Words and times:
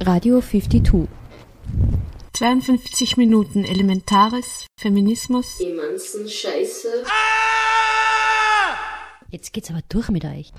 Radio 0.00 0.40
52. 0.40 1.08
52 2.32 3.16
Minuten 3.16 3.64
Elementares, 3.64 4.66
Feminismus. 4.78 5.58
Emanzen 5.60 6.28
Scheiße. 6.28 7.04
Jetzt 9.30 9.52
geht's 9.52 9.70
aber 9.70 9.80
durch 9.88 10.10
mit 10.10 10.24
euch. 10.24 10.52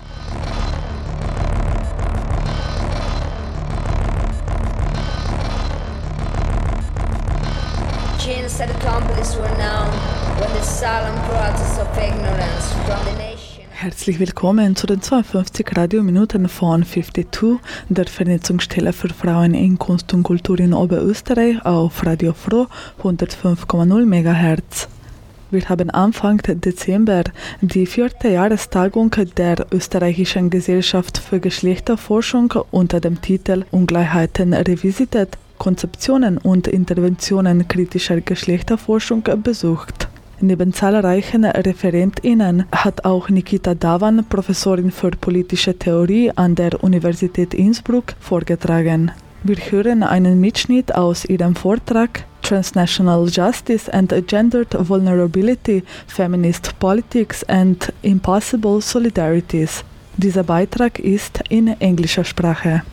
That 8.58 8.72
accomplice 8.72 9.36
were 9.36 9.48
known 9.56 9.92
when 10.40 10.52
the 10.54 10.64
solemn 10.64 11.14
process 11.30 11.78
of 11.78 11.96
ignorance 11.96 12.74
from 12.88 13.06
the 13.06 13.14
nation. 13.20 13.47
Herzlich 13.80 14.20
willkommen 14.20 14.76
zu 14.76 14.88
den 14.88 15.04
52 15.04 15.78
Radiominuten 15.78 16.50
von 16.50 16.84
52, 16.84 17.60
der 17.90 18.08
Vernetzungsstelle 18.08 18.92
für 18.92 19.10
Frauen 19.10 19.54
in 19.54 19.78
Kunst 19.78 20.12
und 20.16 20.24
Kultur 20.24 20.60
in 20.60 20.74
Oberösterreich 20.74 21.64
auf 21.64 22.04
Radio 22.04 22.34
Froh 22.34 22.66
105,0 23.04 24.04
MHz. 24.04 24.88
Wir 25.52 25.70
haben 25.70 25.92
Anfang 25.92 26.42
Dezember 26.44 27.26
die 27.62 27.86
vierte 27.86 28.30
Jahrestagung 28.30 29.12
der 29.38 29.68
Österreichischen 29.72 30.50
Gesellschaft 30.50 31.20
für 31.20 31.40
Geschlechterforschung 31.40 32.52
unter 32.72 33.00
dem 33.00 33.22
Titel 33.22 33.64
Ungleichheiten 33.70 34.56
revisitet, 34.56 35.38
Konzeptionen 35.60 36.40
und 36.40 36.68
Interventionen 36.68 37.68
kritischer 37.68 38.22
Geschlechterforschung 38.22 39.22
besucht. 39.44 40.08
Neben 40.40 40.72
zahlreichen 40.72 41.46
ReferentInnen 41.46 42.66
hat 42.72 43.06
auch 43.06 43.28
Nikita 43.28 43.74
Davan, 43.74 44.24
Professorin 44.30 44.92
für 44.92 45.10
politische 45.10 45.78
Theorie 45.78 46.32
an 46.36 46.54
der 46.54 46.84
Universität 46.84 47.56
Innsbruck, 47.56 48.14
vorgetragen. 48.20 49.12
Wir 49.44 49.58
hören 49.58 50.04
einen 50.04 50.40
Mitschnitt 50.40 50.94
aus 50.94 51.26
ihrem 51.26 51.56
Vortrag 51.56 52.24
Transnational 52.44 53.28
Justice 53.28 53.92
and 53.92 54.14
Gendered 54.28 54.76
Vulnerability, 54.88 55.84
Feminist 56.06 56.78
Politics 56.78 57.44
and 57.46 57.92
Impossible 58.04 58.80
Solidarities. 58.80 59.84
Dieser 60.18 60.44
Beitrag 60.44 61.00
ist 61.00 61.42
in 61.50 61.68
englischer 61.80 62.24
Sprache. 62.24 62.84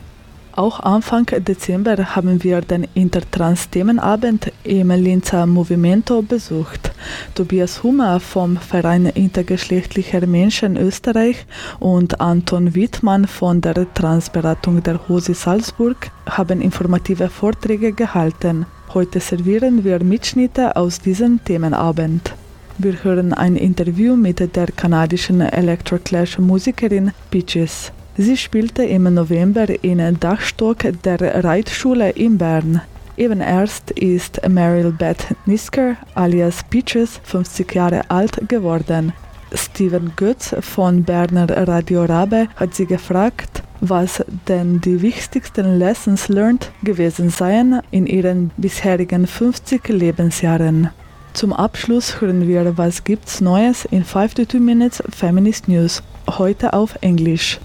Auch 0.57 0.79
Anfang 0.79 1.25
Dezember 1.25 2.15
haben 2.15 2.41
wir 2.41 2.61
den 2.61 2.87
Intertrans-Themenabend 2.93 4.53
im 4.63 4.89
Linzer 4.89 5.45
Movimento 5.45 6.21
besucht. 6.21 6.91
Tobias 7.33 7.83
Hummer 7.83 8.21
vom 8.21 8.55
Verein 8.55 9.05
Intergeschlechtlicher 9.05 10.25
Menschen 10.25 10.77
Österreich 10.77 11.45
und 11.81 12.21
Anton 12.21 12.73
Wittmann 12.73 13.27
von 13.27 13.59
der 13.59 13.93
Transberatung 13.93 14.81
der 14.81 15.09
Hosi 15.09 15.33
Salzburg 15.33 16.09
haben 16.25 16.61
informative 16.61 17.27
Vorträge 17.27 17.91
gehalten. 17.91 18.65
Heute 18.93 19.19
servieren 19.19 19.83
wir 19.83 20.01
Mitschnitte 20.01 20.77
aus 20.77 21.01
diesem 21.01 21.43
Themenabend. 21.43 22.33
Wir 22.77 23.03
hören 23.03 23.33
ein 23.33 23.57
Interview 23.57 24.15
mit 24.15 24.39
der 24.55 24.67
kanadischen 24.67 25.41
Electroclash-Musikerin 25.41 27.11
Peaches. 27.29 27.91
Sie 28.17 28.37
spielte 28.37 28.83
im 28.83 29.13
November 29.13 29.67
in 29.83 30.19
Dachstock 30.19 30.85
der 31.03 31.43
Reitschule 31.43 32.11
in 32.11 32.37
Bern. 32.37 32.81
Eben 33.17 33.41
erst 33.41 33.91
ist 33.91 34.39
Meryl 34.47 34.93
Beth 34.93 35.35
Nisker 35.45 35.97
alias 36.13 36.63
Peaches 36.69 37.19
50 37.23 37.75
Jahre 37.75 38.09
alt 38.09 38.47
geworden. 38.47 39.11
Steven 39.53 40.13
Götz 40.15 40.55
von 40.61 41.03
Berner 41.03 41.49
Radio 41.67 42.05
Rabe 42.05 42.47
hat 42.55 42.73
sie 42.73 42.85
gefragt, 42.85 43.63
was 43.81 44.23
denn 44.47 44.79
die 44.79 45.01
wichtigsten 45.01 45.77
Lessons 45.77 46.29
learned 46.29 46.71
gewesen 46.83 47.29
seien 47.29 47.81
in 47.91 48.07
ihren 48.07 48.51
bisherigen 48.55 49.27
50 49.27 49.89
Lebensjahren. 49.89 50.89
Zum 51.33 51.51
Abschluss 51.51 52.21
hören 52.21 52.47
wir, 52.47 52.77
was 52.77 53.03
gibt's 53.03 53.41
Neues 53.41 53.83
in 53.83 54.05
52 54.05 54.61
Minutes 54.61 55.03
Feminist 55.09 55.67
News, 55.67 56.01
heute 56.29 56.71
auf 56.71 56.95
Englisch. 57.01 57.59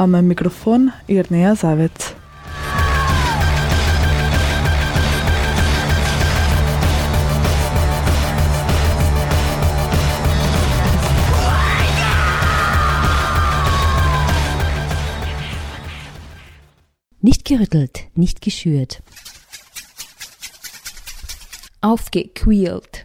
Am 0.00 0.12
Mikrofon 0.26 0.92
Irnea 1.08 1.54
Savec. 1.54 1.92
Nicht 17.20 17.44
gerüttelt, 17.44 18.04
nicht 18.14 18.40
geschürt. 18.40 19.02
Aufgequält. 21.82 23.04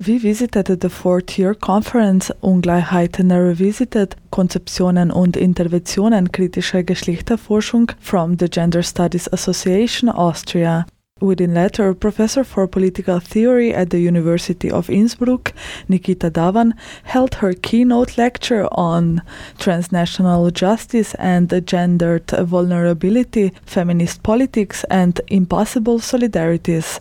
We 0.00 0.18
visited 0.18 0.80
the 0.80 0.90
fourth-year 0.90 1.54
conference 1.54 2.32
Ungleichheiten 2.40 3.32
Revisited, 3.32 4.16
Konzeptionen 4.30 5.10
und 5.10 5.36
Interventionen 5.36 6.30
kritischer 6.30 6.84
Geschlechterforschung 6.84 7.90
from 8.00 8.36
the 8.38 8.48
Gender 8.48 8.84
Studies 8.84 9.26
Association 9.32 10.08
Austria. 10.08 10.86
Within 11.20 11.54
latter, 11.54 11.94
Professor 11.94 12.44
for 12.44 12.68
Political 12.68 13.18
Theory 13.18 13.74
at 13.74 13.90
the 13.90 13.98
University 13.98 14.70
of 14.70 14.88
Innsbruck, 14.88 15.52
Nikita 15.88 16.30
Davan, 16.30 16.74
held 17.02 17.34
her 17.36 17.54
keynote 17.54 18.16
lecture 18.16 18.68
on 18.70 19.22
transnational 19.58 20.48
justice 20.52 21.14
and 21.14 21.52
gendered 21.66 22.30
vulnerability, 22.30 23.52
feminist 23.66 24.22
politics, 24.22 24.84
and 24.90 25.20
impossible 25.26 25.98
solidarities. 25.98 27.00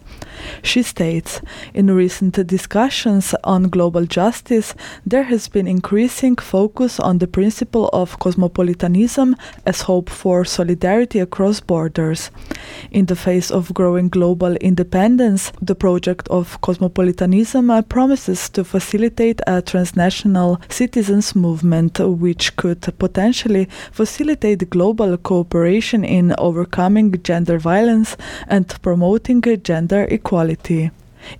She 0.63 0.81
states 0.83 1.41
In 1.73 1.91
recent 1.91 2.47
discussions 2.47 3.35
on 3.43 3.69
global 3.69 4.05
justice, 4.05 4.73
there 5.05 5.23
has 5.23 5.47
been 5.47 5.67
increasing 5.67 6.35
focus 6.37 6.99
on 6.99 7.19
the 7.19 7.27
principle 7.27 7.89
of 7.93 8.19
cosmopolitanism 8.19 9.35
as 9.65 9.81
hope 9.81 10.09
for 10.09 10.45
solidarity 10.45 11.19
across 11.19 11.59
borders. 11.59 12.31
In 12.91 13.05
the 13.05 13.15
face 13.15 13.51
of 13.51 13.73
growing 13.73 14.06
global 14.09 14.55
independence, 14.55 15.51
the 15.61 15.75
project 15.75 16.27
of 16.29 16.59
cosmopolitanism 16.61 17.69
uh, 17.69 17.81
promises 17.81 18.49
to 18.49 18.63
facilitate 18.63 19.41
a 19.47 19.61
transnational 19.61 20.59
citizens 20.69 21.35
movement 21.35 21.99
which 21.99 22.55
could 22.55 22.81
potentially 22.99 23.67
facilitate 23.91 24.69
global 24.69 25.17
cooperation 25.17 26.03
in 26.03 26.35
overcoming 26.37 27.13
gender 27.23 27.57
violence 27.57 28.17
and 28.47 28.67
promoting 28.81 29.41
gender 29.63 30.07
equality. 30.09 30.91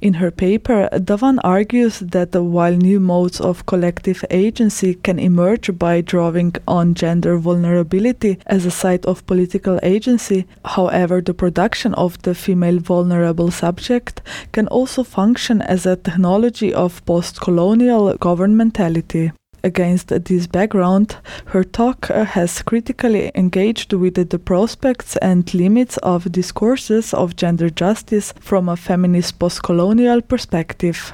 In 0.02 0.16
her 0.16 0.32
paper, 0.32 0.90
Davan 0.92 1.40
argues 1.44 2.00
that 2.00 2.36
while 2.36 2.74
new 2.74 3.00
modes 3.00 3.40
of 3.42 3.66
collective 3.66 4.24
agency 4.30 4.96
can 4.96 5.20
emerge 5.20 5.78
by 5.78 6.02
drawing 6.02 6.54
on 6.68 6.94
gender 6.94 7.38
vulnerability 7.38 8.38
as 8.46 8.66
a 8.66 8.72
site 8.72 9.06
of 9.06 9.26
political 9.26 9.80
agency, 9.84 10.46
however, 10.66 11.22
the 11.22 11.34
production 11.34 11.94
of 11.96 12.22
the 12.24 12.36
female 12.36 12.80
vulnerable 12.80 13.52
subject 13.52 14.22
can 14.52 14.68
also 14.68 15.04
function 15.04 15.62
as 15.62 15.86
a 15.86 15.96
technology 15.96 16.74
of 16.74 17.06
post 17.06 17.42
colonial 17.42 18.14
governmentality. 18.18 19.32
Against 19.68 20.08
this 20.08 20.48
background, 20.48 21.18
her 21.48 21.62
talk 21.62 22.10
uh, 22.10 22.24
has 22.24 22.62
critically 22.62 23.34
engaged 23.36 23.92
with 23.92 24.16
the 24.30 24.40
prospects 24.40 25.18
and 25.18 25.54
limits 25.54 25.98
of 25.98 26.32
discourses 26.32 27.14
of 27.14 27.36
gender 27.36 27.70
justice 27.70 28.34
from 28.40 28.70
a 28.70 28.78
feminist 28.78 29.40
postcolonial 29.40 30.26
perspective. 30.26 31.12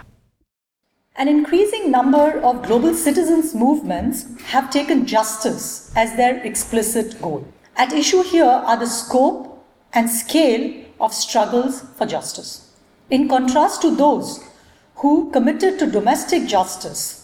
An 1.16 1.28
increasing 1.28 1.90
number 1.90 2.40
of 2.42 2.62
global 2.62 2.94
citizens' 2.94 3.56
movements 3.56 4.28
have 4.44 4.70
taken 4.70 5.08
justice 5.08 5.92
as 5.96 6.16
their 6.16 6.38
explicit 6.46 7.20
goal. 7.20 7.48
At 7.76 7.92
issue 7.92 8.22
here 8.22 8.46
are 8.70 8.78
the 8.78 8.86
scope 8.86 9.66
and 9.94 10.08
scale 10.08 10.86
of 11.00 11.12
struggles 11.12 11.82
for 11.98 12.06
justice. 12.06 12.70
In 13.10 13.28
contrast 13.28 13.82
to 13.82 13.96
those 13.96 14.44
who 14.98 15.32
committed 15.32 15.80
to 15.80 15.90
domestic 15.90 16.46
justice 16.46 17.23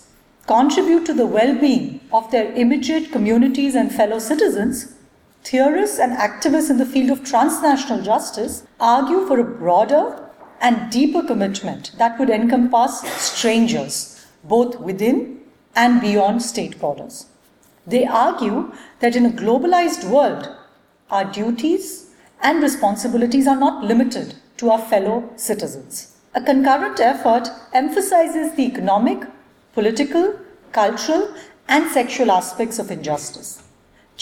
contribute 0.49 1.05
to 1.05 1.13
the 1.13 1.31
well 1.37 1.53
being 1.63 1.99
of 2.11 2.29
their 2.31 2.51
immediate 2.53 3.11
communities 3.11 3.75
and 3.75 3.91
fellow 3.91 4.17
citizens, 4.17 4.95
theorists 5.43 5.99
and 5.99 6.17
activists 6.27 6.71
in 6.71 6.77
the 6.77 6.91
field 6.93 7.11
of 7.11 7.23
transnational 7.23 8.01
justice 8.01 8.63
argue 8.79 9.27
for 9.27 9.39
a 9.39 9.51
broader 9.61 10.03
and 10.59 10.91
deeper 10.91 11.21
commitment 11.21 11.91
that 11.97 12.19
would 12.19 12.31
encompass 12.31 13.01
strangers, 13.21 14.25
both 14.43 14.79
within 14.79 15.39
and 15.75 16.01
beyond 16.01 16.41
state 16.41 16.79
borders. 16.79 17.27
They 17.85 18.05
argue 18.05 18.73
that 19.01 19.15
in 19.15 19.25
a 19.27 19.37
globalized 19.43 20.03
world, 20.09 20.49
our 21.11 21.25
duties 21.25 22.09
and 22.41 22.61
responsibilities 22.61 23.47
are 23.47 23.59
not 23.59 23.83
limited 23.83 24.35
to 24.57 24.71
our 24.71 24.79
fellow 24.79 25.31
citizens. 25.35 26.15
A 26.33 26.41
concurrent 26.41 26.99
effort 26.99 27.49
emphasizes 27.73 28.55
the 28.55 28.65
economic, 28.65 29.23
political, 29.79 30.37
cultural, 30.73 31.33
and 31.69 31.89
sexual 31.89 32.31
aspects 32.31 32.79
of 32.79 32.91
injustice. 32.91 33.51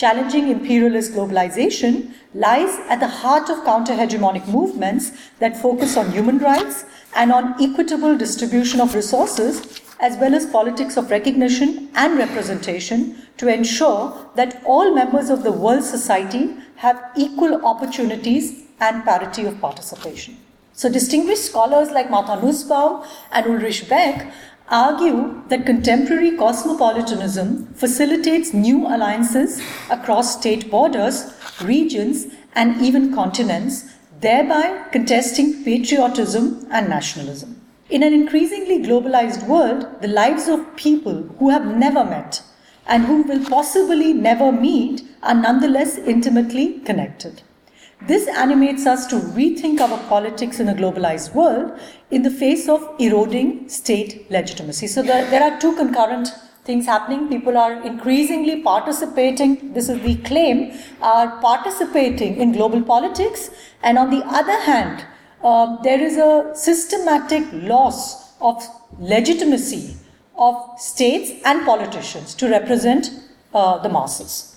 challenging 0.01 0.49
imperialist 0.49 1.13
globalization, 1.13 1.93
lies 2.33 2.73
at 2.95 2.99
the 3.03 3.07
heart 3.21 3.49
of 3.53 3.63
counter 3.69 3.95
hegemonic 4.01 4.47
movements 4.47 5.07
that 5.39 5.61
focus 5.61 5.97
on 6.01 6.11
human 6.11 6.37
rights 6.37 6.85
and 7.15 7.31
on 7.31 7.55
equitable 7.67 8.15
distribution 8.15 8.79
of 8.79 8.93
resources, 8.93 9.81
as 9.99 10.15
well 10.17 10.35
as 10.35 10.45
politics 10.57 10.97
of 10.97 11.09
recognition 11.09 11.89
and 11.95 12.19
representation 12.19 13.01
to 13.37 13.51
ensure 13.51 14.03
that 14.35 14.61
all 14.63 14.93
members 14.93 15.31
of 15.31 15.41
the 15.43 15.55
world 15.65 15.83
society 15.83 16.43
have 16.75 17.03
equal 17.17 17.65
opportunities 17.65 18.51
and 18.79 19.03
parity 19.03 19.45
of 19.45 19.59
participation. 19.59 20.37
So, 20.73 20.89
distinguished 20.89 21.45
scholars 21.45 21.89
like 21.89 22.11
Martha 22.11 22.39
Nussbaum 22.39 23.03
and 23.31 23.47
Ulrich 23.47 23.89
Beck 23.89 24.31
argue 24.69 25.41
that 25.47 25.65
contemporary 25.65 26.35
cosmopolitanism 26.35 27.67
facilitates 27.73 28.53
new 28.53 28.85
alliances 28.87 29.61
across 29.89 30.37
state 30.37 30.69
borders, 30.69 31.33
regions, 31.61 32.27
and 32.53 32.81
even 32.81 33.13
continents, 33.13 33.85
thereby 34.19 34.83
contesting 34.91 35.63
patriotism 35.63 36.67
and 36.71 36.89
nationalism. 36.89 37.61
In 37.89 38.03
an 38.03 38.13
increasingly 38.13 38.79
globalized 38.79 39.47
world, 39.47 39.87
the 40.01 40.09
lives 40.09 40.49
of 40.49 40.75
people 40.75 41.23
who 41.39 41.49
have 41.49 41.65
never 41.77 42.03
met 42.03 42.41
and 42.85 43.05
who 43.05 43.21
will 43.23 43.43
possibly 43.45 44.11
never 44.13 44.51
meet 44.51 45.03
are 45.23 45.35
nonetheless 45.35 45.97
intimately 45.97 46.79
connected. 46.79 47.41
This 48.01 48.27
animates 48.27 48.85
us 48.85 49.07
to 49.07 49.15
rethink 49.15 49.79
our 49.79 49.97
politics 50.07 50.59
in 50.59 50.69
a 50.69 50.73
globalized 50.73 51.33
world 51.33 51.77
in 52.11 52.21
the 52.21 52.29
face 52.29 52.69
of 52.69 52.93
eroding 52.99 53.67
state 53.69 54.29
legitimacy. 54.29 54.87
So 54.87 55.01
there, 55.01 55.29
there 55.29 55.41
are 55.41 55.59
two 55.59 55.75
concurrent 55.75 56.29
things 56.63 56.85
happening. 56.85 57.27
People 57.27 57.57
are 57.57 57.81
increasingly 57.81 58.61
participating, 58.61 59.73
this 59.73 59.89
is 59.89 59.99
the 60.01 60.15
claim, 60.17 60.77
are 61.01 61.41
participating 61.41 62.37
in 62.37 62.51
global 62.51 62.83
politics. 62.83 63.49
And 63.81 63.97
on 63.97 64.11
the 64.11 64.23
other 64.25 64.59
hand, 64.59 65.03
uh, 65.43 65.81
there 65.81 65.99
is 65.99 66.17
a 66.17 66.51
systematic 66.53 67.45
loss 67.51 68.39
of 68.39 68.63
legitimacy 68.99 69.95
of 70.35 70.79
states 70.79 71.31
and 71.45 71.65
politicians 71.65 72.35
to 72.35 72.47
represent 72.47 73.09
uh, 73.53 73.79
the 73.79 73.89
masses. 73.89 74.56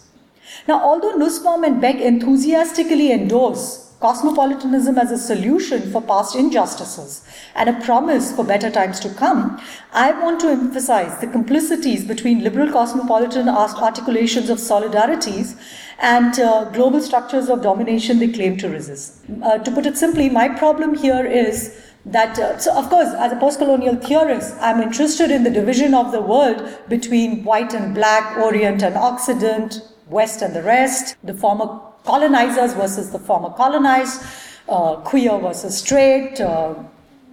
Now, 0.68 0.82
although 0.82 1.16
Nussbaum 1.16 1.64
and 1.64 1.80
Beck 1.80 1.96
enthusiastically 1.96 3.12
endorse 3.12 3.90
cosmopolitanism 4.00 4.96
as 4.96 5.10
a 5.10 5.18
solution 5.18 5.92
for 5.92 6.00
past 6.00 6.34
injustices 6.34 7.22
and 7.54 7.68
a 7.68 7.80
promise 7.84 8.34
for 8.34 8.44
better 8.44 8.70
times 8.70 8.98
to 9.00 9.10
come, 9.10 9.60
I 9.92 10.12
want 10.12 10.40
to 10.40 10.48
emphasize 10.48 11.20
the 11.20 11.26
complicities 11.26 12.04
between 12.04 12.42
liberal 12.42 12.72
cosmopolitan 12.72 13.48
articulations 13.48 14.48
of 14.48 14.58
solidarities 14.58 15.60
and 15.98 16.38
uh, 16.40 16.64
global 16.70 17.02
structures 17.02 17.50
of 17.50 17.62
domination 17.62 18.18
they 18.18 18.28
claim 18.28 18.56
to 18.58 18.70
resist. 18.70 19.20
Uh, 19.42 19.58
to 19.58 19.70
put 19.70 19.84
it 19.84 19.98
simply, 19.98 20.30
my 20.30 20.48
problem 20.48 20.94
here 20.94 21.26
is 21.26 21.78
that, 22.06 22.38
uh, 22.38 22.56
so 22.58 22.74
of 22.74 22.88
course, 22.88 23.08
as 23.18 23.32
a 23.32 23.36
post 23.36 23.58
colonial 23.58 23.96
theorist, 23.96 24.54
I'm 24.60 24.80
interested 24.80 25.30
in 25.30 25.44
the 25.44 25.50
division 25.50 25.92
of 25.92 26.10
the 26.10 26.22
world 26.22 26.66
between 26.88 27.44
white 27.44 27.74
and 27.74 27.94
black, 27.94 28.38
Orient 28.38 28.82
and 28.82 28.96
Occident, 28.96 29.82
West 30.10 30.42
and 30.42 30.54
the 30.54 30.62
rest, 30.62 31.16
the 31.24 31.34
former 31.34 31.80
colonizers 32.04 32.74
versus 32.74 33.10
the 33.10 33.18
former 33.18 33.50
colonized, 33.50 34.22
uh, 34.68 34.96
queer 34.96 35.38
versus 35.38 35.78
straight, 35.78 36.40
uh, 36.40 36.74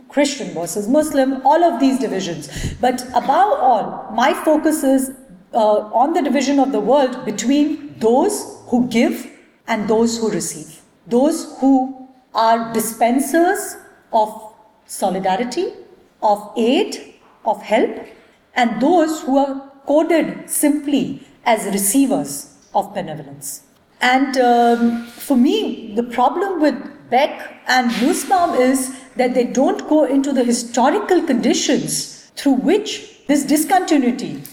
Christian 0.10 0.54
versus 0.54 0.88
Muslim, 0.88 1.46
all 1.46 1.64
of 1.64 1.80
these 1.80 2.00
divisions. 2.00 2.76
But 2.80 3.02
above 3.10 3.60
all, 3.60 4.10
my 4.14 4.34
focus 4.34 4.84
is 4.84 5.12
uh, 5.54 5.58
on 6.04 6.14
the 6.14 6.22
division 6.22 6.60
of 6.60 6.72
the 6.72 6.80
world 6.80 7.26
between 7.26 7.98
those 8.00 8.62
who 8.68 8.88
give 8.88 9.30
and 9.68 9.88
those 9.88 10.18
who 10.18 10.30
receive. 10.30 10.82
Those 11.08 11.58
who 11.60 12.08
are 12.34 12.72
dispensers 12.74 13.78
of 14.14 14.54
solidarity, 14.86 15.74
of 16.22 16.52
aid, 16.58 17.16
of 17.46 17.62
help, 17.62 18.06
and 18.56 18.82
those 18.82 19.22
who 19.24 19.38
are 19.38 19.72
coded 19.86 20.50
simply 20.50 21.24
as 21.46 21.66
receivers 21.66 22.57
of 22.78 22.94
benevolence. 22.94 23.64
And 24.00 24.38
um, 24.38 25.08
for 25.08 25.36
me, 25.36 25.94
the 25.96 26.04
problem 26.04 26.62
with 26.62 26.76
Beck 27.10 27.62
and 27.68 27.90
Nussbaum 28.02 28.56
is 28.56 28.96
that 29.16 29.34
they 29.34 29.46
don't 29.46 29.88
go 29.90 30.04
into 30.04 30.32
the 30.32 30.44
historical 30.44 31.24
conditions 31.24 32.32
through 32.36 32.54
which 32.54 33.26
this 33.28 33.44
discontinuity 33.44 34.44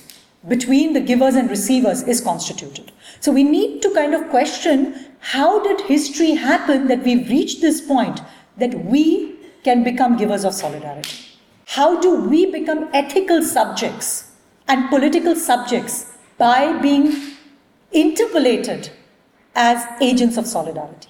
between 0.49 0.93
the 0.93 1.01
givers 1.01 1.35
and 1.35 1.51
receivers 1.51 2.03
is 2.03 2.21
constituted. 2.21 2.93
So 3.21 3.33
we 3.33 3.45
need 3.45 3.83
to 3.83 3.93
kind 3.95 4.15
of 4.15 4.29
question 4.31 4.95
how 5.21 5.63
did 5.63 5.81
history 5.83 6.33
happen 6.33 6.87
that 6.89 7.03
we've 7.03 7.29
reached 7.29 7.61
this 7.61 7.81
point 7.81 8.21
that 8.59 8.75
we 8.85 9.37
can 9.63 9.83
become 9.83 10.17
givers 10.17 10.45
of 10.45 10.55
solidarity? 10.55 11.19
How 11.67 12.01
do 12.01 12.15
we 12.15 12.51
become 12.51 12.91
ethical 12.93 13.43
subjects 13.43 14.33
and 14.69 14.89
political 14.91 15.35
subjects 15.35 16.13
by 16.37 16.79
being 16.81 17.34
interpolated 17.95 18.91
as 19.55 19.85
agents 20.01 20.37
of 20.37 20.47
solidarity? 20.47 21.09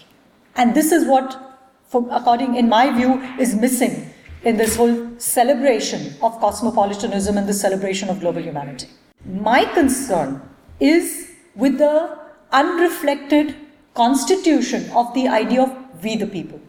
And 0.56 0.74
this 0.74 0.92
is 0.92 1.06
what, 1.06 1.58
for, 1.88 2.06
according 2.10 2.56
in 2.56 2.68
my 2.68 2.92
view, 2.92 3.20
is 3.38 3.54
missing 3.54 4.10
in 4.42 4.56
this 4.56 4.76
whole 4.76 5.18
celebration 5.18 6.14
of 6.22 6.38
cosmopolitanism 6.40 7.38
and 7.38 7.48
the 7.48 7.54
celebration 7.54 8.08
of 8.08 8.20
global 8.20 8.42
humanity. 8.42 8.88
My 9.24 9.64
concern 9.64 10.42
is 10.80 11.30
with 11.54 11.78
the 11.78 12.18
unreflected 12.52 13.56
constitution 13.94 14.90
of 14.90 15.12
the 15.14 15.28
idea 15.28 15.62
of 15.62 16.02
we 16.02 16.16
the 16.16 16.26
people. 16.26 16.60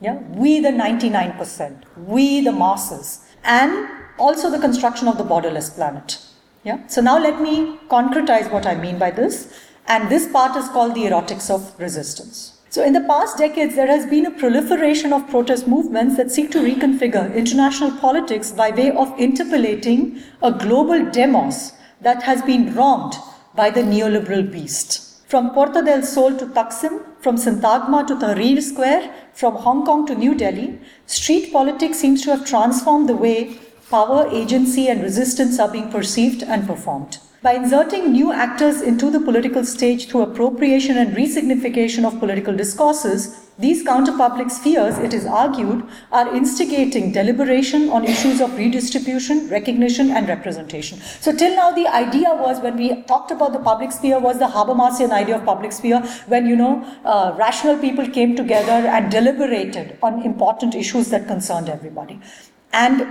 Yeah? 0.00 0.18
We 0.30 0.60
the 0.60 0.68
99%, 0.68 1.82
we 1.96 2.40
the 2.42 2.52
masses, 2.52 3.20
and 3.42 3.88
also 4.18 4.50
the 4.50 4.58
construction 4.58 5.08
of 5.08 5.18
the 5.18 5.24
borderless 5.24 5.74
planet. 5.74 6.18
Yeah? 6.62 6.86
So 6.86 7.00
now 7.00 7.18
let 7.18 7.40
me 7.40 7.78
concretize 7.88 8.50
what 8.50 8.66
I 8.66 8.74
mean 8.74 8.98
by 8.98 9.10
this. 9.10 9.52
And 9.86 10.10
this 10.10 10.26
part 10.30 10.56
is 10.56 10.68
called 10.68 10.94
the 10.94 11.04
erotics 11.04 11.50
of 11.50 11.78
resistance. 11.78 12.58
So, 12.70 12.82
in 12.82 12.92
the 12.92 13.02
past 13.02 13.38
decades, 13.38 13.76
there 13.76 13.86
has 13.86 14.06
been 14.06 14.26
a 14.26 14.30
proliferation 14.30 15.12
of 15.12 15.28
protest 15.28 15.68
movements 15.68 16.16
that 16.16 16.32
seek 16.32 16.50
to 16.52 16.58
reconfigure 16.58 17.32
international 17.34 17.92
politics 17.98 18.50
by 18.50 18.70
way 18.70 18.90
of 18.90 19.16
interpolating 19.18 20.20
a 20.42 20.50
global 20.50 21.08
demos 21.10 21.72
that 22.00 22.22
has 22.24 22.42
been 22.42 22.74
wronged 22.74 23.14
by 23.54 23.70
the 23.70 23.82
neoliberal 23.82 24.50
beast. 24.50 25.28
From 25.28 25.50
Puerto 25.50 25.82
del 25.82 26.02
Sol 26.02 26.36
to 26.38 26.46
Taksim, 26.46 27.00
from 27.20 27.36
Sintagma 27.36 28.06
to 28.06 28.16
Tahrir 28.16 28.60
Square, 28.60 29.12
from 29.32 29.54
Hong 29.54 29.84
Kong 29.84 30.06
to 30.06 30.14
New 30.14 30.34
Delhi, 30.34 30.78
street 31.06 31.52
politics 31.52 31.98
seems 31.98 32.22
to 32.24 32.30
have 32.30 32.44
transformed 32.44 33.08
the 33.08 33.16
way 33.16 33.58
power, 33.90 34.28
agency, 34.32 34.88
and 34.88 35.02
resistance 35.02 35.60
are 35.60 35.70
being 35.70 35.90
perceived 35.90 36.42
and 36.42 36.66
performed. 36.66 37.18
By 37.44 37.52
inserting 37.56 38.10
new 38.10 38.32
actors 38.32 38.80
into 38.80 39.10
the 39.10 39.20
political 39.20 39.66
stage 39.66 40.08
through 40.08 40.22
appropriation 40.22 40.96
and 40.96 41.14
resignification 41.14 42.06
of 42.06 42.18
political 42.18 42.56
discourses, 42.56 43.38
these 43.58 43.84
counterpublic 43.84 44.50
spheres, 44.50 44.96
it 44.96 45.12
is 45.12 45.26
argued, 45.26 45.86
are 46.10 46.34
instigating 46.34 47.12
deliberation 47.12 47.90
on 47.90 48.06
issues 48.06 48.40
of 48.40 48.56
redistribution, 48.56 49.50
recognition, 49.50 50.10
and 50.10 50.26
representation. 50.26 50.98
So, 51.20 51.36
till 51.36 51.54
now, 51.54 51.70
the 51.70 51.86
idea 51.86 52.30
was 52.34 52.62
when 52.62 52.78
we 52.78 53.02
talked 53.02 53.30
about 53.30 53.52
the 53.52 53.58
public 53.58 53.92
sphere, 53.92 54.18
was 54.18 54.38
the 54.38 54.48
Habermasian 54.48 55.10
idea 55.10 55.36
of 55.36 55.44
public 55.44 55.72
sphere, 55.72 56.00
when 56.28 56.46
you 56.46 56.56
know 56.56 56.82
uh, 57.04 57.34
rational 57.36 57.76
people 57.76 58.08
came 58.08 58.34
together 58.34 58.88
and 58.96 59.10
deliberated 59.10 59.98
on 60.02 60.22
important 60.22 60.74
issues 60.74 61.10
that 61.10 61.26
concerned 61.26 61.68
everybody. 61.68 62.18
And 62.72 63.06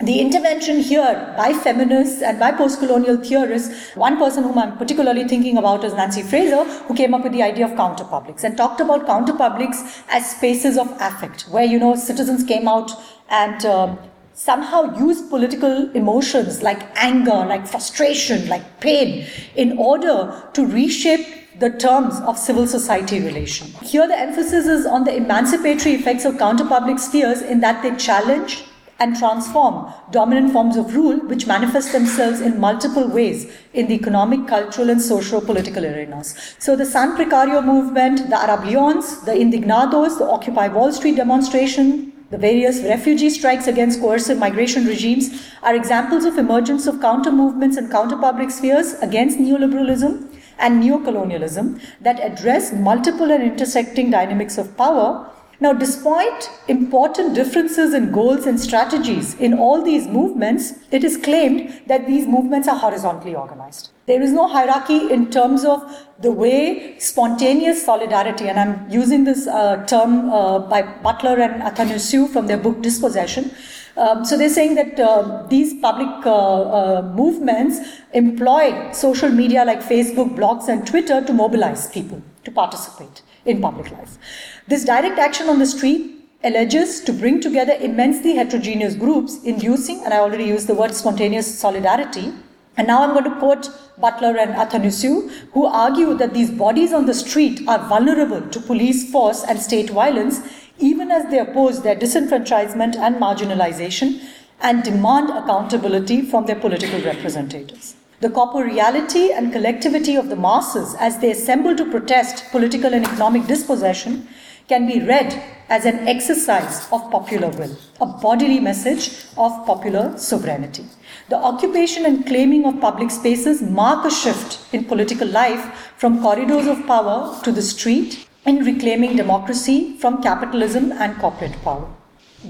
the 0.00 0.20
intervention 0.20 0.78
here 0.78 1.34
by 1.36 1.52
feminists 1.52 2.22
and 2.22 2.38
by 2.38 2.52
post-colonial 2.52 3.16
theorists, 3.16 3.96
one 3.96 4.16
person 4.16 4.44
whom 4.44 4.56
I'm 4.56 4.78
particularly 4.78 5.26
thinking 5.26 5.58
about 5.58 5.82
is 5.82 5.92
Nancy 5.92 6.22
Fraser, 6.22 6.64
who 6.64 6.94
came 6.94 7.14
up 7.14 7.24
with 7.24 7.32
the 7.32 7.42
idea 7.42 7.66
of 7.66 7.72
counterpublics 7.72 8.44
and 8.44 8.56
talked 8.56 8.80
about 8.80 9.06
counterpublics 9.06 10.04
as 10.08 10.30
spaces 10.30 10.78
of 10.78 10.86
affect, 11.00 11.42
where 11.50 11.64
you 11.64 11.80
know 11.80 11.96
citizens 11.96 12.44
came 12.44 12.68
out 12.68 12.92
and 13.28 13.66
um, 13.66 13.98
somehow 14.34 14.96
used 14.96 15.28
political 15.30 15.90
emotions 15.90 16.62
like 16.62 16.80
anger, 16.96 17.44
like 17.46 17.66
frustration, 17.66 18.48
like 18.48 18.80
pain, 18.80 19.26
in 19.56 19.76
order 19.78 20.48
to 20.52 20.64
reshape 20.64 21.58
the 21.58 21.70
terms 21.70 22.20
of 22.20 22.38
civil 22.38 22.68
society 22.68 23.18
relation. 23.18 23.66
Here, 23.82 24.06
the 24.06 24.16
emphasis 24.16 24.66
is 24.66 24.86
on 24.86 25.02
the 25.02 25.16
emancipatory 25.16 25.96
effects 25.96 26.24
of 26.24 26.36
counterpublic 26.36 27.00
spheres 27.00 27.42
in 27.42 27.58
that 27.60 27.82
they 27.82 27.96
challenge 27.96 28.62
and 28.98 29.16
transform 29.16 29.92
dominant 30.10 30.52
forms 30.52 30.76
of 30.76 30.94
rule 30.94 31.18
which 31.28 31.46
manifest 31.46 31.92
themselves 31.92 32.40
in 32.40 32.58
multiple 32.58 33.08
ways 33.08 33.50
in 33.72 33.86
the 33.86 33.94
economic, 33.94 34.46
cultural, 34.48 34.90
and 34.90 35.00
socio 35.00 35.40
political 35.40 35.84
arenas. 35.84 36.34
So, 36.58 36.74
the 36.74 36.86
San 36.86 37.16
Precario 37.16 37.64
movement, 37.64 38.28
the 38.28 38.36
Arab 38.36 38.64
Leons, 38.64 39.24
the 39.24 39.32
Indignados, 39.32 40.18
the 40.18 40.28
Occupy 40.28 40.68
Wall 40.68 40.92
Street 40.92 41.16
demonstration, 41.16 42.12
the 42.30 42.36
various 42.38 42.82
refugee 42.82 43.30
strikes 43.30 43.66
against 43.66 44.00
coercive 44.00 44.38
migration 44.38 44.84
regimes 44.84 45.48
are 45.62 45.74
examples 45.74 46.26
of 46.26 46.36
emergence 46.36 46.86
of 46.86 47.00
counter 47.00 47.32
movements 47.32 47.78
and 47.78 47.90
counter 47.90 48.18
public 48.18 48.50
spheres 48.50 48.94
against 49.00 49.38
neoliberalism 49.38 50.28
and 50.58 50.82
neocolonialism 50.82 51.80
that 52.02 52.20
address 52.20 52.72
multiple 52.72 53.30
and 53.30 53.42
intersecting 53.42 54.10
dynamics 54.10 54.58
of 54.58 54.76
power. 54.76 55.30
Now, 55.60 55.72
despite 55.72 56.48
important 56.68 57.34
differences 57.34 57.92
in 57.92 58.12
goals 58.12 58.46
and 58.46 58.60
strategies 58.60 59.34
in 59.34 59.54
all 59.54 59.82
these 59.82 60.06
movements, 60.06 60.74
it 60.92 61.02
is 61.02 61.16
claimed 61.16 61.82
that 61.88 62.06
these 62.06 62.28
movements 62.28 62.68
are 62.68 62.76
horizontally 62.76 63.34
organized. 63.34 63.90
There 64.06 64.22
is 64.22 64.30
no 64.30 64.46
hierarchy 64.46 65.12
in 65.12 65.32
terms 65.32 65.64
of 65.64 65.82
the 66.20 66.30
way 66.30 66.96
spontaneous 67.00 67.84
solidarity, 67.84 68.48
and 68.48 68.58
I'm 68.58 68.88
using 68.88 69.24
this 69.24 69.48
uh, 69.48 69.84
term 69.86 70.30
uh, 70.30 70.60
by 70.60 70.82
Butler 70.82 71.40
and 71.40 71.60
Athanasiou 71.60 72.28
from 72.32 72.46
their 72.46 72.58
book 72.58 72.80
Dispossession. 72.80 73.50
Um, 73.96 74.24
so 74.24 74.38
they're 74.38 74.48
saying 74.48 74.76
that 74.76 75.00
uh, 75.00 75.44
these 75.48 75.74
public 75.80 76.24
uh, 76.24 76.30
uh, 76.30 77.12
movements 77.16 77.80
employ 78.12 78.92
social 78.92 79.28
media 79.28 79.64
like 79.64 79.80
Facebook, 79.82 80.36
blogs, 80.36 80.68
and 80.68 80.86
Twitter 80.86 81.20
to 81.20 81.32
mobilize 81.32 81.90
people 81.90 82.22
to 82.44 82.52
participate 82.52 83.22
in 83.44 83.60
public 83.60 83.90
life. 83.90 84.18
This 84.68 84.84
direct 84.84 85.18
action 85.18 85.48
on 85.48 85.58
the 85.58 85.64
street 85.64 86.28
alleges 86.44 87.00
to 87.04 87.12
bring 87.14 87.40
together 87.40 87.72
immensely 87.80 88.34
heterogeneous 88.34 88.96
groups, 88.96 89.42
inducing, 89.42 90.04
and 90.04 90.12
I 90.12 90.18
already 90.18 90.44
used 90.44 90.66
the 90.66 90.74
word 90.74 90.94
spontaneous 90.94 91.58
solidarity. 91.58 92.34
And 92.76 92.86
now 92.86 93.02
I'm 93.02 93.14
going 93.14 93.24
to 93.24 93.38
quote 93.38 93.70
Butler 93.98 94.36
and 94.36 94.52
Athanasiou, 94.52 95.30
who 95.54 95.64
argue 95.64 96.12
that 96.18 96.34
these 96.34 96.50
bodies 96.50 96.92
on 96.92 97.06
the 97.06 97.14
street 97.14 97.66
are 97.66 97.88
vulnerable 97.88 98.42
to 98.42 98.60
police 98.60 99.10
force 99.10 99.42
and 99.42 99.58
state 99.58 99.88
violence, 99.88 100.42
even 100.78 101.10
as 101.10 101.30
they 101.30 101.38
oppose 101.38 101.80
their 101.80 101.96
disenfranchisement 101.96 102.94
and 102.94 103.16
marginalization 103.16 104.22
and 104.60 104.82
demand 104.82 105.30
accountability 105.30 106.20
from 106.20 106.44
their 106.44 106.60
political 106.60 107.00
representatives. 107.00 107.94
The 108.20 108.28
corporeality 108.28 109.32
and 109.32 109.50
collectivity 109.50 110.14
of 110.16 110.28
the 110.28 110.36
masses 110.36 110.94
as 110.98 111.20
they 111.20 111.30
assemble 111.30 111.74
to 111.74 111.90
protest 111.90 112.50
political 112.50 112.92
and 112.92 113.06
economic 113.06 113.46
dispossession 113.46 114.28
can 114.68 114.86
be 114.86 115.00
read 115.00 115.42
as 115.70 115.84
an 115.84 116.06
exercise 116.06 116.86
of 116.92 117.10
popular 117.10 117.48
will, 117.48 117.76
a 118.00 118.06
bodily 118.06 118.60
message 118.60 119.24
of 119.36 119.66
popular 119.66 120.16
sovereignty. 120.16 120.84
The 121.28 121.36
occupation 121.36 122.06
and 122.06 122.26
claiming 122.26 122.64
of 122.66 122.80
public 122.80 123.10
spaces 123.10 123.60
mark 123.62 124.04
a 124.04 124.10
shift 124.10 124.58
in 124.72 124.84
political 124.84 125.28
life 125.28 125.92
from 125.96 126.22
corridors 126.22 126.66
of 126.66 126.86
power 126.86 127.38
to 127.44 127.52
the 127.52 127.62
street 127.62 128.26
in 128.46 128.64
reclaiming 128.64 129.16
democracy 129.16 129.96
from 129.98 130.22
capitalism 130.22 130.92
and 130.92 131.18
corporate 131.18 131.60
power. 131.62 131.88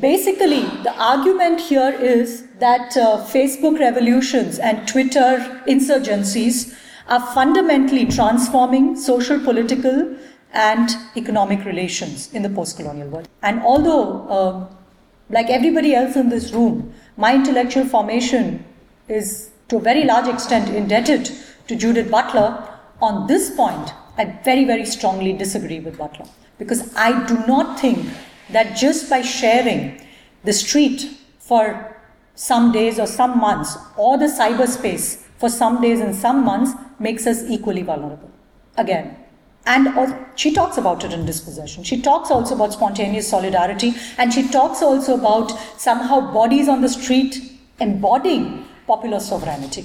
Basically, 0.01 0.63
the 0.83 0.95
argument 0.99 1.61
here 1.61 1.91
is 1.91 2.47
that 2.59 2.97
uh, 2.97 3.25
Facebook 3.25 3.79
revolutions 3.81 4.59
and 4.59 4.87
Twitter 4.87 5.63
insurgencies 5.67 6.77
are 7.09 7.25
fundamentally 7.33 8.05
transforming 8.05 8.97
social, 8.97 9.41
political, 9.41 10.15
and 10.53 10.91
economic 11.17 11.65
relations 11.65 12.33
in 12.33 12.43
the 12.43 12.49
post 12.49 12.77
colonial 12.77 13.09
world. 13.09 13.29
And 13.43 13.61
although, 13.63 14.29
uh, 14.29 14.67
like 15.31 15.51
everybody 15.51 15.95
else 15.95 16.17
in 16.17 16.29
this 16.29 16.53
room, 16.53 16.93
my 17.17 17.35
intellectual 17.35 17.85
formation 17.85 18.65
is 19.09 19.51
to 19.69 19.77
a 19.77 19.81
very 19.81 20.05
large 20.05 20.29
extent 20.29 20.75
indebted 20.75 21.31
to 21.67 21.77
Judith 21.77 22.11
Butler, 22.11 22.67
on 23.01 23.27
this 23.27 23.55
point, 23.55 23.93
I 24.17 24.25
very, 24.45 24.65
very 24.65 24.85
strongly 24.85 25.33
disagree 25.33 25.81
with 25.81 25.99
Butler. 25.99 26.27
Because 26.59 26.93
I 26.97 27.27
do 27.27 27.35
not 27.47 27.79
think 27.79 28.09
that 28.51 28.77
just 28.77 29.09
by 29.09 29.23
sharing 29.23 30.05
the 30.45 30.53
street 30.53 31.19
for 31.39 31.97
some 32.35 32.73
days 32.73 32.99
or 32.99 33.07
some 33.07 33.39
months, 33.39 33.77
or 33.97 34.17
the 34.17 34.27
cyberspace 34.27 35.23
for 35.37 35.49
some 35.49 35.81
days 35.81 36.01
and 36.01 36.15
some 36.15 36.45
months, 36.45 36.73
makes 36.99 37.27
us 37.27 37.45
equally 37.49 37.83
vulnerable. 37.83 38.31
Again, 38.77 39.17
and 39.69 40.17
she 40.35 40.53
talks 40.53 40.79
about 40.79 41.05
it 41.05 41.13
in 41.13 41.27
dispossession. 41.27 41.85
She 41.85 42.01
talks 42.01 42.31
also 42.31 42.55
about 42.55 42.73
spontaneous 42.73 43.29
solidarity, 43.29 43.95
and 44.17 44.33
she 44.33 44.49
talks 44.49 44.83
also 44.83 45.15
about 45.15 45.53
somehow 45.77 46.33
bodies 46.33 46.69
on 46.69 46.81
the 46.81 46.89
street 46.89 47.43
embodying 47.79 48.65
popular 48.87 49.21
sovereignty. 49.21 49.85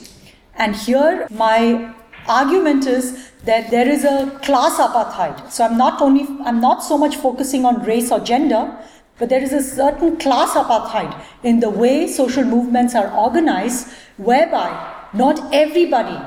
And 0.56 0.76
here, 0.76 1.28
my 1.30 1.94
argument 2.28 2.88
is 2.88 3.32
that 3.44 3.70
there 3.72 3.90
is 3.90 4.06
a 4.06 4.40
class 4.44 4.78
apartheid. 4.78 5.52
So 5.52 5.66
I'm 5.66 5.78
not 5.78 6.02
only 6.02 6.28
I'm 6.46 6.62
not 6.62 6.84
so 6.84 6.98
much 6.98 7.18
focusing 7.18 7.66
on 7.66 7.84
race 7.84 8.10
or 8.12 8.22
gender, 8.22 8.78
but 9.18 9.28
there 9.28 9.44
is 9.44 9.52
a 9.52 9.62
certain 9.62 10.16
class 10.18 10.52
apartheid 10.52 11.14
in 11.44 11.60
the 11.60 11.70
way 11.70 12.08
social 12.08 12.46
movements 12.46 12.96
are 12.96 13.12
organized, 13.26 13.90
whereby 14.16 14.70
not 15.14 15.54
everybody 15.54 16.18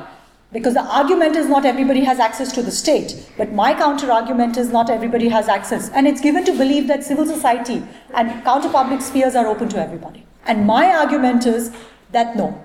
because 0.57 0.73
the 0.73 0.85
argument 0.99 1.37
is 1.37 1.49
not 1.49 1.67
everybody 1.67 2.03
has 2.03 2.19
access 2.19 2.51
to 2.51 2.63
the 2.63 2.71
state, 2.71 3.15
but 3.37 3.53
my 3.53 3.75
counter 3.75 4.11
argument 4.11 4.57
is 4.57 4.71
not 4.71 4.89
everybody 4.89 5.29
has 5.29 5.51
access. 5.55 5.91
And 5.91 6.09
it's 6.09 6.23
given 6.23 6.47
to 6.47 6.53
believe 6.53 6.87
that 6.89 7.05
civil 7.05 7.27
society 7.27 7.83
and 8.15 8.43
counter 8.43 8.71
public 8.71 9.03
spheres 9.03 9.37
are 9.37 9.47
open 9.47 9.69
to 9.75 9.79
everybody. 9.79 10.25
And 10.47 10.65
my 10.67 10.87
argument 10.95 11.45
is 11.45 11.73
that 12.13 12.37
no, 12.37 12.65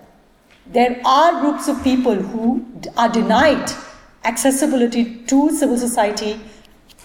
there 0.68 1.02
are 1.04 1.42
groups 1.42 1.68
of 1.68 1.84
people 1.84 2.16
who 2.16 2.66
are 2.96 3.10
denied 3.10 3.70
accessibility 4.24 5.04
to 5.26 5.54
civil 5.54 5.78
society. 5.78 6.40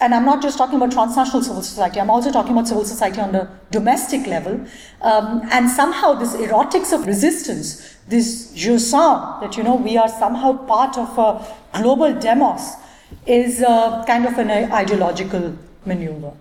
And 0.00 0.14
I'm 0.14 0.26
not 0.26 0.42
just 0.42 0.58
talking 0.58 0.76
about 0.76 0.92
transnational 0.92 1.42
civil 1.42 1.62
society, 1.62 2.00
I'm 2.00 2.10
also 2.10 2.30
talking 2.30 2.52
about 2.52 2.68
civil 2.68 2.84
society 2.84 3.20
on 3.20 3.32
the 3.32 3.48
domestic 3.70 4.26
level. 4.26 4.60
Um, 5.00 5.48
and 5.50 5.70
somehow, 5.70 6.14
this 6.14 6.34
erotics 6.34 6.92
of 6.92 7.06
resistance 7.06 7.96
this 8.08 8.52
je 8.54 8.78
sens 8.78 9.40
that 9.40 9.56
you 9.56 9.64
know 9.64 9.74
we 9.74 9.96
are 9.96 10.08
somehow 10.08 10.52
part 10.66 10.96
of 10.96 11.18
a 11.18 11.80
global 11.80 12.12
demos 12.14 12.74
is 13.26 13.60
a 13.60 14.04
kind 14.06 14.26
of 14.26 14.38
an 14.38 14.50
ideological 14.50 15.52
maneuver. 15.84 16.32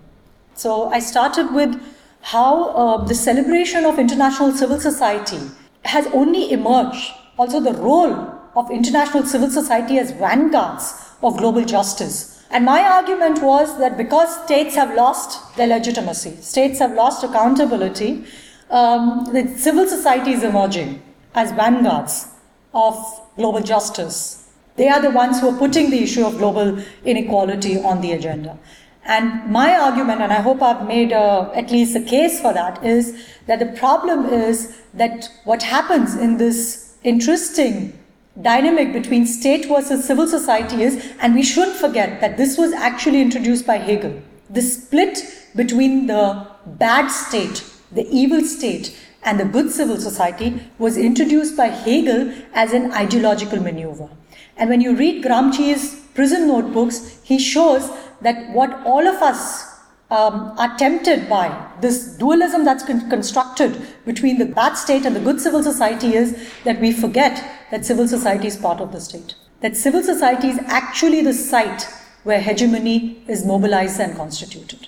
So 0.55 0.89
I 0.89 0.99
started 0.99 1.53
with 1.53 1.81
how 2.21 2.69
uh, 2.69 3.05
the 3.05 3.15
celebration 3.15 3.85
of 3.85 3.99
international 3.99 4.51
civil 4.51 4.79
society 4.79 5.39
has 5.83 6.07
only 6.07 6.51
emerged. 6.51 7.13
Also, 7.37 7.59
the 7.59 7.73
role 7.73 8.13
of 8.55 8.71
international 8.71 9.25
civil 9.25 9.49
society 9.49 9.99
as 9.99 10.11
vanguards 10.11 10.93
of 11.21 11.37
global 11.37 11.65
justice. 11.65 12.34
And 12.55 12.63
my 12.63 12.81
argument 12.83 13.41
was 13.41 13.77
that 13.79 13.97
because 13.97 14.33
states 14.45 14.75
have 14.75 14.95
lost 14.95 15.57
their 15.57 15.67
legitimacy, 15.67 16.37
states 16.37 16.79
have 16.79 16.93
lost 16.93 17.21
accountability, 17.21 18.23
um, 18.69 19.27
the 19.33 19.57
civil 19.57 19.85
society 19.85 20.31
is 20.31 20.41
emerging 20.41 21.03
as 21.33 21.51
vanguards 21.51 22.27
of 22.73 22.95
global 23.35 23.59
justice. 23.59 24.47
They 24.77 24.87
are 24.87 25.01
the 25.01 25.11
ones 25.11 25.41
who 25.41 25.49
are 25.49 25.57
putting 25.57 25.89
the 25.89 26.01
issue 26.01 26.25
of 26.25 26.37
global 26.37 26.79
inequality 27.03 27.77
on 27.77 27.99
the 27.99 28.13
agenda. 28.13 28.57
And 29.03 29.51
my 29.51 29.75
argument, 29.77 30.21
and 30.21 30.31
I 30.31 30.39
hope 30.39 30.61
I've 30.61 30.87
made 30.87 31.11
a, 31.11 31.51
at 31.53 31.71
least 31.71 31.93
a 31.97 32.01
case 32.01 32.39
for 32.39 32.53
that, 32.53 32.81
is 32.85 33.21
that 33.47 33.59
the 33.59 33.77
problem 33.77 34.27
is 34.27 34.81
that 34.93 35.27
what 35.43 35.61
happens 35.61 36.15
in 36.15 36.37
this 36.37 36.95
interesting 37.03 37.99
dynamic 38.41 38.91
between 38.93 39.25
state 39.25 39.67
versus 39.67 40.05
civil 40.05 40.27
society 40.27 40.83
is, 40.83 41.13
and 41.19 41.35
we 41.35 41.43
shouldn't 41.43 41.77
forget 41.77 42.21
that 42.21 42.37
this 42.37 42.57
was 42.57 42.73
actually 42.73 43.21
introduced 43.21 43.65
by 43.65 43.77
Hegel. 43.77 44.21
The 44.49 44.61
split 44.61 45.23
between 45.55 46.07
the 46.07 46.47
bad 46.65 47.09
state, 47.09 47.63
the 47.91 48.07
evil 48.09 48.41
state, 48.41 48.95
and 49.23 49.39
the 49.39 49.45
good 49.45 49.71
civil 49.71 49.97
society 49.97 50.61
was 50.77 50.97
introduced 50.97 51.57
by 51.57 51.67
Hegel 51.67 52.31
as 52.53 52.73
an 52.73 52.91
ideological 52.91 53.59
maneuver. 53.59 54.09
And 54.57 54.69
when 54.69 54.81
you 54.81 54.95
read 54.95 55.23
Gramsci's 55.23 56.01
prison 56.13 56.47
notebooks, 56.47 57.19
he 57.23 57.39
shows 57.39 57.89
that 58.21 58.51
what 58.51 58.85
all 58.85 59.07
of 59.07 59.21
us 59.21 59.74
um, 60.11 60.53
are 60.57 60.77
tempted 60.77 61.27
by, 61.27 61.69
this 61.81 62.15
dualism 62.17 62.63
that's 62.63 62.85
con- 62.85 63.09
constructed 63.09 63.81
between 64.05 64.37
the 64.37 64.45
bad 64.45 64.75
state 64.75 65.05
and 65.05 65.15
the 65.15 65.19
good 65.19 65.41
civil 65.41 65.63
society, 65.63 66.15
is 66.15 66.49
that 66.63 66.79
we 66.79 66.91
forget 66.91 67.43
that 67.71 67.85
civil 67.85 68.07
society 68.07 68.47
is 68.47 68.57
part 68.57 68.79
of 68.79 68.91
the 68.91 69.01
state. 69.01 69.35
That 69.61 69.75
civil 69.75 70.03
society 70.03 70.49
is 70.49 70.59
actually 70.67 71.21
the 71.21 71.33
site 71.33 71.87
where 72.23 72.41
hegemony 72.41 73.23
is 73.27 73.45
mobilized 73.45 73.99
and 73.99 74.15
constituted. 74.15 74.87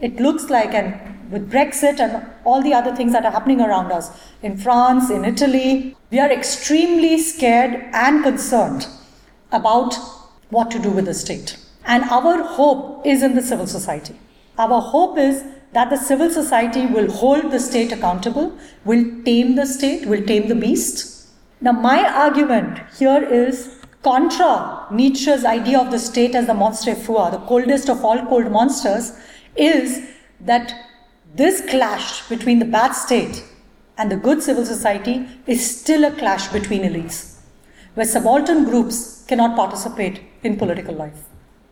It 0.00 0.20
looks 0.20 0.50
like, 0.50 0.74
and 0.74 1.30
with 1.30 1.50
Brexit 1.50 1.98
and 1.98 2.26
all 2.44 2.62
the 2.62 2.74
other 2.74 2.94
things 2.94 3.12
that 3.12 3.24
are 3.24 3.32
happening 3.32 3.60
around 3.60 3.92
us 3.92 4.10
in 4.42 4.56
France, 4.56 5.10
in 5.10 5.24
Italy, 5.24 5.96
we 6.10 6.18
are 6.18 6.30
extremely 6.30 7.18
scared 7.18 7.88
and 7.92 8.22
concerned 8.22 8.86
about 9.52 9.94
what 10.50 10.70
to 10.70 10.78
do 10.78 10.90
with 10.90 11.06
the 11.06 11.14
state. 11.14 11.58
And 11.88 12.04
our 12.04 12.42
hope 12.42 13.06
is 13.06 13.22
in 13.22 13.34
the 13.34 13.42
civil 13.42 13.66
society. 13.66 14.14
Our 14.58 14.80
hope 14.80 15.18
is 15.18 15.42
that 15.72 15.90
the 15.90 15.96
civil 15.96 16.30
society 16.30 16.86
will 16.86 17.10
hold 17.10 17.50
the 17.50 17.58
state 17.58 17.92
accountable, 17.92 18.56
will 18.84 19.04
tame 19.24 19.54
the 19.56 19.66
state, 19.66 20.06
will 20.06 20.24
tame 20.24 20.48
the 20.48 20.54
beast. 20.54 21.28
Now, 21.60 21.72
my 21.72 22.06
argument 22.06 22.78
here 22.98 23.22
is 23.24 23.74
contra 24.02 24.86
Nietzsche's 24.92 25.44
idea 25.44 25.80
of 25.80 25.90
the 25.90 25.98
state 25.98 26.34
as 26.34 26.46
the 26.46 26.54
monster 26.54 26.94
froid, 26.94 27.32
the 27.32 27.38
coldest 27.38 27.88
of 27.88 28.04
all 28.04 28.24
cold 28.26 28.52
monsters 28.52 29.12
is 29.56 30.08
that 30.40 30.72
this 31.34 31.62
clash 31.68 32.28
between 32.28 32.58
the 32.58 32.64
bad 32.64 32.92
state 32.92 33.42
and 33.96 34.10
the 34.10 34.16
good 34.16 34.42
civil 34.42 34.64
society 34.64 35.26
is 35.46 35.80
still 35.80 36.04
a 36.04 36.12
clash 36.12 36.48
between 36.48 36.82
elites. 36.82 37.38
where 37.98 38.06
subaltern 38.06 38.64
groups 38.64 39.24
cannot 39.26 39.56
participate 39.56 40.20
in 40.44 40.56
political 40.56 40.94
life. 40.94 41.24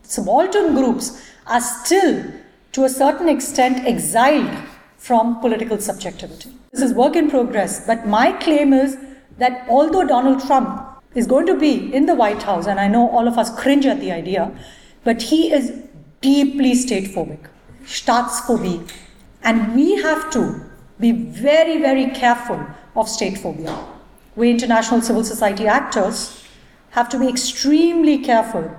Subaltern 0.09 0.75
groups 0.75 1.21
are 1.47 1.61
still, 1.61 2.25
to 2.73 2.85
a 2.85 2.89
certain 2.89 3.29
extent, 3.29 3.87
exiled 3.87 4.57
from 4.97 5.41
political 5.41 5.79
subjectivity. 5.79 6.51
This 6.73 6.83
is 6.83 6.95
work 6.95 7.17
in 7.17 7.29
progress, 7.29 7.87
but 7.87 8.07
my 8.07 8.33
claim 8.33 8.73
is 8.73 8.97
that 9.39 9.67
although 9.69 10.07
Donald 10.07 10.47
Trump 10.47 11.03
is 11.15 11.27
going 11.27 11.47
to 11.47 11.57
be 11.57 11.93
in 11.95 12.07
the 12.07 12.15
White 12.15 12.43
House, 12.43 12.67
and 12.67 12.79
I 12.79 12.89
know 12.89 13.09
all 13.11 13.27
of 13.27 13.39
us 13.39 13.55
cringe 13.59 13.87
at 13.87 14.01
the 14.01 14.13
idea, 14.13 14.53
but 15.05 15.23
he 15.23 15.53
is 15.53 15.73
deeply 16.21 16.75
state 16.75 17.15
phobic, 17.15 17.49
and 19.43 19.75
we 19.75 20.03
have 20.03 20.31
to 20.33 20.61
be 21.01 21.13
very, 21.13 21.79
very 21.79 22.07
careful 22.11 22.65
of 22.95 23.09
state 23.09 23.39
phobia. 23.39 23.77
We 24.35 24.51
international 24.51 25.01
civil 25.03 25.25
society 25.25 25.67
actors 25.67 26.45
have 26.91 27.09
to 27.11 27.19
be 27.19 27.29
extremely 27.29 28.19
careful 28.19 28.71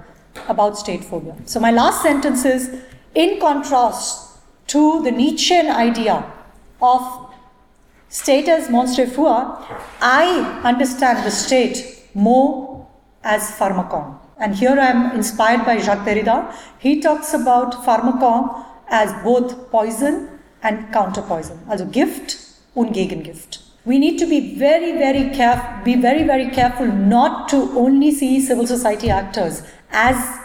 about 0.47 0.77
state 0.77 1.03
phobia. 1.03 1.35
So, 1.45 1.59
my 1.59 1.71
last 1.71 2.01
sentence 2.01 2.45
is 2.45 2.69
in 3.15 3.39
contrast 3.39 4.39
to 4.67 5.01
the 5.03 5.11
Nietzschean 5.11 5.69
idea 5.69 6.23
of 6.81 7.01
state 8.09 8.47
as 8.47 8.69
monstre 8.69 9.07
foi, 9.07 9.31
I 10.01 10.61
understand 10.63 11.25
the 11.25 11.31
state 11.31 12.09
more 12.13 12.87
as 13.23 13.51
pharmacon. 13.51 14.17
And 14.39 14.55
here 14.55 14.79
I 14.79 14.87
am 14.87 15.15
inspired 15.15 15.65
by 15.65 15.77
Jacques 15.79 16.05
Derrida. 16.05 16.53
He 16.79 17.01
talks 17.01 17.33
about 17.33 17.83
pharmacon 17.85 18.63
as 18.87 19.11
both 19.23 19.71
poison 19.71 20.29
and 20.63 20.91
counter 20.93 21.21
poison, 21.21 21.59
also 21.69 21.85
Gift 21.85 22.37
und 22.75 22.93
Gegengift. 22.93 23.59
We 23.85 23.99
need 23.99 24.17
to 24.19 24.25
be 24.27 24.55
very, 24.55 24.91
very 24.93 25.29
careful, 25.33 25.83
be 25.83 25.95
very, 25.95 26.23
very 26.23 26.49
careful 26.49 26.87
not 26.87 27.47
to 27.49 27.57
only 27.77 28.11
see 28.11 28.41
civil 28.41 28.67
society 28.67 29.09
actors 29.09 29.63
as 29.91 30.39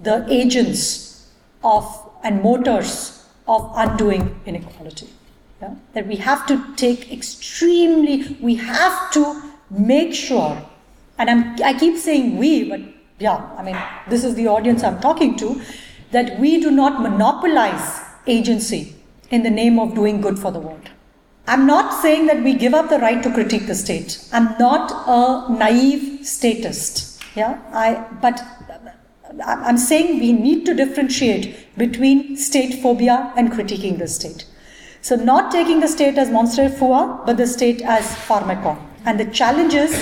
the 0.00 0.26
agents 0.28 1.30
of 1.62 2.08
and 2.22 2.42
motors 2.42 3.26
of 3.46 3.70
undoing 3.74 4.40
inequality. 4.46 5.08
Yeah? 5.60 5.74
That 5.94 6.06
we 6.06 6.16
have 6.16 6.46
to 6.46 6.74
take 6.76 7.12
extremely, 7.12 8.36
we 8.40 8.56
have 8.56 9.12
to 9.12 9.42
make 9.70 10.14
sure, 10.14 10.62
and 11.18 11.30
I'm, 11.30 11.62
I 11.62 11.78
keep 11.78 11.96
saying 11.96 12.38
we, 12.38 12.68
but 12.68 12.80
yeah, 13.18 13.50
I 13.56 13.62
mean, 13.62 13.76
this 14.08 14.24
is 14.24 14.34
the 14.34 14.46
audience 14.46 14.84
I'm 14.84 15.00
talking 15.00 15.36
to, 15.38 15.60
that 16.12 16.38
we 16.38 16.60
do 16.60 16.70
not 16.70 17.02
monopolize 17.02 18.00
agency 18.26 18.94
in 19.30 19.42
the 19.42 19.50
name 19.50 19.78
of 19.78 19.94
doing 19.94 20.20
good 20.20 20.38
for 20.38 20.50
the 20.50 20.60
world. 20.60 20.90
I'm 21.46 21.66
not 21.66 22.02
saying 22.02 22.26
that 22.26 22.42
we 22.42 22.54
give 22.54 22.74
up 22.74 22.90
the 22.90 22.98
right 22.98 23.22
to 23.22 23.32
critique 23.32 23.66
the 23.66 23.74
state. 23.74 24.28
I'm 24.32 24.56
not 24.58 24.92
a 24.92 25.52
naive 25.52 26.26
statist. 26.26 27.07
Yeah, 27.38 27.58
I, 27.72 28.04
but 28.20 28.42
I'm 29.46 29.78
saying 29.78 30.18
we 30.18 30.32
need 30.32 30.66
to 30.66 30.74
differentiate 30.74 31.76
between 31.78 32.36
state 32.36 32.82
phobia 32.82 33.32
and 33.36 33.52
critiquing 33.52 33.98
the 33.98 34.08
state. 34.08 34.44
So, 35.02 35.14
not 35.14 35.52
taking 35.52 35.78
the 35.78 35.86
state 35.86 36.18
as 36.18 36.30
monster 36.30 36.68
foi, 36.68 37.02
but 37.26 37.36
the 37.36 37.46
state 37.46 37.82
as 37.82 38.06
pharmacon. 38.28 38.78
And 39.04 39.20
the 39.20 39.26
challenge 39.26 39.74
is 39.74 39.94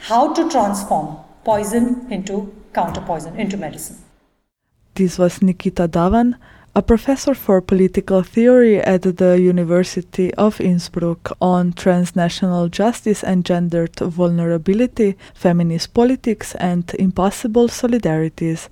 how 0.00 0.34
to 0.34 0.50
transform 0.50 1.16
poison 1.44 2.06
into 2.10 2.52
counterpoison, 2.74 3.38
into 3.38 3.56
medicine. 3.56 3.96
This 4.94 5.18
was 5.18 5.40
Nikita 5.40 5.88
Davan, 5.88 6.34
a 6.76 6.82
professor 6.82 7.34
for 7.34 7.60
political 7.60 8.22
theory 8.22 8.80
at 8.80 9.02
the 9.02 9.40
University 9.40 10.34
of 10.34 10.60
Innsbruck 10.60 11.30
on 11.40 11.72
transnational 11.72 12.68
justice 12.68 13.22
and 13.22 13.44
gendered 13.44 13.94
vulnerability, 14.00 15.16
feminist 15.34 15.94
politics, 15.94 16.56
and 16.56 16.92
impossible 16.98 17.68
solidarities. 17.68 18.68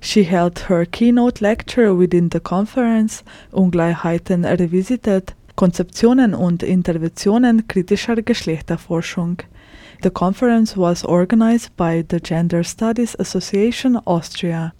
She 0.00 0.24
held 0.24 0.60
her 0.60 0.84
keynote 0.84 1.40
lecture 1.40 1.92
within 1.92 2.28
the 2.28 2.40
conference 2.40 3.24
Ungleichheiten 3.52 4.44
revisited, 4.44 5.34
Konzeptionen 5.56 6.34
und 6.34 6.62
Interventionen 6.62 7.66
kritischer 7.66 8.22
Geschlechterforschung. 8.22 9.40
The 10.02 10.10
conference 10.10 10.76
was 10.76 11.04
organized 11.04 11.76
by 11.76 12.04
the 12.08 12.20
Gender 12.20 12.62
Studies 12.62 13.16
Association 13.18 13.98
Austria. 14.06 14.72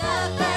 The 0.00 0.49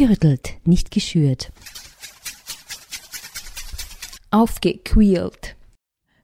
gerüttelt, 0.00 0.54
nicht 0.64 0.90
geschürt. 0.90 1.52
Aufgequält. 4.30 5.56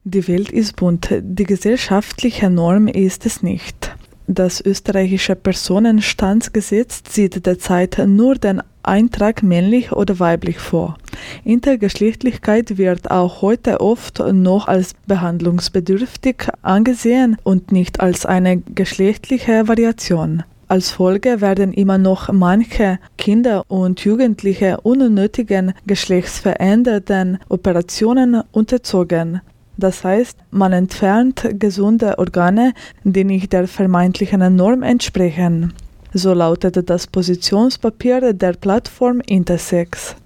Die 0.03 0.27
Welt 0.29 0.51
ist 0.51 0.77
bunt, 0.77 1.09
die 1.21 1.45
gesellschaftliche 1.45 2.49
Norm 2.49 2.89
ist 2.89 3.27
es 3.27 3.43
nicht. 3.43 3.95
Das 4.27 4.63
österreichische 4.63 5.37
Personenstandsgesetz 5.37 7.03
sieht 7.11 7.45
derzeit 7.45 7.99
nur 8.07 8.37
den 8.37 8.63
Eintrag 8.83 9.43
männlich 9.43 9.93
oder 9.93 10.19
weiblich 10.21 10.59
vor. 10.59 10.97
Intergeschlechtlichkeit 11.45 12.79
wird 12.79 13.11
auch 13.11 13.43
heute 13.43 13.83
oft 13.83 14.21
noch 14.21 14.69
als 14.69 14.95
behandlungsbedürftig 15.07 16.49
angesehen 16.63 17.37
und 17.43 17.73
nicht 17.73 18.01
als 18.01 18.25
eine 18.25 18.57
geschlechtliche 18.57 19.69
Variation. 19.69 20.45
Als 20.69 20.91
Folge 20.91 21.41
werden 21.41 21.73
immer 21.73 21.97
noch 21.97 22.33
manche 22.33 22.99
Kinder 23.17 23.63
und 23.69 24.01
Jugendliche 24.01 24.81
unnötigen 24.83 25.75
geschlechtsverändernden 25.87 27.39
Operationen 27.49 28.43
unterzogen. 28.51 29.43
Das 29.77 30.03
heißt, 30.03 30.37
man 30.51 30.73
entfernt 30.73 31.49
gesunde 31.53 32.19
Organe, 32.19 32.73
die 33.05 33.23
nicht 33.23 33.53
der 33.53 33.69
vermeintlichen 33.69 34.57
Norm 34.57 34.83
entsprechen. 34.83 35.73
So 36.13 36.35
lautet 36.35 36.91
das 36.91 37.07
Positionspapier 37.07 38.33
der 38.33 38.55
Plattform 38.55 39.21
Intersex. 39.21 40.17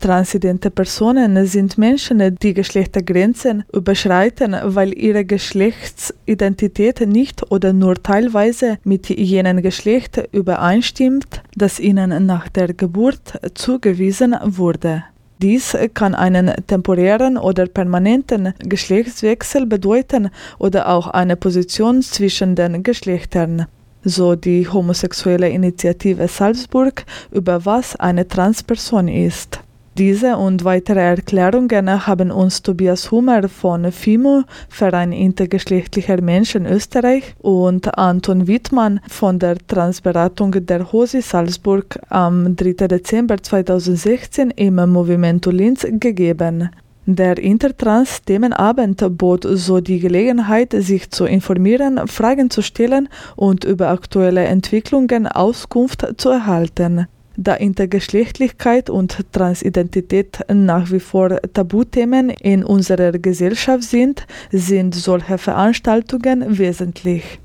Transidente 0.00 0.70
Personen 0.70 1.44
sind 1.46 1.76
Menschen, 1.76 2.36
die 2.36 2.54
Geschlechtergrenzen 2.54 3.64
überschreiten, 3.72 4.56
weil 4.62 4.96
ihre 4.96 5.24
Geschlechtsidentität 5.24 7.00
nicht 7.00 7.50
oder 7.50 7.72
nur 7.72 8.00
teilweise 8.00 8.78
mit 8.84 9.08
jenem 9.08 9.60
Geschlecht 9.60 10.22
übereinstimmt, 10.32 11.42
das 11.56 11.80
ihnen 11.80 12.26
nach 12.26 12.48
der 12.48 12.74
Geburt 12.74 13.40
zugewiesen 13.54 14.36
wurde. 14.44 15.04
Dies 15.40 15.76
kann 15.94 16.14
einen 16.14 16.52
temporären 16.66 17.36
oder 17.36 17.66
permanenten 17.66 18.54
Geschlechtswechsel 18.58 19.66
bedeuten 19.66 20.30
oder 20.58 20.88
auch 20.88 21.08
eine 21.08 21.36
Position 21.36 22.02
zwischen 22.02 22.56
den 22.56 22.82
Geschlechtern. 22.82 23.66
So 24.02 24.36
die 24.36 24.68
homosexuelle 24.68 25.48
Initiative 25.48 26.28
Salzburg, 26.28 27.04
über 27.30 27.64
was 27.64 27.94
eine 27.96 28.26
Transperson 28.26 29.08
ist. 29.08 29.60
Diese 29.98 30.36
und 30.36 30.62
weitere 30.62 31.00
Erklärungen 31.00 32.06
haben 32.06 32.30
uns 32.30 32.62
Tobias 32.62 33.10
Hummer 33.10 33.48
von 33.48 33.90
FIMO, 33.90 34.44
Verein 34.68 35.10
intergeschlechtlicher 35.10 36.22
Menschen 36.22 36.66
Österreich, 36.66 37.34
und 37.40 37.98
Anton 37.98 38.46
Wittmann 38.46 39.00
von 39.08 39.40
der 39.40 39.58
Transberatung 39.66 40.52
der 40.52 40.92
HOSI 40.92 41.20
Salzburg 41.20 41.98
am 42.10 42.54
3. 42.54 42.86
Dezember 42.86 43.42
2016 43.42 44.52
im 44.52 44.76
Movimento 44.76 45.50
Linz 45.50 45.84
gegeben. 45.84 46.70
Der 47.06 47.36
Intertrans-Themenabend 47.36 49.04
bot 49.18 49.48
so 49.50 49.80
die 49.80 49.98
Gelegenheit, 49.98 50.74
sich 50.78 51.10
zu 51.10 51.24
informieren, 51.24 52.06
Fragen 52.06 52.50
zu 52.50 52.62
stellen 52.62 53.08
und 53.34 53.64
über 53.64 53.88
aktuelle 53.88 54.44
Entwicklungen 54.44 55.26
Auskunft 55.26 56.06
zu 56.18 56.28
erhalten. 56.28 57.08
Da 57.40 57.54
Intergeschlechtlichkeit 57.54 58.90
und 58.90 59.24
Transidentität 59.30 60.40
nach 60.52 60.90
wie 60.90 60.98
vor 60.98 61.40
Tabuthemen 61.54 62.30
in 62.30 62.64
unserer 62.64 63.12
Gesellschaft 63.12 63.84
sind, 63.84 64.26
sind 64.50 64.96
solche 64.96 65.38
Veranstaltungen 65.38 66.58
wesentlich. 66.58 67.38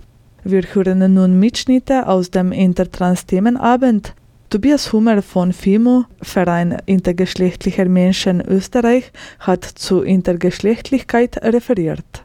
Wir 0.43 0.63
hören 0.73 1.13
nun 1.13 1.39
Mitschnitte 1.39 2.08
aus 2.08 2.32
dem 2.32 2.51
Intertrans-Themenabend. 2.51 4.15
Tobias 4.49 4.91
Hummer 4.91 5.21
von 5.21 5.53
FIMO, 5.53 6.06
Verein 6.23 6.75
intergeschlechtlicher 6.88 7.86
Menschen 7.86 8.41
Österreich, 8.41 9.12
hat 9.41 9.63
zu 9.63 10.01
Intergeschlechtlichkeit 10.01 11.38
referiert. 11.43 12.22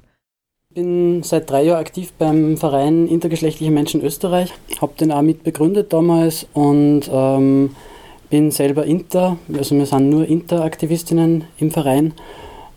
Ich 0.71 0.75
bin 0.75 1.23
seit 1.23 1.49
drei 1.49 1.63
Jahren 1.63 1.81
aktiv 1.81 2.13
beim 2.19 2.59
Verein 2.59 3.09
Intergeschlechtliche 3.09 3.73
Menschen 3.73 4.03
Österreich, 4.03 4.53
habe 4.83 4.93
den 5.01 5.11
auch 5.11 5.23
mit 5.23 5.43
begründet 5.43 5.95
damals 5.95 6.47
und 6.53 7.09
ähm, 7.11 7.75
bin 8.29 8.51
selber 8.51 8.85
Inter, 8.85 9.39
also 9.51 9.75
wir 9.75 9.87
sind 9.87 10.11
nur 10.11 10.27
Interaktivistinnen 10.29 11.45
im 11.57 11.71
Verein 11.71 12.13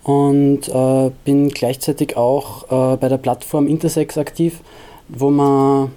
und 0.04 0.68
äh, 0.70 1.10
bin 1.26 1.50
gleichzeitig 1.50 2.16
auch 2.16 2.64
äh, 2.94 2.96
bei 2.96 3.10
der 3.10 3.18
Plattform 3.18 3.66
Intersex 3.66 4.16
aktiv, 4.16 4.62
wo 5.08 5.28
wir 5.28 5.90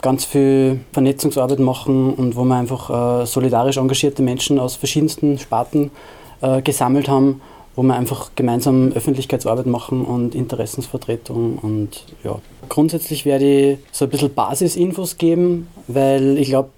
ganz 0.00 0.24
viel 0.24 0.80
Vernetzungsarbeit 0.92 1.58
machen 1.58 2.14
und 2.14 2.36
wo 2.36 2.44
wir 2.44 2.56
einfach 2.56 3.22
äh, 3.22 3.26
solidarisch 3.26 3.76
engagierte 3.76 4.22
Menschen 4.22 4.58
aus 4.58 4.76
verschiedensten 4.76 5.38
Sparten 5.38 5.90
äh, 6.40 6.62
gesammelt 6.62 7.06
haben 7.08 7.42
wo 7.76 7.82
wir 7.82 7.94
einfach 7.94 8.30
gemeinsam 8.36 8.92
Öffentlichkeitsarbeit 8.92 9.66
machen 9.66 10.04
und 10.04 10.34
Interessensvertretung 10.34 11.58
und 11.58 12.04
ja. 12.22 12.40
Grundsätzlich 12.68 13.24
werde 13.24 13.72
ich 13.72 13.78
so 13.92 14.06
ein 14.06 14.10
bisschen 14.10 14.32
Basisinfos 14.32 15.18
geben, 15.18 15.68
weil 15.86 16.38
ich 16.38 16.48
glaube, 16.48 16.70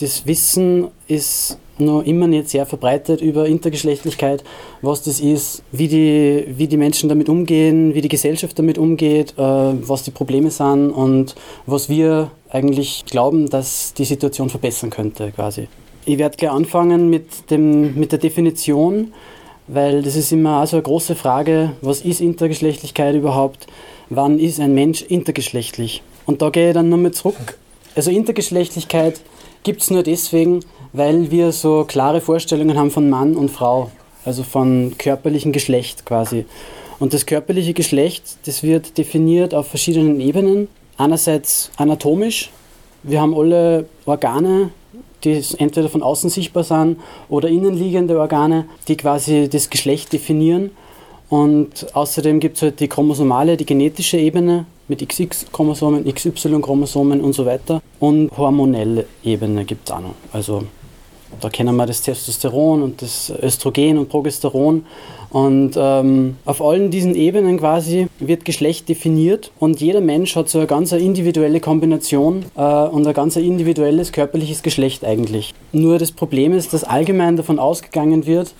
das 0.00 0.26
Wissen 0.26 0.88
ist 1.06 1.58
noch 1.78 2.02
immer 2.02 2.26
nicht 2.26 2.48
sehr 2.48 2.66
verbreitet 2.66 3.20
über 3.20 3.46
Intergeschlechtlichkeit, 3.46 4.44
was 4.82 5.02
das 5.02 5.20
ist, 5.20 5.62
wie 5.72 5.88
die, 5.88 6.44
wie 6.56 6.68
die 6.68 6.76
Menschen 6.76 7.08
damit 7.08 7.28
umgehen, 7.28 7.94
wie 7.94 8.00
die 8.00 8.08
Gesellschaft 8.08 8.58
damit 8.58 8.78
umgeht, 8.78 9.34
äh, 9.36 9.42
was 9.42 10.04
die 10.04 10.10
Probleme 10.10 10.50
sind 10.50 10.90
und 10.90 11.34
was 11.66 11.88
wir 11.88 12.30
eigentlich 12.50 13.04
glauben, 13.06 13.50
dass 13.50 13.94
die 13.94 14.04
Situation 14.04 14.50
verbessern 14.50 14.90
könnte 14.90 15.32
quasi. 15.32 15.68
Ich 16.06 16.18
werde 16.18 16.36
gleich 16.36 16.52
anfangen 16.52 17.10
mit, 17.10 17.50
dem, 17.50 17.98
mit 17.98 18.12
der 18.12 18.18
Definition 18.18 19.12
weil 19.66 20.02
das 20.02 20.16
ist 20.16 20.32
immer 20.32 20.62
auch 20.62 20.66
so 20.66 20.76
eine 20.76 20.82
große 20.82 21.14
Frage, 21.14 21.72
was 21.80 22.00
ist 22.00 22.20
Intergeschlechtlichkeit 22.20 23.14
überhaupt? 23.14 23.66
Wann 24.10 24.38
ist 24.38 24.60
ein 24.60 24.74
Mensch 24.74 25.02
intergeschlechtlich? 25.02 26.02
Und 26.26 26.42
da 26.42 26.50
gehe 26.50 26.68
ich 26.68 26.74
dann 26.74 26.88
nochmal 26.88 27.12
zurück. 27.12 27.58
Also 27.94 28.10
Intergeschlechtlichkeit 28.10 29.20
gibt 29.62 29.82
es 29.82 29.90
nur 29.90 30.02
deswegen, 30.02 30.60
weil 30.92 31.30
wir 31.30 31.52
so 31.52 31.84
klare 31.84 32.20
Vorstellungen 32.20 32.78
haben 32.78 32.90
von 32.90 33.08
Mann 33.08 33.36
und 33.36 33.50
Frau, 33.50 33.90
also 34.24 34.42
von 34.42 34.94
körperlichem 34.98 35.52
Geschlecht 35.52 36.04
quasi. 36.04 36.44
Und 36.98 37.14
das 37.14 37.26
körperliche 37.26 37.74
Geschlecht, 37.74 38.38
das 38.46 38.62
wird 38.62 38.98
definiert 38.98 39.54
auf 39.54 39.68
verschiedenen 39.68 40.20
Ebenen. 40.20 40.68
Einerseits 40.96 41.70
anatomisch, 41.76 42.50
wir 43.02 43.20
haben 43.20 43.34
alle 43.34 43.86
Organe, 44.06 44.70
die 45.24 45.42
entweder 45.58 45.88
von 45.88 46.02
außen 46.02 46.30
sichtbar 46.30 46.64
sind 46.64 46.98
oder 47.28 47.48
innenliegende 47.48 48.18
Organe, 48.18 48.66
die 48.88 48.96
quasi 48.96 49.48
das 49.48 49.70
Geschlecht 49.70 50.12
definieren. 50.12 50.70
Und 51.30 51.86
außerdem 51.94 52.38
gibt 52.40 52.56
es 52.56 52.62
halt 52.62 52.80
die 52.80 52.88
chromosomale, 52.88 53.56
die 53.56 53.66
genetische 53.66 54.18
Ebene 54.18 54.66
mit 54.88 55.06
XX-Chromosomen, 55.06 56.04
XY-Chromosomen 56.04 57.20
und 57.20 57.32
so 57.32 57.46
weiter. 57.46 57.80
Und 57.98 58.30
hormonelle 58.36 59.06
Ebene 59.24 59.64
gibt 59.64 59.88
es 59.88 59.94
auch 59.94 60.00
noch. 60.00 60.14
Also 60.32 60.64
da 61.40 61.48
kennen 61.48 61.74
wir 61.76 61.86
das 61.86 62.02
Testosteron 62.02 62.82
und 62.82 63.02
das 63.02 63.32
Östrogen 63.42 63.98
und 63.98 64.08
Progesteron. 64.08 64.84
Und 65.34 65.72
ähm, 65.76 66.36
auf 66.44 66.62
allen 66.62 66.92
diesen 66.92 67.16
Ebenen 67.16 67.58
quasi 67.58 68.06
wird 68.20 68.44
Geschlecht 68.44 68.88
definiert 68.88 69.50
und 69.58 69.80
jeder 69.80 70.00
Mensch 70.00 70.36
hat 70.36 70.48
so 70.48 70.58
eine 70.58 70.68
ganz 70.68 70.92
individuelle 70.92 71.58
Kombination 71.58 72.44
äh, 72.56 72.60
und 72.62 73.04
ein 73.04 73.14
ganz 73.14 73.34
individuelles 73.34 74.12
körperliches 74.12 74.62
Geschlecht 74.62 75.04
eigentlich. 75.04 75.52
Nur 75.72 75.98
das 75.98 76.12
Problem 76.12 76.52
ist, 76.52 76.72
dass 76.72 76.84
allgemein 76.84 77.36
davon 77.36 77.58
ausgegangen 77.58 78.26
wird, 78.26 78.54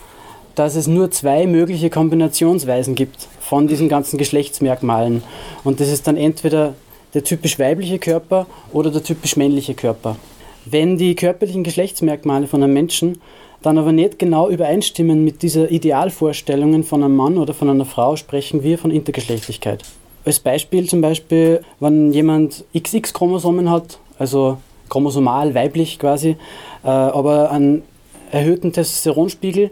dass 0.57 0.75
es 0.75 0.89
nur 0.89 1.13
zwei 1.13 1.47
mögliche 1.47 1.91
Kombinationsweisen 1.91 2.97
gibt 2.97 3.29
von 3.39 3.69
diesen 3.69 3.89
ganzen 3.89 4.19
Geschlechtsmerkmalen. 4.19 5.23
Und 5.63 5.79
das 5.79 5.89
ist 5.89 6.09
dann 6.09 6.17
entweder 6.17 6.75
der 7.15 7.23
typisch 7.23 7.57
weibliche 7.61 8.01
Körper 8.01 8.47
oder 8.73 8.91
der 8.91 9.05
typisch 9.05 9.37
männliche 9.37 9.75
Körper. 9.75 10.17
Wenn 10.65 10.99
die 10.99 11.15
körperlichen 11.15 11.63
Geschlechtsmerkmale 11.63 12.49
von 12.49 12.65
einem 12.65 12.73
Menschen 12.73 13.21
dann 13.65 13.79
aber 13.79 13.93
nicht 13.93 14.19
genau 14.19 14.51
übereinstimmen 14.51 15.25
mit 15.25 15.43
dieser 15.43 15.71
Idealvorstellungen 15.71 16.85
von 16.85 17.03
einem 17.03 17.17
Mann 17.17 17.39
oder 17.39 17.55
von 17.55 17.71
einer 17.71 17.87
Frau, 17.87 18.15
sprechen 18.15 18.63
wir 18.63 18.77
von 18.77 18.91
Intergeschlechtlichkeit. 18.91 19.83
Als 20.27 20.39
Beispiel 20.39 20.87
zum 20.87 21.01
Beispiel, 21.01 21.63
wenn 21.81 22.13
jemand 22.13 22.65
XX-Chromosomen 22.77 23.71
hat, 23.71 23.99
also 24.19 24.59
chromosomal 24.91 25.55
weiblich 25.55 25.99
quasi, 25.99 26.37
äh, 26.85 26.89
aber 26.89 27.51
einen 27.51 27.83
erhöhten 28.31 28.71
Testosteronspiegel 28.71 29.71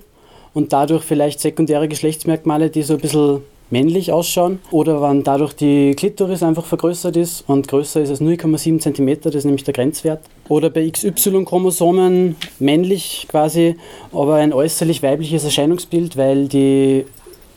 und 0.54 0.72
dadurch 0.72 1.04
vielleicht 1.04 1.40
sekundäre 1.40 1.86
Geschlechtsmerkmale, 1.86 2.70
die 2.70 2.82
so 2.82 2.94
ein 2.94 3.00
bisschen 3.00 3.42
männlich 3.72 4.12
ausschauen 4.12 4.60
oder 4.70 5.02
wenn 5.02 5.24
dadurch 5.24 5.54
die 5.54 5.94
Klitoris 5.96 6.42
einfach 6.42 6.66
vergrößert 6.66 7.16
ist 7.16 7.42
und 7.48 7.66
größer 7.66 8.02
ist 8.02 8.10
als 8.10 8.20
0,7 8.20 8.78
cm, 8.78 9.20
das 9.22 9.34
ist 9.34 9.44
nämlich 9.44 9.64
der 9.64 9.74
Grenzwert. 9.74 10.20
Oder 10.48 10.70
bei 10.70 10.88
XY-Chromosomen 10.88 12.36
männlich 12.58 13.26
quasi, 13.28 13.76
aber 14.12 14.36
ein 14.36 14.52
äußerlich 14.52 15.02
weibliches 15.02 15.44
Erscheinungsbild, 15.44 16.16
weil 16.16 16.48
die 16.48 17.06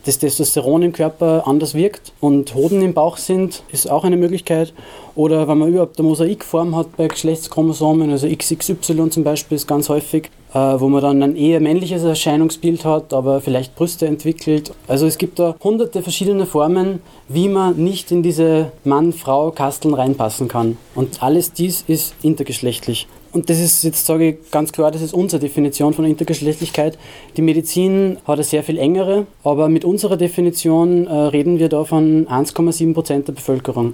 das 0.05 0.19
Testosteron 0.19 0.83
im 0.83 0.93
Körper 0.93 1.47
anders 1.47 1.73
wirkt 1.73 2.13
und 2.21 2.53
Hoden 2.53 2.81
im 2.81 2.93
Bauch 2.93 3.17
sind, 3.17 3.63
ist 3.71 3.89
auch 3.89 4.03
eine 4.03 4.17
Möglichkeit. 4.17 4.73
Oder 5.15 5.47
wenn 5.47 5.57
man 5.57 5.69
überhaupt 5.69 5.97
eine 5.97 6.07
Mosaikform 6.07 6.75
hat 6.75 6.95
bei 6.95 7.07
Geschlechtschromosomen, 7.07 8.11
also 8.11 8.27
XXY 8.27 9.09
zum 9.09 9.23
Beispiel 9.23 9.55
ist 9.55 9.67
ganz 9.67 9.89
häufig, 9.89 10.29
wo 10.55 10.87
man 10.87 11.01
dann 11.01 11.21
ein 11.21 11.35
eher 11.35 11.59
männliches 11.59 12.03
Erscheinungsbild 12.03 12.85
hat, 12.85 13.13
aber 13.13 13.41
vielleicht 13.41 13.75
Brüste 13.75 14.07
entwickelt. 14.07 14.73
Also 14.87 15.05
es 15.05 15.17
gibt 15.17 15.39
da 15.39 15.55
hunderte 15.63 16.01
verschiedene 16.01 16.45
Formen, 16.45 17.01
wie 17.27 17.49
man 17.49 17.75
nicht 17.75 18.11
in 18.11 18.23
diese 18.23 18.71
Mann-Frau-Kasteln 18.85 19.93
reinpassen 19.93 20.47
kann. 20.47 20.77
Und 20.95 21.21
alles 21.21 21.51
dies 21.51 21.83
ist 21.87 22.15
intergeschlechtlich. 22.21 23.07
Und 23.33 23.49
das 23.49 23.59
ist, 23.59 23.83
jetzt 23.83 24.05
sage 24.05 24.29
ich 24.29 24.51
ganz 24.51 24.71
klar, 24.71 24.91
das 24.91 25.01
ist 25.01 25.13
unsere 25.13 25.41
Definition 25.41 25.93
von 25.93 26.05
Intergeschlechtlichkeit. 26.05 26.97
Die 27.35 27.41
Medizin 27.41 28.15
hat 28.25 28.35
eine 28.35 28.45
sehr 28.45 28.63
viel 28.63 28.77
engere, 28.77 29.27
aber 29.43 29.67
mit 29.67 29.83
unserer 29.83 30.15
Definition 30.15 31.05
äh, 31.05 31.13
reden 31.13 31.59
wir 31.59 31.67
da 31.67 31.83
von 31.83 32.27
1,7 32.27 32.93
Prozent 32.93 33.27
der 33.27 33.33
Bevölkerung. 33.33 33.93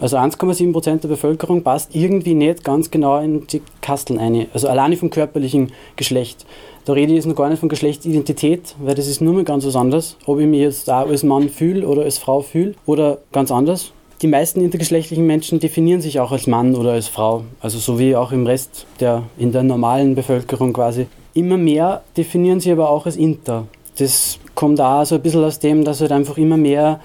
Also 0.00 0.16
1,7 0.16 0.72
Prozent 0.72 1.04
der 1.04 1.08
Bevölkerung 1.08 1.62
passt 1.62 1.94
irgendwie 1.94 2.34
nicht 2.34 2.64
ganz 2.64 2.90
genau 2.90 3.20
in 3.20 3.46
die 3.46 3.60
Kasteln 3.82 4.18
ein. 4.18 4.46
Also 4.54 4.68
alleine 4.68 4.96
vom 4.96 5.10
körperlichen 5.10 5.72
Geschlecht. 5.96 6.46
Da 6.86 6.94
rede 6.94 7.12
ich 7.12 7.16
jetzt 7.16 7.26
noch 7.26 7.36
gar 7.36 7.50
nicht 7.50 7.60
von 7.60 7.68
Geschlechtsidentität, 7.68 8.74
weil 8.78 8.94
das 8.94 9.06
ist 9.06 9.20
nur 9.20 9.34
mal 9.34 9.44
ganz 9.44 9.66
was 9.66 9.76
anderes. 9.76 10.16
Ob 10.24 10.40
ich 10.40 10.46
mich 10.46 10.60
jetzt 10.60 10.88
auch 10.88 11.06
als 11.06 11.22
Mann 11.22 11.50
fühle 11.50 11.86
oder 11.86 12.02
als 12.02 12.16
Frau 12.16 12.40
fühle 12.40 12.74
oder 12.86 13.18
ganz 13.30 13.50
anders. 13.50 13.92
Die 14.22 14.26
meisten 14.26 14.62
intergeschlechtlichen 14.62 15.26
Menschen 15.26 15.60
definieren 15.60 16.00
sich 16.00 16.18
auch 16.18 16.32
als 16.32 16.46
Mann 16.46 16.74
oder 16.74 16.92
als 16.92 17.08
Frau. 17.08 17.44
Also 17.60 17.78
so 17.78 17.98
wie 17.98 18.16
auch 18.16 18.32
im 18.32 18.46
Rest 18.46 18.86
der, 19.00 19.24
in 19.38 19.52
der 19.52 19.62
normalen 19.62 20.14
Bevölkerung 20.14 20.72
quasi. 20.72 21.06
Immer 21.34 21.58
mehr 21.58 22.02
definieren 22.16 22.60
sie 22.60 22.72
aber 22.72 22.88
auch 22.88 23.04
als 23.04 23.16
Inter. 23.16 23.66
Das 23.98 24.38
kommt 24.54 24.80
auch 24.80 25.04
so 25.04 25.16
ein 25.16 25.22
bisschen 25.22 25.44
aus 25.44 25.58
dem, 25.58 25.84
dass 25.84 26.00
halt 26.00 26.12
einfach 26.12 26.38
immer 26.38 26.56
mehr 26.56 27.00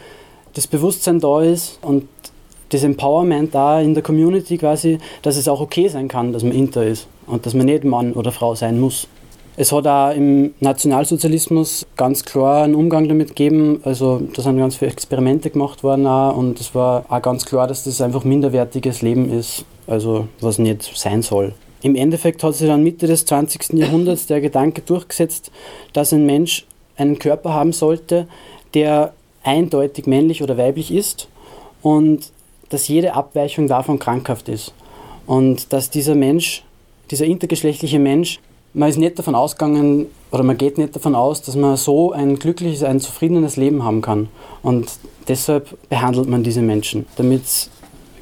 das 0.54 0.68
Bewusstsein 0.68 1.20
da 1.20 1.42
ist 1.42 1.80
und 1.82 2.08
das 2.70 2.84
Empowerment 2.84 3.54
da 3.54 3.80
in 3.80 3.94
der 3.94 4.04
Community 4.04 4.58
quasi, 4.58 4.98
dass 5.22 5.38
es 5.38 5.48
auch 5.48 5.62
okay 5.62 5.88
sein 5.88 6.08
kann, 6.08 6.34
dass 6.34 6.44
man 6.44 6.54
Inter 6.54 6.86
ist 6.86 7.08
und 7.28 7.46
dass 7.46 7.54
man 7.54 7.66
nicht 7.66 7.84
Mann 7.84 8.14
oder 8.14 8.32
Frau 8.32 8.56
sein 8.56 8.80
muss. 8.80 9.08
Es 9.58 9.72
hat 9.72 9.88
auch 9.88 10.14
im 10.14 10.54
Nationalsozialismus 10.60 11.86
ganz 11.96 12.26
klar 12.26 12.64
einen 12.64 12.76
Umgang 12.76 13.08
damit 13.08 13.30
gegeben. 13.30 13.80
Also 13.86 14.22
da 14.34 14.42
sind 14.42 14.58
ganz 14.58 14.76
viele 14.76 14.92
Experimente 14.92 15.50
gemacht 15.50 15.82
worden 15.82 16.06
auch, 16.08 16.36
und 16.36 16.60
es 16.60 16.76
war 16.76 17.06
auch 17.08 17.22
ganz 17.22 17.46
klar, 17.46 17.66
dass 17.66 17.86
das 17.86 18.02
einfach 18.02 18.26
minderwertiges 18.26 19.02
Leben 19.02 19.32
ist, 19.32 19.64
also 19.88 20.28
was 20.42 20.60
nicht 20.60 20.92
sein 20.96 21.22
soll. 21.22 21.54
Im 21.84 21.96
Endeffekt 21.96 22.44
hat 22.44 22.56
sich 22.56 22.68
dann 22.68 22.84
Mitte 22.84 23.08
des 23.08 23.26
20. 23.26 23.74
Jahrhunderts 23.74 24.26
der 24.26 24.42
Gedanke 24.42 24.82
durchgesetzt, 24.82 25.52
dass 25.94 26.12
ein 26.12 26.26
Mensch 26.26 26.66
einen 26.98 27.18
Körper 27.20 27.54
haben 27.54 27.72
sollte, 27.72 28.28
der 28.74 29.14
eindeutig 29.44 30.06
männlich 30.06 30.44
oder 30.44 30.58
weiblich 30.58 30.92
ist 30.92 31.30
und 31.82 32.32
dass 32.76 32.90
jede 32.90 33.14
Abweichung 33.14 33.68
davon 33.68 34.00
krankhaft 34.00 34.50
ist. 34.50 34.74
Und 35.26 35.72
dass 35.72 35.90
dieser 35.90 36.14
Mensch, 36.14 36.62
dieser 37.10 37.26
intergeschlechtliche 37.26 38.00
Mensch, 38.00 38.42
man 38.74 38.90
ist 38.90 38.98
nicht 38.98 39.18
davon 39.18 39.34
ausgegangen 39.34 40.08
oder 40.30 40.44
man 40.44 40.58
geht 40.58 40.78
nicht 40.78 40.94
davon 40.94 41.16
aus, 41.16 41.42
dass 41.42 41.56
man 41.56 41.78
so 41.78 42.12
ein 42.12 42.38
glückliches, 42.38 42.84
ein 42.84 43.00
zufriedenes 43.00 43.56
Leben 43.56 43.86
haben 43.86 44.02
kann. 44.02 44.28
Und 44.62 44.92
deshalb 45.30 45.78
behandelt 45.88 46.28
man 46.28 46.44
diese 46.44 46.62
Menschen, 46.62 47.06
damit 47.16 47.44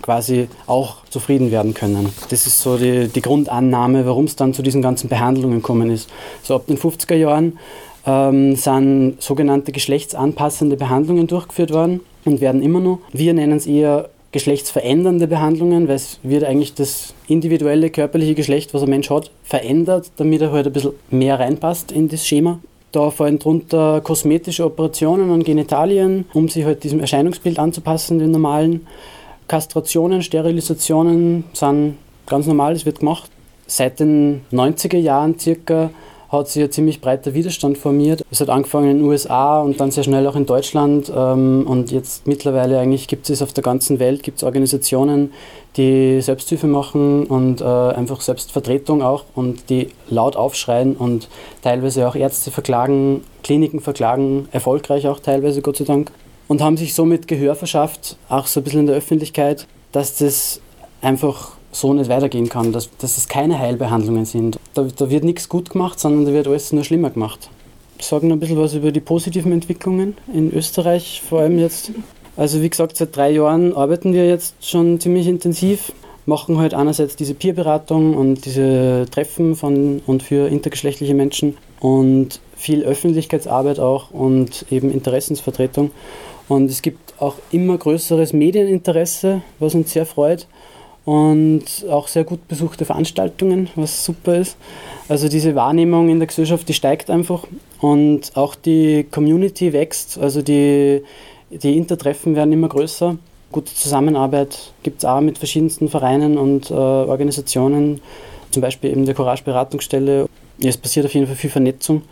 quasi 0.04 0.48
auch 0.68 0.98
zufrieden 1.10 1.50
werden 1.50 1.74
können. 1.74 2.10
Das 2.30 2.46
ist 2.46 2.62
so 2.62 2.78
die, 2.78 3.08
die 3.08 3.22
Grundannahme, 3.24 4.06
warum 4.06 4.26
es 4.26 4.36
dann 4.36 4.54
zu 4.54 4.62
diesen 4.62 4.84
ganzen 4.84 5.10
Behandlungen 5.10 5.58
gekommen 5.58 5.89
ist. 5.89 6.12
So 6.44 6.54
ab 6.54 6.68
den 6.68 6.78
50er 6.78 7.16
Jahren 7.16 7.58
ähm, 8.06 8.56
sind 8.56 9.16
sogenannte 9.20 9.72
geschlechtsanpassende 9.72 10.78
Behandlungen 10.78 11.26
durchgeführt 11.26 11.74
worden 11.74 12.02
und 12.26 12.39
werden 12.39 12.62
immer 12.62 12.82
noch. 12.82 13.00
Wir 13.12 13.34
nennen 13.34 13.58
es 13.58 13.66
eher 13.66 14.10
geschlechtsverändernde 14.34 15.28
Behandlungen, 15.28 15.88
weil 15.88 15.96
es 15.96 16.19
wird 16.24 16.43
eigentlich 16.43 16.74
das 16.74 17.13
individuelle 17.28 17.89
körperliche 17.89 18.36
Geschlecht, 18.36 18.74
was 18.74 18.82
ein 18.82 18.89
Mensch 18.89 19.10
hat, 19.10 19.32
verändert, 19.43 20.12
damit 20.17 20.41
er 20.41 20.52
halt 20.52 20.67
ein 20.67 20.74
bisschen 20.74 20.93
mehr 21.10 21.39
reinpasst 21.39 21.91
in 21.91 22.10
das 22.10 22.28
Schema. 22.28 22.60
Da 22.91 23.10
fallen 23.12 23.39
drunter 23.39 24.02
kosmetische 24.02 24.65
Operationen 24.65 25.32
an 25.32 25.43
Genitalien, 25.43 26.26
um 26.34 26.50
sich 26.50 26.65
halt 26.65 26.84
diesem 26.84 27.00
Erscheinungsbild 27.00 27.58
anzupassen, 27.58 28.19
dem 28.19 28.32
normalen. 28.32 28.88
Kastrationen, 29.48 30.22
Sterilisationen 30.22 31.46
sind 31.54 31.98
ganz 32.26 32.48
normal, 32.48 32.74
das 32.74 32.86
wird 32.86 33.00
gemacht. 33.00 33.30
Seit 33.67 34.00
den 34.00 34.41
90er 34.52 34.98
Jahren 34.98 35.39
circa 35.39 35.91
hat 36.39 36.50
sich 36.50 36.63
ein 36.63 36.72
ziemlich 36.72 37.02
breiter 37.02 37.34
Widerstand 37.34 37.78
formiert. 37.78 38.24
Es 38.32 38.41
hat 38.41 38.50
angefangen 38.50 38.89
in 38.89 38.98
den 39.00 39.08
USA 39.08 39.62
und 39.62 39.80
dann 39.80 39.91
sehr 39.91 40.04
schnell 40.04 40.28
auch 40.28 40.36
in 40.36 40.46
Deutschland. 40.46 41.12
ähm, 41.15 41.65
Und 41.67 41.91
jetzt 41.91 42.28
mittlerweile 42.28 42.80
eigentlich 42.80 43.08
gibt 43.08 43.30
es 43.30 43.41
auf 43.41 43.54
der 43.54 43.63
ganzen 43.63 44.00
Welt 44.00 44.24
gibt's 44.24 44.43
Organisationen, 44.43 45.32
die 45.78 46.22
Selbsthilfe 46.22 46.67
machen 46.67 47.26
und 47.26 47.62
äh, 47.62 47.63
einfach 47.63 48.22
Selbstvertretung 48.22 49.02
auch 49.02 49.26
und 49.36 49.69
die 49.69 49.89
laut 50.10 50.36
aufschreien 50.36 50.96
und 50.96 51.30
teilweise 51.62 52.08
auch 52.08 52.15
Ärzte 52.15 52.52
verklagen, 52.52 53.22
Kliniken 53.43 53.80
verklagen, 53.80 54.48
erfolgreich 54.52 55.08
auch 55.08 55.19
teilweise, 55.19 55.62
Gott 55.62 55.78
sei 55.78 55.86
Dank. 55.86 56.12
Und 56.48 56.62
haben 56.62 56.78
sich 56.78 56.93
somit 56.93 57.28
Gehör 57.28 57.56
verschafft, 57.56 58.17
auch 58.28 58.48
so 58.48 58.60
ein 58.60 58.63
bisschen 58.63 58.82
in 58.82 58.88
der 58.88 58.98
Öffentlichkeit, 58.98 59.65
dass 59.91 60.17
das 60.17 60.60
einfach 61.02 61.54
so 61.74 61.94
nicht 61.94 62.10
weitergehen 62.10 62.50
kann, 62.50 62.72
dass, 62.72 62.90
dass 62.98 63.18
es 63.18 63.28
keine 63.28 63.60
Heilbehandlungen 63.60 64.26
sind. 64.26 64.60
Da, 64.74 64.84
da 64.96 65.10
wird 65.10 65.24
nichts 65.24 65.50
gut 65.50 65.72
gemacht, 65.72 66.00
sondern 66.00 66.26
da 66.26 66.34
wird 66.34 66.48
alles 66.48 66.72
nur 66.72 66.84
schlimmer 66.84 67.10
gemacht. 67.10 67.50
Ich 67.98 68.06
sage 68.06 68.28
noch 68.28 68.36
ein 68.36 68.40
bisschen 68.40 68.58
was 68.58 68.74
über 68.74 68.92
die 68.92 69.00
positiven 69.00 69.52
Entwicklungen 69.52 70.16
in 70.34 70.54
Österreich, 70.54 71.22
vor 71.28 71.40
allem 71.40 71.60
jetzt. 71.60 71.92
Also 72.36 72.62
wie 72.62 72.70
gesagt, 72.70 72.98
seit 72.98 73.16
drei 73.16 73.32
Jahren 73.32 73.76
arbeiten 73.76 74.14
wir 74.14 74.28
jetzt 74.28 74.56
schon 74.66 75.00
ziemlich 75.00 75.28
intensiv, 75.28 75.92
machen 76.26 76.58
halt 76.58 76.74
einerseits 76.74 77.16
diese 77.16 77.34
Peerberatung 77.34 78.16
und 78.16 78.46
diese 78.46 79.06
Treffen 79.12 79.56
von 79.56 80.02
und 80.08 80.24
für 80.24 80.48
intergeschlechtliche 80.48 81.14
Menschen 81.14 81.58
und 81.80 82.40
viel 82.56 82.84
Öffentlichkeitsarbeit 82.84 83.80
auch 83.80 84.12
und 84.12 84.66
eben 84.72 84.92
Interessensvertretung. 84.92 85.92
Und 86.48 86.70
es 86.70 86.82
gibt 86.82 87.14
auch 87.20 87.36
immer 87.52 87.78
größeres 87.78 88.34
Medieninteresse, 88.34 89.42
was 89.60 89.76
uns 89.76 89.94
sehr 89.94 90.06
freut 90.06 90.48
und 91.06 91.63
auch 91.89 92.08
sehr 92.08 92.24
gut 92.24 92.48
besuchte 92.48 92.86
Veranstaltungen, 92.86 93.70
was 93.76 94.06
super 94.06 94.38
ist. 94.38 94.58
Also 95.10 95.28
diese 95.28 95.56
Wahrnehmung 95.56 96.10
in 96.10 96.20
der 96.20 96.28
Gesellschaft, 96.28 96.68
die 96.70 96.74
steigt 96.74 97.10
einfach 97.10 97.46
und 97.82 98.32
auch 98.36 98.56
die 98.56 99.06
Community 99.12 99.74
wächst, 99.74 100.18
also 100.18 100.42
die, 100.42 101.04
die 101.50 101.78
Intertreffen 101.78 102.36
werden 102.36 102.54
immer 102.54 102.70
größer. 102.70 103.18
Gute 103.52 103.74
Zusammenarbeit 103.74 104.74
gibt 104.82 105.00
es 105.00 105.06
auch 105.06 105.22
mit 105.22 105.38
verschiedensten 105.38 105.89
Vereinen 105.89 106.38
und 106.38 106.72
äh, 106.72 106.74
Organisationen, 106.74 108.02
zum 108.50 108.62
Beispiel 108.62 108.92
eben 108.92 109.06
der 109.06 109.13
Courage 109.13 109.44
Beratungsstelle. 109.44 110.28
Es 110.63 110.78
passiert 110.78 111.06
auf 111.06 111.13
jeden 111.13 111.28
Fall 111.28 111.36
viel 111.36 111.50
Vernetzung. 111.50 112.04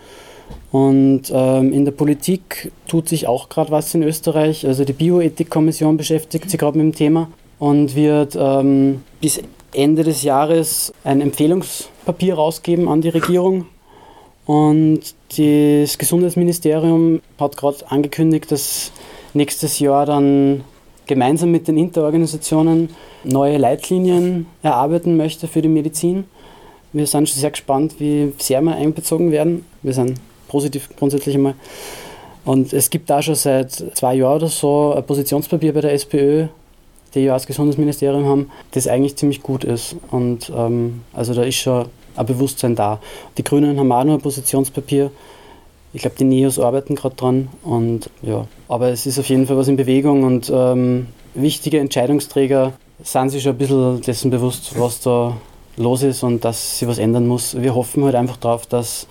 Und 0.71 1.32
ähm, 1.34 1.71
in 1.71 1.86
der 1.86 1.93
Politik 1.93 2.71
tut 2.88 3.08
sich 3.08 3.27
auch 3.27 3.47
gerade 3.47 3.71
was 3.71 3.93
in 3.95 4.04
Österreich. 4.04 4.67
Also 4.67 4.84
die 4.84 4.93
Bioethikkommission 4.93 5.97
beschäftigt 5.97 6.49
sich 6.49 6.60
gerade 6.60 6.77
mit 6.77 6.93
dem 6.93 6.95
Thema 6.95 7.30
und 7.62 7.95
wird 7.95 8.36
ähm, 8.39 9.04
bis 9.21 9.39
Ende 9.71 10.02
des 10.04 10.24
Jahres 10.24 10.91
ein 11.04 11.21
Empfehlungspapier 11.21 12.34
rausgeben 12.34 12.88
an 12.88 13.02
die 13.02 13.10
Regierung. 13.10 13.67
Und 14.47 15.02
das 15.38 16.00
Gesundheitsministerium 16.00 17.21
hat 17.39 17.58
gerade 17.58 17.78
angekündigt, 17.91 18.52
dass 18.52 18.91
nächstes 19.36 19.78
Jahr 19.78 20.08
dann 20.08 20.63
gemeinsam 21.06 21.52
mit 21.52 21.67
den 21.67 21.78
Interorganisationen 21.78 22.89
neue 23.24 23.60
Leitlinien 23.60 24.47
erarbeiten 24.63 25.15
möchte 25.15 25.47
für 25.47 25.62
die 25.62 25.69
Medizin. 25.69 26.24
Wir 26.93 27.06
sind 27.06 27.30
schon 27.30 27.39
sehr 27.39 27.52
gespannt, 27.52 28.00
wie 28.00 28.34
sehr 28.39 28.63
wir 28.63 28.76
einbezogen 28.76 29.32
werden. 29.32 29.65
Wir 29.84 29.93
sind 29.93 30.19
positiv 30.47 30.89
grundsätzlich 30.97 31.36
einmal. 31.36 31.54
Und 32.43 32.74
es 32.74 32.89
gibt 32.89 33.08
da 33.12 33.21
schon 33.21 33.36
seit 33.36 33.71
zwei 33.71 34.15
Jahren 34.15 34.38
oder 34.38 34.47
so 34.47 34.95
ein 34.95 35.06
Positionspapier 35.06 35.76
bei 35.76 35.82
der 35.82 35.93
SPÖ, 35.93 36.47
die 37.13 37.21
ja 37.21 37.34
das 37.34 37.47
Gesundheitsministerium 37.47 38.26
haben, 38.26 38.52
das 38.71 38.88
eigentlich 38.88 39.15
ziemlich 39.15 39.41
gut 39.41 39.63
ist. 39.63 39.95
Und 40.12 40.52
ähm, 40.56 41.02
also 41.13 41.34
da 41.34 41.43
ist 41.43 41.56
schon 41.56 41.86
ein 42.15 42.26
Bewusstsein 42.26 42.76
da. 42.76 43.00
Die 43.38 43.43
Grünen 43.43 43.80
haben 43.80 43.91
auch 43.91 44.04
noch 44.04 44.13
ein 44.15 44.21
Positionspapier. 44.21 45.12
Ich 45.93 46.02
glaube, 46.02 46.15
die 46.17 46.24
NEOS 46.24 46.60
arbeiten 46.60 46.95
gerade 46.95 47.15
dran. 47.15 47.50
Und 47.63 48.10
ja, 48.21 48.47
aber 48.67 48.89
es 48.89 49.06
ist 49.06 49.19
auf 49.19 49.28
jeden 49.28 49.47
Fall 49.47 49.58
was 49.58 49.67
in 49.67 49.78
Bewegung 49.78 50.24
und 50.24 50.52
ähm, 50.54 51.08
wichtige 51.34 51.80
Entscheidungsträger 51.80 52.74
sind 53.04 53.30
sich 53.30 53.43
schon 53.43 53.54
ein 53.54 53.58
bisschen 53.58 54.02
dessen 54.02 54.32
bewusst, 54.32 54.80
was 54.80 55.02
da 55.02 55.36
los 55.78 56.04
ist 56.04 56.24
und 56.24 56.45
dass 56.45 56.80
sich 56.80 56.88
was 56.88 56.97
ändern 56.97 57.28
muss. 57.28 57.60
Wir 57.60 57.74
hoffen 57.76 58.04
halt 58.04 58.15
einfach 58.15 58.38
darauf, 58.38 58.65
dass 58.65 59.08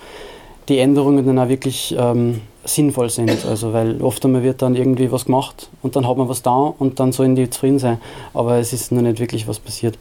die 0.69 0.79
Änderungen 0.79 1.25
dann 1.25 1.39
auch 1.39 1.49
wirklich 1.49 1.95
ähm, 1.97 2.41
sinnvoll 2.63 3.09
sind. 3.09 3.45
Also, 3.45 3.73
weil 3.73 4.01
oft 4.01 4.23
einmal 4.25 4.43
wird 4.43 4.61
dann 4.61 4.75
irgendwie 4.75 5.11
was 5.11 5.25
gemacht 5.25 5.69
und 5.81 5.95
dann 5.95 6.07
hat 6.07 6.17
man 6.17 6.29
was 6.29 6.41
da 6.41 6.55
und 6.55 6.99
dann 6.99 7.11
sollen 7.11 7.35
die 7.35 7.49
zufrieden 7.49 7.79
sein. 7.79 7.99
Aber 8.33 8.57
es 8.57 8.73
ist 8.73 8.91
noch 8.91 9.01
nicht 9.01 9.19
wirklich 9.19 9.47
was 9.47 9.59
passiert. 9.59 9.97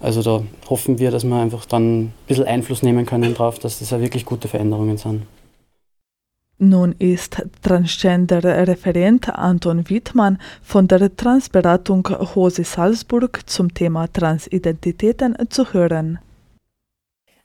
Also 0.00 0.22
da 0.22 0.42
hoffen 0.68 0.98
wir, 0.98 1.10
dass 1.10 1.24
wir 1.24 1.36
einfach 1.36 1.64
dann 1.64 2.00
ein 2.00 2.12
bisschen 2.26 2.44
Einfluss 2.44 2.82
nehmen 2.82 3.06
können 3.06 3.34
darauf, 3.34 3.58
dass 3.58 3.78
das 3.78 3.92
auch 3.92 4.00
wirklich 4.00 4.24
gute 4.24 4.46
Veränderungen 4.48 4.98
sind. 4.98 5.22
Nun 6.58 6.94
ist 6.98 7.42
Transgender-Referent 7.62 9.28
Anton 9.28 9.90
Wittmann 9.90 10.38
von 10.62 10.88
der 10.88 11.14
Transberatung 11.14 12.08
Hose 12.34 12.64
Salzburg 12.64 13.40
zum 13.46 13.74
Thema 13.74 14.10
Transidentitäten 14.10 15.36
zu 15.50 15.74
hören. 15.74 16.18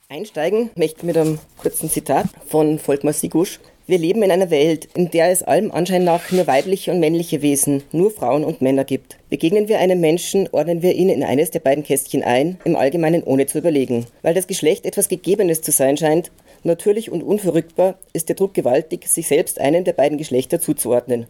Einsteigen 0.07 0.69
möchte 0.75 0.99
ich 0.99 1.03
mit 1.03 1.17
einem 1.17 1.39
kurzen 1.57 1.89
Zitat 1.89 2.27
von 2.47 2.79
Volkmar 2.79 3.13
Sigusch. 3.13 3.59
Wir 3.87 3.97
leben 3.97 4.21
in 4.21 4.31
einer 4.31 4.51
Welt, 4.51 4.87
in 4.95 5.09
der 5.09 5.31
es 5.31 5.41
allem 5.41 5.71
Anschein 5.71 6.03
nach 6.03 6.31
nur 6.31 6.45
weibliche 6.45 6.91
und 6.91 6.99
männliche 6.99 7.41
Wesen, 7.41 7.83
nur 7.91 8.11
Frauen 8.11 8.43
und 8.43 8.61
Männer 8.61 8.85
gibt. 8.85 9.17
Begegnen 9.29 9.67
wir 9.67 9.79
einem 9.79 9.99
Menschen, 9.99 10.47
ordnen 10.51 10.81
wir 10.81 10.93
ihn 10.93 11.09
in 11.09 11.23
eines 11.23 11.49
der 11.49 11.61
beiden 11.61 11.83
Kästchen 11.83 12.23
ein, 12.23 12.59
im 12.63 12.75
Allgemeinen 12.75 13.23
ohne 13.23 13.47
zu 13.47 13.57
überlegen. 13.57 14.05
Weil 14.21 14.35
das 14.35 14.47
Geschlecht 14.47 14.85
etwas 14.85 15.09
Gegebenes 15.09 15.61
zu 15.61 15.71
sein 15.71 15.97
scheint, 15.97 16.31
natürlich 16.63 17.11
und 17.11 17.23
unverrückbar, 17.23 17.95
ist 18.13 18.29
der 18.29 18.35
Druck 18.35 18.53
gewaltig, 18.53 19.07
sich 19.07 19.27
selbst 19.27 19.59
einem 19.59 19.83
der 19.83 19.93
beiden 19.93 20.17
Geschlechter 20.17 20.59
zuzuordnen. 20.59 21.25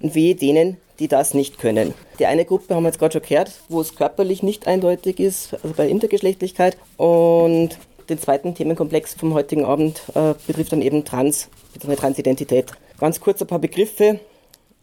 und 0.00 0.14
wehe 0.14 0.34
denen, 0.34 0.76
die 0.98 1.08
das 1.08 1.34
nicht 1.34 1.58
können. 1.58 1.94
Die 2.18 2.26
eine 2.26 2.44
Gruppe 2.44 2.74
haben 2.74 2.82
wir 2.82 2.88
jetzt 2.88 2.98
gerade 2.98 3.12
schon 3.12 3.22
gehört, 3.22 3.52
wo 3.68 3.80
es 3.80 3.94
körperlich 3.94 4.42
nicht 4.42 4.66
eindeutig 4.66 5.20
ist, 5.20 5.54
also 5.54 5.74
bei 5.76 5.88
Intergeschlechtlichkeit. 5.88 6.76
Und 6.96 7.70
den 8.08 8.18
zweiten 8.18 8.54
Themenkomplex 8.54 9.14
vom 9.14 9.34
heutigen 9.34 9.64
Abend 9.64 10.02
äh, 10.14 10.34
betrifft 10.46 10.72
dann 10.72 10.82
eben 10.82 11.04
Trans, 11.04 11.48
bzw. 11.74 11.96
Transidentität. 11.96 12.72
Ganz 12.98 13.20
kurz 13.20 13.40
ein 13.40 13.46
paar 13.46 13.58
Begriffe. 13.58 14.20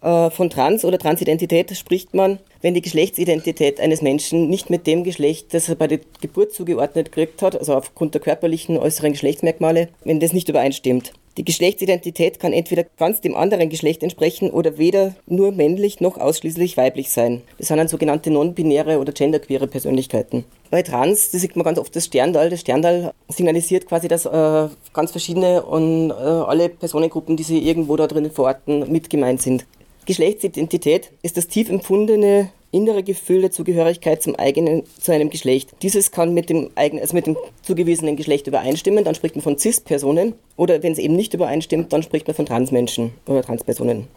Äh, 0.01 0.29
von 0.29 0.49
Trans 0.49 0.85
oder 0.85 0.99
Transidentität 0.99 1.75
spricht 1.75 2.13
man, 2.13 2.39
wenn 2.61 2.73
die 2.73 2.81
Geschlechtsidentität 2.81 3.79
eines 3.79 4.01
Menschen 4.01 4.49
nicht 4.49 4.69
mit 4.69 4.87
dem 4.87 5.03
Geschlecht, 5.03 5.53
das 5.53 5.69
er 5.69 5.75
bei 5.75 5.87
der 5.87 5.99
Geburt 6.21 6.53
zugeordnet 6.53 7.11
gekriegt 7.11 7.41
hat, 7.41 7.57
also 7.57 7.73
aufgrund 7.73 8.13
der 8.13 8.21
körperlichen 8.21 8.77
äußeren 8.77 9.13
Geschlechtsmerkmale, 9.13 9.89
wenn 10.03 10.19
das 10.19 10.33
nicht 10.33 10.49
übereinstimmt. 10.49 11.13
Die 11.37 11.43
Geschlechtsidentität 11.43 12.39
kann 12.39 12.53
entweder 12.53 12.85
ganz 12.97 13.19
dem 13.19 13.35
anderen 13.35 13.69
Geschlecht 13.69 14.03
entsprechen 14.03 14.49
oder 14.51 14.77
weder 14.77 15.15
nur 15.27 15.51
männlich 15.51 15.99
noch 15.99 16.17
ausschließlich 16.17 16.77
weiblich 16.77 17.09
sein. 17.09 17.41
Das 17.57 17.67
sind 17.67 17.77
dann 17.77 17.89
sogenannte 17.89 18.31
non-binäre 18.31 18.99
oder 18.99 19.11
genderqueere 19.11 19.67
Persönlichkeiten. 19.67 20.45
Bei 20.71 20.81
Trans, 20.81 21.31
da 21.31 21.37
sieht 21.37 21.57
man 21.57 21.65
ganz 21.65 21.77
oft 21.77 21.93
das 21.93 22.05
Sterndal. 22.05 22.49
Das 22.49 22.61
Sterndal 22.61 23.13
signalisiert 23.27 23.85
quasi, 23.85 24.07
dass 24.07 24.25
äh, 24.25 24.69
ganz 24.93 25.11
verschiedene 25.11 25.63
und 25.63 26.11
äh, 26.11 26.13
alle 26.13 26.69
Personengruppen, 26.69 27.35
die 27.35 27.43
sie 27.43 27.59
irgendwo 27.59 27.97
da 27.97 28.07
drinnen 28.07 28.31
verorten, 28.31 28.89
mit 28.89 29.09
gemeint 29.09 29.41
sind. 29.41 29.65
Geschlechtsidentität 30.05 31.11
ist 31.21 31.35
das 31.35 31.47
tief 31.47 31.69
empfundene 31.69 32.49
innere 32.71 33.03
Gefühl 33.03 33.41
der 33.41 33.51
Zugehörigkeit 33.51 34.21
zum 34.21 34.35
eigenen, 34.35 34.83
zu 34.99 35.11
einem 35.11 35.29
Geschlecht. 35.29 35.71
Dieses 35.81 36.11
kann 36.11 36.33
mit 36.33 36.49
dem 36.49 36.69
eigenen, 36.75 37.01
also 37.01 37.15
mit 37.15 37.27
dem 37.27 37.37
zugewiesenen 37.61 38.15
Geschlecht 38.15 38.47
übereinstimmen, 38.47 39.03
dann 39.03 39.15
spricht 39.15 39.35
man 39.35 39.43
von 39.43 39.57
Cis-Personen. 39.57 40.33
Oder 40.57 40.83
wenn 40.83 40.91
es 40.91 40.99
eben 40.99 41.15
nicht 41.15 41.33
übereinstimmt, 41.33 41.93
dann 41.93 42.03
spricht 42.03 42.27
man 42.27 42.35
von 42.35 42.45
Transmenschen 42.45 43.11
oder 43.27 43.43
Transpersonen. 43.43 44.07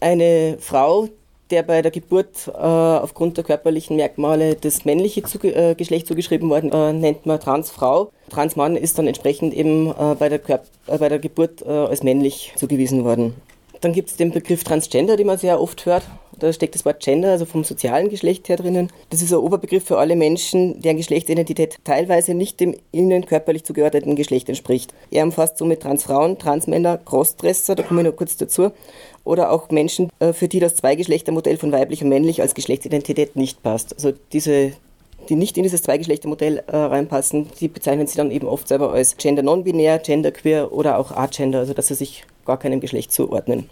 Eine 0.00 0.56
Frau, 0.58 1.08
der 1.52 1.62
bei 1.62 1.82
der 1.82 1.90
Geburt 1.90 2.48
äh, 2.48 2.50
aufgrund 2.50 3.36
der 3.36 3.44
körperlichen 3.44 3.96
Merkmale 3.96 4.56
das 4.56 4.84
männliche 4.84 5.22
Zuge 5.22 5.54
äh, 5.54 5.74
Geschlecht 5.74 6.06
zugeschrieben 6.06 6.48
worden, 6.48 6.72
äh, 6.72 6.92
nennt 6.92 7.26
man 7.26 7.38
Transfrau. 7.38 8.10
Transmann 8.30 8.74
ist 8.76 8.98
dann 8.98 9.06
entsprechend 9.06 9.54
eben 9.54 9.90
äh, 9.90 10.16
bei, 10.18 10.28
der 10.28 10.38
Körp 10.38 10.64
äh, 10.86 10.96
bei 10.98 11.08
der 11.08 11.18
Geburt 11.18 11.62
äh, 11.62 11.68
als 11.68 12.02
männlich 12.02 12.52
zugewiesen 12.56 13.04
worden. 13.04 13.34
Dann 13.82 13.92
gibt 13.92 14.10
es 14.10 14.16
den 14.16 14.30
Begriff 14.30 14.64
Transgender, 14.64 15.16
den 15.16 15.26
man 15.26 15.38
sehr 15.38 15.60
oft 15.60 15.84
hört. 15.86 16.04
Da 16.42 16.52
steckt 16.52 16.74
das 16.74 16.84
Wort 16.84 17.00
Gender, 17.00 17.30
also 17.30 17.44
vom 17.44 17.62
sozialen 17.62 18.08
Geschlecht 18.08 18.48
her 18.48 18.56
drinnen. 18.56 18.90
Das 19.10 19.22
ist 19.22 19.32
ein 19.32 19.38
Oberbegriff 19.38 19.84
für 19.84 19.98
alle 19.98 20.16
Menschen, 20.16 20.82
deren 20.82 20.96
Geschlechtsidentität 20.96 21.78
teilweise 21.84 22.34
nicht 22.34 22.58
dem 22.58 22.74
ihnen 22.90 23.26
körperlich 23.26 23.62
zugeordneten 23.62 24.16
Geschlecht 24.16 24.48
entspricht. 24.48 24.92
Er 25.12 25.22
umfasst 25.22 25.58
somit 25.58 25.82
Transfrauen, 25.82 26.40
Transmänner, 26.40 26.98
Crossdresser, 26.98 27.76
da 27.76 27.84
komme 27.84 28.00
ich 28.00 28.08
noch 28.08 28.16
kurz 28.16 28.36
dazu, 28.36 28.72
oder 29.22 29.52
auch 29.52 29.70
Menschen, 29.70 30.10
äh, 30.18 30.32
für 30.32 30.48
die 30.48 30.58
das 30.58 30.74
Zweigeschlechtermodell 30.74 31.58
von 31.58 31.70
weiblich 31.70 32.02
und 32.02 32.08
männlich 32.08 32.42
als 32.42 32.54
Geschlechtsidentität 32.54 33.36
nicht 33.36 33.62
passt. 33.62 33.94
Also 33.94 34.12
diese 34.32 34.72
die 35.28 35.36
nicht 35.36 35.56
in 35.56 35.62
dieses 35.62 35.82
Zweigeschlechtermodell 35.82 36.64
äh, 36.66 36.76
reinpassen, 36.76 37.46
die 37.60 37.68
bezeichnen 37.68 38.08
sie 38.08 38.16
dann 38.16 38.32
eben 38.32 38.48
oft 38.48 38.66
selber 38.66 38.92
als 38.92 39.16
Gender 39.16 39.44
non-binär, 39.44 40.00
Genderqueer 40.00 40.72
oder 40.72 40.98
auch 40.98 41.12
Agender, 41.12 41.60
also 41.60 41.74
dass 41.74 41.86
sie 41.86 41.94
sich 41.94 42.24
gar 42.44 42.58
keinem 42.58 42.80
Geschlecht 42.80 43.12
zuordnen. 43.12 43.70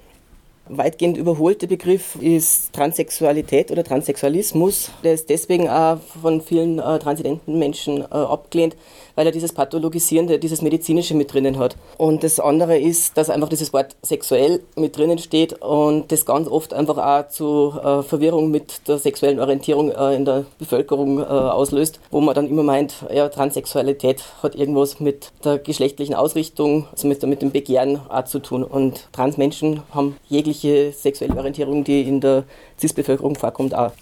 Weitgehend 0.72 1.16
überholte 1.16 1.66
Begriff 1.66 2.14
ist 2.20 2.72
Transsexualität 2.72 3.72
oder 3.72 3.82
Transsexualismus. 3.82 4.92
Der 5.02 5.14
ist 5.14 5.28
deswegen 5.28 5.68
auch 5.68 5.98
von 6.22 6.40
vielen 6.40 6.78
äh, 6.78 6.98
transidenten 7.00 7.58
Menschen 7.58 8.02
äh, 8.02 8.04
abgelehnt, 8.04 8.76
weil 9.14 9.26
er 9.26 9.32
dieses 9.32 9.52
Pathologisierende, 9.52 10.38
dieses 10.38 10.62
Medizinische 10.62 11.14
mit 11.14 11.32
drinnen 11.32 11.58
hat. 11.58 11.76
Und 11.98 12.22
das 12.22 12.40
andere 12.40 12.78
ist, 12.78 13.16
dass 13.16 13.30
einfach 13.30 13.48
dieses 13.48 13.72
Wort 13.72 13.96
sexuell 14.02 14.60
mit 14.76 14.96
drinnen 14.96 15.18
steht 15.18 15.60
und 15.62 16.10
das 16.12 16.26
ganz 16.26 16.48
oft 16.48 16.72
einfach 16.72 16.98
auch 16.98 17.28
zu 17.28 17.72
äh, 17.82 18.02
Verwirrung 18.02 18.50
mit 18.50 18.88
der 18.88 18.98
sexuellen 18.98 19.40
Orientierung 19.40 19.90
äh, 19.90 20.14
in 20.14 20.24
der 20.24 20.44
Bevölkerung 20.58 21.18
äh, 21.18 21.22
auslöst, 21.22 22.00
wo 22.10 22.20
man 22.20 22.34
dann 22.34 22.48
immer 22.48 22.62
meint, 22.62 22.94
ja, 23.12 23.28
Transsexualität 23.28 24.22
hat 24.42 24.54
irgendwas 24.54 25.00
mit 25.00 25.32
der 25.44 25.58
geschlechtlichen 25.58 26.14
Ausrichtung, 26.14 26.86
also 26.92 27.08
mit, 27.08 27.22
mit 27.22 27.42
dem 27.42 27.50
Begehren 27.50 28.00
auch 28.08 28.24
zu 28.24 28.38
tun. 28.40 28.64
Und 28.64 29.08
Transmenschen 29.12 29.82
haben 29.92 30.16
jegliche 30.28 30.92
sexuelle 30.92 31.36
Orientierung, 31.36 31.84
die 31.84 32.02
in 32.02 32.20
der 32.20 32.44
CIS-Bevölkerung 32.78 33.36
vorkommt, 33.36 33.74
auch. 33.74 33.92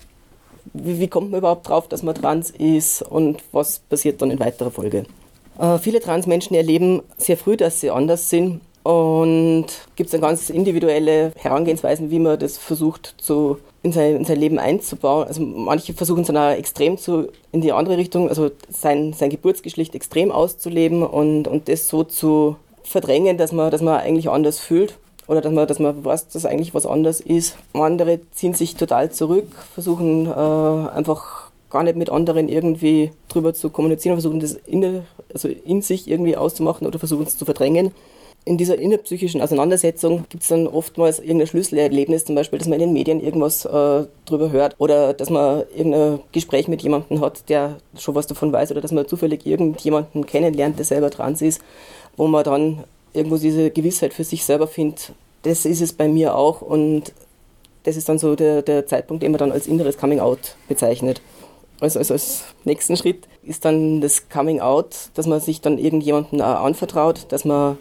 Wie, 0.73 1.01
wie, 1.01 1.09
kommt 1.09 1.31
man 1.31 1.39
überhaupt 1.39 1.69
drauf, 1.69 1.89
dass 1.89 2.03
man 2.03 2.15
trans 2.15 2.51
ist 2.51 3.03
und 3.03 3.43
was 3.53 3.79
passiert 3.81 4.21
dann 4.23 4.31
in 4.31 4.41
weiterer 4.41 4.71
Folge? 4.71 5.05
Äh, 5.59 5.79
viele 5.79 6.01
Transmenschen 6.01 6.57
erleben 6.57 7.03
sehr 7.17 7.37
früh, 7.37 7.57
dass 7.57 7.81
sie 7.81 7.91
anders 7.91 8.31
sind 8.31 8.61
und 8.83 9.67
gibt 9.97 10.07
es 10.07 10.13
dann 10.13 10.21
ganz 10.21 10.49
individuelle 10.51 11.33
Herangehensweisen, 11.37 12.11
wie 12.11 12.19
man 12.19 12.39
das 12.39 12.57
versucht 12.57 13.15
zu, 13.19 13.59
in, 13.83 13.93
sein, 13.93 14.17
in 14.17 14.25
sein 14.25 14.39
Leben 14.39 14.59
einzubauen. 14.59 15.27
Also 15.27 15.43
manche 15.43 15.93
versuchen 15.93 16.23
es 16.23 16.29
dann 16.29 16.37
auch 16.37 16.57
extrem 16.57 16.97
zu, 16.97 17.29
in 17.53 17.61
die 17.61 17.73
andere 17.73 17.99
Richtung, 17.99 18.29
also 18.29 18.51
sein, 18.71 19.13
sein 19.13 19.31
Geburtsgeschlecht 19.31 19.95
extrem 19.95 20.31
auszuleben 20.31 21.03
und, 21.03 21.49
und 21.49 21.69
das 21.69 21.89
so 21.89 22.05
zu 22.05 22.57
verdrängen, 22.83 23.37
dass 23.37 23.53
man, 23.53 23.71
dass 23.71 23.83
man 23.83 24.01
eigentlich 24.01 24.31
anders 24.31 24.59
fühlt 24.59 24.99
oder 25.29 25.43
dass 25.43 25.53
man, 25.53 25.67
dass 25.67 25.79
man 25.79 26.05
weiß, 26.05 26.29
dass 26.29 26.47
eigentlich 26.47 26.75
was 26.75 26.87
anders 26.87 27.21
ist. 27.21 27.57
Andere 27.75 28.21
ziehen 28.33 28.55
sich 28.55 28.75
total 28.75 29.13
zurück, 29.13 29.49
versuchen 29.75 30.27
äh, 30.27 30.31
einfach 30.31 31.51
gar 31.71 31.83
nicht 31.83 31.97
mit 31.97 32.11
anderen 32.11 32.49
irgendwie 32.49 33.13
drüber 33.29 33.53
zu 33.53 33.69
kommunizieren, 33.71 34.17
versuchen 34.17 34.41
das 34.41 34.55
in, 34.55 35.03
also 35.33 35.49
in 35.49 35.83
sich 35.83 36.09
irgendwie 36.09 36.37
auszumachen 36.37 36.87
oder 36.87 36.99
versuchen 36.99 37.27
es 37.27 37.37
zu 37.37 37.45
verdrängen. 37.45 37.93
In 38.45 38.57
dieser 38.57 38.79
innerpsychischen 38.79 39.43
Auseinandersetzung 39.43 40.25
gibt 40.31 40.45
es 40.45 40.49
dann 40.49 40.67
oftmals 40.67 41.19
irgendein 41.19 41.49
Schlüsselerlebnis, 41.49 42.25
zum 42.25 42.35
Beispiel, 42.35 42.59
dass 42.59 42.69
man 42.69 42.81
in 42.81 42.87
den 42.89 42.93
Medien 42.95 43.21
irgendwas 43.21 43.67
äh, 43.67 44.07
drüber 44.25 44.51
hört 44.51 44.77
oder 44.79 45.13
dass 45.13 45.29
man 45.29 45.65
irgendein 45.77 46.21
Gespräch 46.33 46.69
mit 46.69 46.81
jemandem 46.81 47.21
hat, 47.21 47.51
der 47.51 47.77
schon 47.99 48.15
was 48.15 48.27
davon 48.27 48.51
weiß 48.51 48.71
oder 48.71 48.81
dass 48.81 48.93
man 48.93 49.07
zufällig 49.07 49.45
irgendjemanden 49.45 50.25
kennenlernt, 50.25 50.79
der 50.79 50.87
selber 50.87 51.11
trans 51.11 51.43
ist, 51.43 51.61
wo 52.17 52.27
man 52.27 52.45
dann 52.45 52.85
irgendwo 53.19 53.37
diese 53.37 53.71
Gewissheit 53.71 54.15
für 54.15 54.25
sich 54.25 54.45
selber 54.45 54.67
findet, 54.67 55.13
das 55.43 55.65
ist 55.65 55.81
es 55.81 55.93
bei 55.93 56.09
mir 56.09 56.35
auch 56.35 56.63
und 56.63 57.13
das 57.85 57.97
ist 57.97 58.09
dann 58.09 58.19
so 58.19 58.35
der, 58.35 58.63
der 58.63 58.87
Zeitpunkt, 58.87 59.23
den 59.23 59.33
man 59.33 59.39
dann 59.39 59.53
als 59.53 59.67
inneres 59.67 59.97
Coming 59.97 60.21
Out 60.21 60.57
bezeichnet. 60.69 61.21
Also, 61.81 61.99
also 61.99 62.15
als 62.15 62.45
nächsten 62.65 62.97
Schritt 62.97 63.29
ist 63.43 63.65
dann 63.65 64.01
das 64.01 64.29
Coming 64.29 64.61
Out, 64.61 64.97
dass 65.15 65.27
man 65.27 65.41
sich 65.41 65.61
dann 65.61 65.79
irgendjemandem 65.79 66.41
anvertraut, 66.41 67.27
dass 67.29 67.45
man 67.45 67.79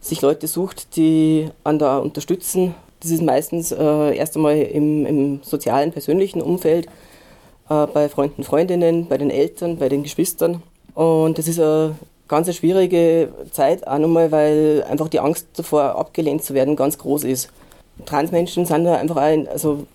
sich 0.00 0.20
Leute 0.20 0.46
sucht, 0.46 0.96
die 0.96 1.48
einen 1.62 1.78
da 1.78 1.98
unterstützen. 1.98 2.74
Das 3.00 3.10
ist 3.10 3.22
meistens 3.22 3.72
äh, 3.72 4.16
erst 4.16 4.36
einmal 4.36 4.58
im, 4.58 5.06
im 5.06 5.42
sozialen, 5.42 5.92
persönlichen 5.92 6.42
Umfeld, 6.42 6.86
äh, 7.68 7.86
bei 7.86 8.08
Freunden, 8.08 8.42
Freundinnen, 8.42 9.06
bei 9.06 9.16
den 9.16 9.30
Eltern, 9.30 9.78
bei 9.78 9.88
den 9.88 10.02
Geschwistern. 10.02 10.62
Und 10.94 11.38
das 11.38 11.48
ist 11.48 11.60
eine 11.60 11.94
ganz 12.30 12.46
eine 12.46 12.54
schwierige 12.54 13.28
Zeit, 13.50 13.86
auch 13.86 13.98
nochmal, 13.98 14.30
weil 14.30 14.84
einfach 14.88 15.08
die 15.08 15.18
Angst 15.18 15.48
davor, 15.56 15.96
abgelehnt 15.96 16.44
zu 16.44 16.54
werden, 16.54 16.76
ganz 16.76 16.96
groß 16.96 17.24
ist. 17.24 17.50
Transmenschen 18.06 18.64
sind 18.64 18.84
da 18.84 18.94
einfach 18.94 19.16
ein, 19.16 19.48
also 19.48 19.86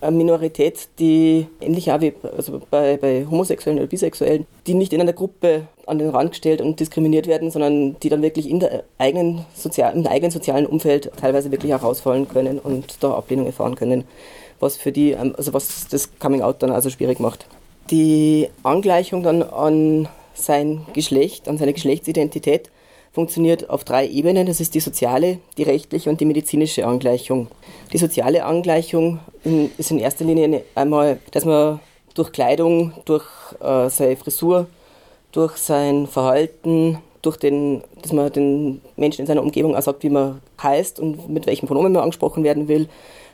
eine 0.00 0.16
Minorität, 0.16 0.88
die 0.98 1.46
ähnlich 1.60 1.92
auch 1.92 2.00
wie 2.00 2.14
also 2.36 2.62
bei, 2.70 2.96
bei 2.96 3.26
Homosexuellen 3.30 3.78
oder 3.78 3.86
Bisexuellen, 3.86 4.46
die 4.66 4.72
nicht 4.72 4.94
in 4.94 5.00
einer 5.02 5.12
Gruppe 5.12 5.66
an 5.86 5.98
den 5.98 6.08
Rand 6.08 6.30
gestellt 6.30 6.62
und 6.62 6.80
diskriminiert 6.80 7.26
werden, 7.26 7.50
sondern 7.50 8.00
die 8.00 8.08
dann 8.08 8.22
wirklich 8.22 8.48
in 8.48 8.60
der 8.60 8.84
eigenen 8.96 9.44
sozial, 9.54 9.94
im 9.94 10.06
eigenen 10.06 10.30
sozialen 10.30 10.64
Umfeld 10.64 11.10
teilweise 11.20 11.50
wirklich 11.52 11.72
herausfallen 11.72 12.26
können 12.28 12.58
und 12.58 12.96
da 13.00 13.12
Ablehnung 13.12 13.44
erfahren 13.44 13.76
können, 13.76 14.04
was 14.58 14.76
für 14.76 14.90
die, 14.90 15.14
also 15.14 15.52
was 15.52 15.86
das 15.88 16.18
Coming 16.18 16.40
Out 16.40 16.62
dann 16.62 16.70
also 16.70 16.88
schwierig 16.88 17.20
macht. 17.20 17.46
Die 17.90 18.48
Angleichung 18.62 19.22
dann 19.22 19.42
an 19.42 20.08
sein 20.34 20.86
Geschlecht, 20.92 21.48
an 21.48 21.58
seine 21.58 21.72
Geschlechtsidentität 21.72 22.70
funktioniert 23.12 23.70
auf 23.70 23.84
drei 23.84 24.06
Ebenen. 24.08 24.46
Das 24.46 24.60
ist 24.60 24.74
die 24.74 24.80
soziale, 24.80 25.38
die 25.56 25.62
rechtliche 25.62 26.10
und 26.10 26.20
die 26.20 26.24
medizinische 26.24 26.86
Angleichung. 26.86 27.46
Die 27.92 27.98
soziale 27.98 28.44
Angleichung 28.44 29.20
ist 29.78 29.90
in 29.90 30.00
erster 30.00 30.24
Linie 30.24 30.64
einmal, 30.74 31.20
dass 31.30 31.44
man 31.44 31.80
durch 32.14 32.32
Kleidung, 32.32 32.92
durch 33.04 33.24
äh, 33.60 33.88
seine 33.88 34.16
Frisur, 34.16 34.66
durch 35.32 35.56
sein 35.56 36.06
Verhalten, 36.06 36.98
durch 37.22 37.36
den, 37.36 37.82
dass 38.02 38.12
man 38.12 38.32
den 38.32 38.80
Menschen 38.96 39.22
in 39.22 39.26
seiner 39.26 39.42
Umgebung 39.42 39.74
auch 39.76 39.82
sagt, 39.82 40.02
wie 40.02 40.10
man 40.10 40.40
heißt 40.62 41.00
und 41.00 41.28
mit 41.28 41.46
welchem 41.46 41.66
Pronomen 41.66 41.92
man 41.92 42.02
angesprochen 42.02 42.44
werden 42.44 42.68
will, 42.68 42.88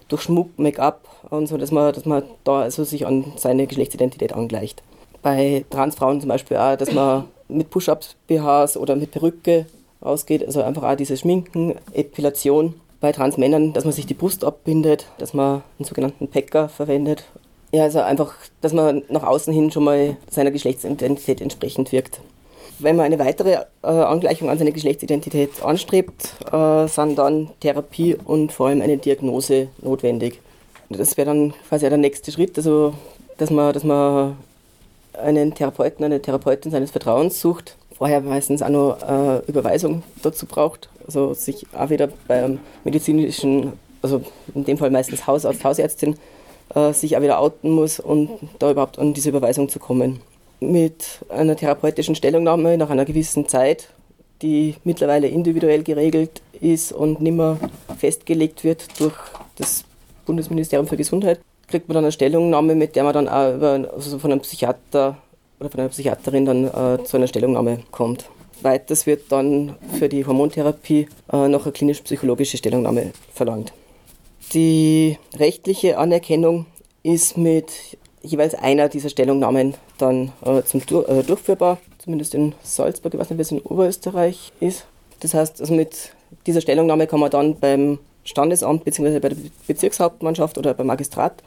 durch 0.09 0.23
Schmuck, 0.23 0.59
Make-up 0.59 1.09
und 1.31 1.47
so, 1.47 1.57
dass 1.57 1.71
man, 1.71 1.93
dass 1.93 2.05
man 2.05 2.23
da 2.45 2.61
also 2.63 2.85
sich 2.85 3.07
an 3.07 3.33
seine 3.37 3.67
Geschlechtsidentität 3.67 4.33
angleicht. 4.33 4.83
Bei 5.23 5.65
Transfrauen 5.71 6.21
zum 6.21 6.29
Beispiel 6.29 6.57
auch, 6.57 6.77
dass 6.77 6.93
man 6.93 7.25
mit 7.49 7.71
Push-Ups-BHs 7.71 8.77
oder 8.77 8.97
mit 8.97 9.11
Perücke 9.11 9.67
rausgeht, 10.05 10.45
also 10.47 10.63
einfach 10.63 10.83
auch 10.83 10.97
dieses 10.97 11.21
Schminken, 11.21 11.77
Epilation. 11.93 12.75
Bei 13.01 13.13
Transmännern, 13.13 13.73
dass 13.73 13.85
man 13.85 13.95
sich 13.95 14.05
die 14.05 14.15
Brust 14.15 14.45
abbindet, 14.45 15.07
dass 15.17 15.33
man 15.33 15.63
einen 15.79 15.87
sogenannten 15.87 16.29
Pecker 16.29 16.69
verwendet. 16.69 17.25
Ja, 17.73 17.85
also 17.85 18.01
einfach, 18.01 18.35
dass 18.61 18.73
man 18.73 19.03
nach 19.09 19.23
außen 19.23 19.55
hin 19.55 19.71
schon 19.71 19.85
mal 19.85 20.17
seiner 20.29 20.51
Geschlechtsidentität 20.51 21.41
entsprechend 21.41 21.93
wirkt. 21.93 22.21
wenn 22.79 22.97
man 22.97 23.07
eine 23.07 23.19
weitere 23.19 23.65
äh, 23.83 23.87
Angleichung 23.87 24.49
an 24.49 24.59
seine 24.59 24.73
Geschlechtsidentität 24.73 25.63
anstrebt, 25.63 26.35
äh, 26.51 26.87
sind 26.89 27.19
dann 27.19 27.51
Therapie 27.61 28.17
und 28.25 28.53
vor 28.53 28.69
allem 28.69 28.81
eine 28.83 28.97
Diagnose 28.99 29.69
notwendig. 29.83 30.41
Das 30.89 31.17
wäre 31.17 31.27
dann 31.27 31.55
quasi 31.69 31.89
der 31.89 31.99
nächste 31.99 32.33
Schritt, 32.33 32.57
also 32.57 32.95
dass 33.39 33.51
man, 33.51 33.73
dass 33.73 33.85
man 33.85 34.37
einen 35.15 35.55
Therapeuten, 35.55 36.05
eine 36.05 36.21
Therapeutin 36.23 36.71
seines 36.71 36.91
Vertrauens 36.91 37.41
sucht. 37.41 37.77
Vorher 37.97 38.21
meistens 38.21 38.63
auch 38.63 38.69
noch 38.69 39.03
äh, 39.03 39.39
Überweisung 39.47 40.03
dazu 40.23 40.47
braucht, 40.47 40.89
also 41.07 41.35
sich 41.35 41.67
auch 41.77 41.91
wieder 41.91 42.09
beim 42.29 42.59
medizinischen, 42.85 43.75
also 44.01 44.23
in 44.55 44.65
dem 44.65 44.79
Fall 44.79 44.91
meistens 44.91 45.27
Hausarzt, 45.27 45.65
Hausärztin, 45.65 46.17
äh, 46.75 46.93
sich 46.93 47.17
auch 47.17 47.23
wieder 47.23 47.39
outen 47.41 47.71
muss 47.71 48.01
und 48.01 48.31
da 48.59 48.71
überhaupt 48.71 48.99
an 48.99 49.13
diese 49.13 49.29
Überweisung 49.29 49.69
zu 49.69 49.79
kommen. 49.79 50.21
Mit 50.61 51.21
einer 51.29 51.57
therapeutischen 51.57 52.15
Stellungnahme 52.15 52.79
nach 52.79 52.91
einer 52.91 53.05
gewissen 53.05 53.49
Zeit, 53.49 53.89
die 54.41 54.77
mittlerweile 54.85 55.29
individuell 55.29 55.83
geregelt 55.83 56.41
ist 56.61 56.93
und 56.93 57.21
nicht 57.21 57.35
mehr 57.35 57.59
festgelegt 57.99 58.65
wird 58.65 58.99
durch 58.99 59.15
das 59.57 59.85
Bundesministerium 60.25 60.87
für 60.87 60.97
Gesundheit, 60.97 61.41
kriegt 61.71 61.89
man 61.89 61.95
dann 61.95 62.05
eine 62.05 62.13
Stellungnahme, 62.13 62.75
mit 62.75 62.97
der 62.97 63.05
man 63.05 63.15
dann 63.15 63.29
auch 63.29 63.55
über, 63.55 63.89
also 63.95 64.19
von 64.19 64.33
einem 64.33 64.41
Psychiater 64.41 65.17
oder 65.59 65.71
von 65.71 65.81
einer 65.81 65.89
Psychiaterin 65.89 66.45
dann 66.45 66.65
äh, 66.67 67.05
zu 67.05 67.17
einer 67.17 67.27
Stellungnahme 67.27 67.81
kommt. 67.91 68.27
Weiters 68.63 69.07
wird 69.07 69.33
dann 69.33 69.77
für 69.99 70.09
die 70.09 70.27
Hormontherapie 70.27 71.09
äh, 71.33 71.49
noch 71.49 71.65
eine 71.65 71.73
klinisch-psychologische 71.73 72.59
Stellungnahme 72.59 73.13
verlangt. 73.33 73.73
Die 74.53 75.17
rechtliche 75.39 75.97
Anerkennung 75.97 76.67
ist 77.03 77.39
mit 77.39 77.71
jeweils 78.23 78.55
einer 78.55 78.89
dieser 78.89 79.09
Stellungnahmen 79.09 79.75
dann 79.99 80.33
äh, 80.45 80.63
zum 80.63 80.81
äh, 80.81 81.23
durchführbar, 81.23 81.79
zumindest 81.99 82.35
in 82.35 82.55
Salzburg, 82.63 83.15
ich 83.15 83.21
weiß 83.21 83.31
nicht, 83.31 83.39
wie 83.39 83.43
es 83.43 83.53
in 83.53 83.61
Oberösterreich 83.61 84.53
ist. 84.61 84.87
Das 85.21 85.35
heißt, 85.35 85.61
also 85.61 85.73
mit 85.75 86.13
dieser 86.47 86.61
Stellungnahme 86.61 87.07
kann 87.07 87.21
man 87.21 87.31
dann 87.31 87.59
beim 87.59 87.99
Standesamt 88.31 88.85
bzw. 88.85 89.19
bei 89.19 89.29
der 89.29 89.37
Bezirkshauptmannschaft 89.67 90.57
oder 90.57 90.75
beim 90.75 90.87
Magistrat 90.87 91.43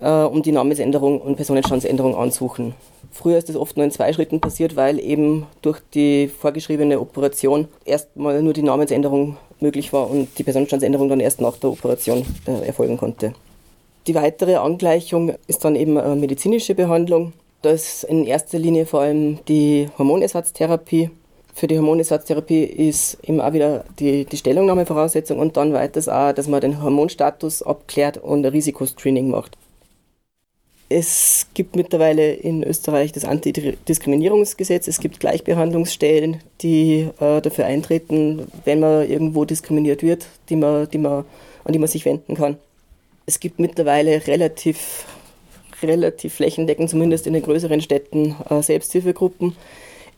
äh, 0.00 0.08
um 0.08 0.42
die 0.42 0.52
Namensänderung 0.52 1.20
und 1.20 1.36
Personenstandsänderung 1.36 2.16
ansuchen. 2.16 2.74
Früher 3.10 3.38
ist 3.38 3.48
das 3.48 3.56
oft 3.56 3.76
nur 3.76 3.84
in 3.84 3.92
zwei 3.92 4.12
Schritten 4.12 4.40
passiert, 4.40 4.76
weil 4.76 4.98
eben 4.98 5.46
durch 5.62 5.80
die 5.94 6.28
vorgeschriebene 6.28 7.00
Operation 7.00 7.68
erstmal 7.84 8.42
nur 8.42 8.52
die 8.52 8.62
Namensänderung 8.62 9.36
möglich 9.60 9.92
war 9.92 10.10
und 10.10 10.36
die 10.38 10.42
Personenstandsänderung 10.42 11.08
dann 11.08 11.20
erst 11.20 11.40
nach 11.40 11.56
der 11.56 11.70
Operation 11.70 12.24
äh, 12.46 12.66
erfolgen 12.66 12.96
konnte. 12.96 13.34
Die 14.06 14.14
weitere 14.14 14.56
Angleichung 14.56 15.34
ist 15.46 15.64
dann 15.64 15.76
eben 15.76 15.96
eine 15.96 16.16
medizinische 16.16 16.74
Behandlung. 16.74 17.32
Da 17.62 17.70
ist 17.70 18.04
in 18.04 18.26
erster 18.26 18.58
Linie 18.58 18.84
vor 18.84 19.00
allem 19.00 19.38
die 19.48 19.88
Hormonersatztherapie. 19.96 21.10
Für 21.54 21.68
die 21.68 21.78
Hormonersatztherapie 21.78 22.64
ist 22.64 23.18
eben 23.22 23.40
auch 23.40 23.52
wieder 23.52 23.84
die, 24.00 24.24
die 24.24 24.36
Stellungnahme 24.36 24.84
und 24.84 25.56
dann 25.56 25.72
weiters 25.72 26.08
auch, 26.08 26.32
dass 26.32 26.48
man 26.48 26.60
den 26.60 26.82
Hormonstatus 26.82 27.62
abklärt 27.62 28.18
und 28.18 28.44
ein 28.44 28.52
Risikoscreening 28.52 29.30
macht. 29.30 29.56
Es 30.88 31.46
gibt 31.54 31.76
mittlerweile 31.76 32.34
in 32.34 32.62
Österreich 32.62 33.12
das 33.12 33.24
Antidiskriminierungsgesetz. 33.24 34.88
Es 34.88 34.98
gibt 34.98 35.20
Gleichbehandlungsstellen, 35.20 36.40
die 36.60 37.08
äh, 37.20 37.40
dafür 37.40 37.66
eintreten, 37.66 38.46
wenn 38.64 38.80
man 38.80 39.08
irgendwo 39.08 39.44
diskriminiert 39.44 40.02
wird, 40.02 40.26
die 40.50 40.56
man, 40.56 40.90
die 40.90 40.98
man, 40.98 41.24
an 41.64 41.72
die 41.72 41.78
man 41.78 41.88
sich 41.88 42.04
wenden 42.04 42.34
kann. 42.34 42.58
Es 43.26 43.40
gibt 43.40 43.60
mittlerweile 43.60 44.26
relativ, 44.26 45.06
relativ 45.82 46.34
flächendeckend, 46.34 46.90
zumindest 46.90 47.26
in 47.26 47.32
den 47.32 47.42
größeren 47.42 47.80
Städten, 47.80 48.36
äh, 48.50 48.60
Selbsthilfegruppen. 48.60 49.56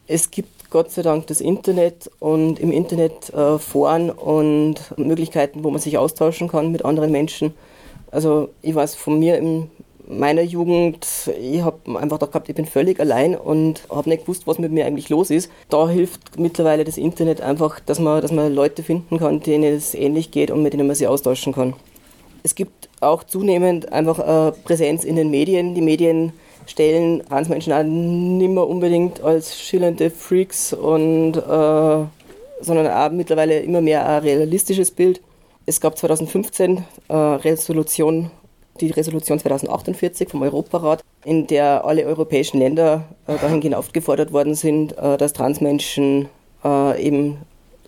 Es 0.09 0.31
gibt 0.31 0.56
Gott 0.71 0.91
sei 0.91 1.03
Dank 1.03 1.27
das 1.27 1.41
Internet 1.41 2.11
und 2.19 2.59
im 2.59 2.73
Internet 2.73 3.33
äh, 3.33 3.59
Foren 3.59 4.11
und 4.11 4.77
Möglichkeiten, 4.97 5.65
wo 5.65 5.71
man 5.71 5.81
sich 5.81 5.99
austauschen 5.99 6.49
kann 6.49 6.73
mit 6.73 6.85
anderen 6.85 7.13
Menschen. 7.13 7.55
Also 8.11 8.49
ich 8.63 8.75
weiß 8.75 8.95
von 8.95 9.19
mir 9.19 9.39
in 9.39 9.71
meiner 10.09 10.43
Jugend, 10.43 11.07
ich 11.41 11.63
habe 11.63 11.99
einfach 11.99 12.19
gehabt, 12.19 12.49
ich 12.49 12.55
bin 12.55 12.67
völlig 12.67 13.01
allein 13.01 13.35
und 13.35 13.83
habe 13.91 14.09
nicht 14.09 14.23
gewusst, 14.23 14.47
was 14.47 14.59
mit 14.59 14.73
mir 14.73 14.87
eigentlich 14.87 15.09
los 15.09 15.31
ist. 15.31 15.51
Da 15.69 15.89
hilft 15.89 16.39
mittlerweile 16.39 16.85
das 16.85 16.97
Internet 16.97 17.41
einfach, 17.41 17.81
dass 17.81 17.99
man, 17.99 18.23
dass 18.23 18.33
man 18.33 18.55
Leute 18.55 18.83
finden 18.83 19.19
kann, 19.19 19.41
denen 19.41 19.75
es 19.75 19.95
ähnlich 19.95 20.31
geht 20.31 20.51
und 20.51 20.63
mit 20.63 20.73
denen 20.73 20.87
man 20.87 20.97
sich 20.97 21.09
austauschen 21.09 21.53
kann. 21.53 21.75
Es 22.43 22.55
gibt 22.55 22.89
auch 23.01 23.25
zunehmend 23.25 23.93
einfach 23.93 24.19
äh, 24.21 24.53
Präsenz 24.65 25.05
in 25.05 25.17
den 25.17 25.31
Medien. 25.31 25.75
Die 25.75 25.81
Medien 25.81 26.33
stellen 26.67 27.25
Transmenschen 27.27 27.73
auch 27.73 27.83
nicht 27.83 28.51
mehr 28.51 28.67
unbedingt 28.67 29.21
als 29.23 29.59
schillernde 29.59 30.11
Freaks 30.11 30.73
und 30.73 31.37
äh, 31.37 32.05
sondern 32.61 32.87
auch 32.89 33.11
mittlerweile 33.11 33.61
immer 33.61 33.81
mehr 33.81 34.07
ein 34.09 34.23
realistisches 34.23 34.91
Bild. 34.91 35.21
Es 35.67 35.81
gab 35.81 35.97
2015 35.99 36.85
äh, 37.09 37.15
Resolution, 37.15 38.31
die 38.81 38.91
Resolution 38.91 39.39
2048 39.39 40.29
vom 40.29 40.43
Europarat, 40.43 41.03
in 41.25 41.47
der 41.47 41.85
alle 41.85 42.05
europäischen 42.05 42.59
Länder 42.59 43.05
äh, 43.27 43.37
dahingehend 43.39 43.77
aufgefordert 43.77 44.33
worden 44.33 44.55
sind, 44.55 44.97
äh, 44.97 45.17
dass 45.17 45.33
Transmenschen 45.33 46.29
äh, 46.65 47.03
eben 47.03 47.39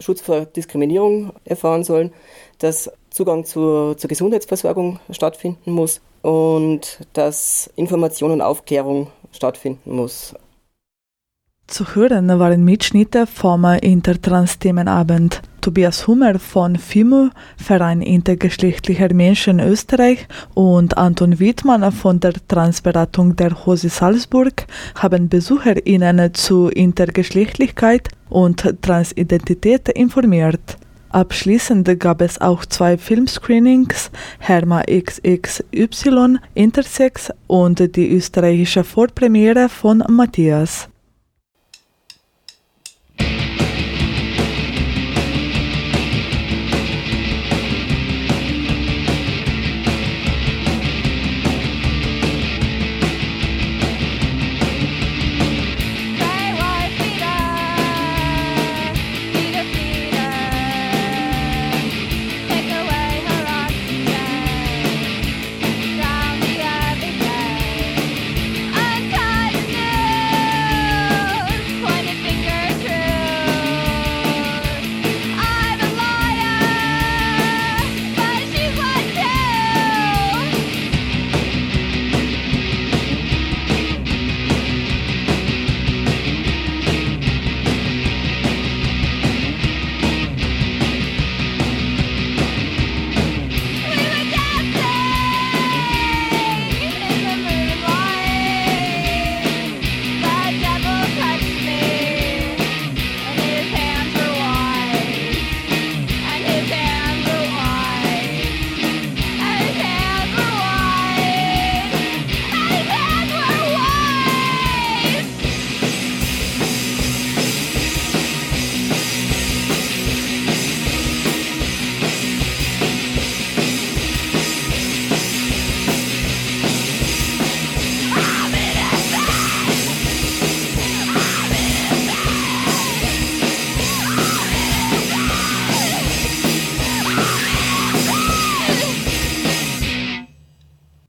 Schutz 0.00 0.20
vor 0.20 0.44
Diskriminierung 0.44 1.32
erfahren 1.44 1.84
sollen, 1.84 2.12
dass 2.58 2.90
Zugang 3.10 3.44
zur, 3.44 3.96
zur 3.96 4.08
Gesundheitsversorgung 4.08 5.00
stattfinden 5.10 5.72
muss 5.72 6.00
und 6.22 7.00
dass 7.12 7.70
Information 7.76 8.32
und 8.32 8.40
Aufklärung 8.40 9.08
stattfinden 9.32 9.96
muss. 9.96 10.34
Zu 11.68 11.94
hören 11.94 12.28
waren 12.38 12.64
Mitschnitte 12.64 13.26
vom 13.26 13.64
Intertrans-Themenabend. 13.66 15.42
Tobias 15.60 16.06
Hummer 16.06 16.38
von 16.38 16.76
FIMU, 16.76 17.28
Verein 17.58 18.00
intergeschlechtlicher 18.00 19.12
Menschen 19.12 19.60
Österreich, 19.60 20.26
und 20.54 20.96
Anton 20.96 21.38
Wittmann 21.38 21.92
von 21.92 22.20
der 22.20 22.32
Transberatung 22.48 23.36
der 23.36 23.66
Hose 23.66 23.90
Salzburg 23.90 24.66
haben 24.94 25.28
BesucherInnen 25.28 26.32
zu 26.32 26.68
Intergeschlechtlichkeit 26.68 28.08
und 28.30 28.80
Transidentität 28.80 29.90
informiert. 29.90 30.78
Abschließend 31.10 31.98
gab 31.98 32.20
es 32.20 32.40
auch 32.40 32.66
zwei 32.66 32.98
Filmscreenings, 32.98 34.10
Herma 34.38 34.82
XXY 34.82 36.36
Intersex 36.54 37.32
und 37.46 37.96
die 37.96 38.10
österreichische 38.10 38.84
Vorpremiere 38.84 39.68
von 39.68 40.04
Matthias. 40.08 40.88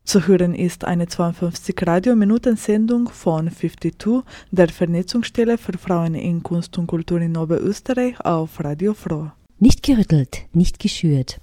Zu 0.10 0.26
hören 0.26 0.55
ist 0.55 0.86
eine 0.86 1.05
52 1.05 1.76
Radiominuten-Sendung 1.86 3.10
von 3.10 3.51
52, 3.51 4.24
der 4.49 4.70
Vernetzungsstelle 4.70 5.60
für 5.60 5.78
Frauen 5.78 6.16
in 6.16 6.41
Kunst 6.41 6.80
und 6.80 6.88
Kultur 6.88 7.22
in 7.22 7.38
Oberösterreich 7.38 8.20
auf 8.22 8.60
Radio 8.64 8.95
Froh. 8.95 9.30
Nicht 9.60 9.84
gerüttelt, 9.84 10.47
nicht 10.51 10.80
geschürt. 10.80 11.39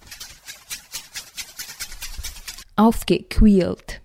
Aufgequält. 2.75 4.01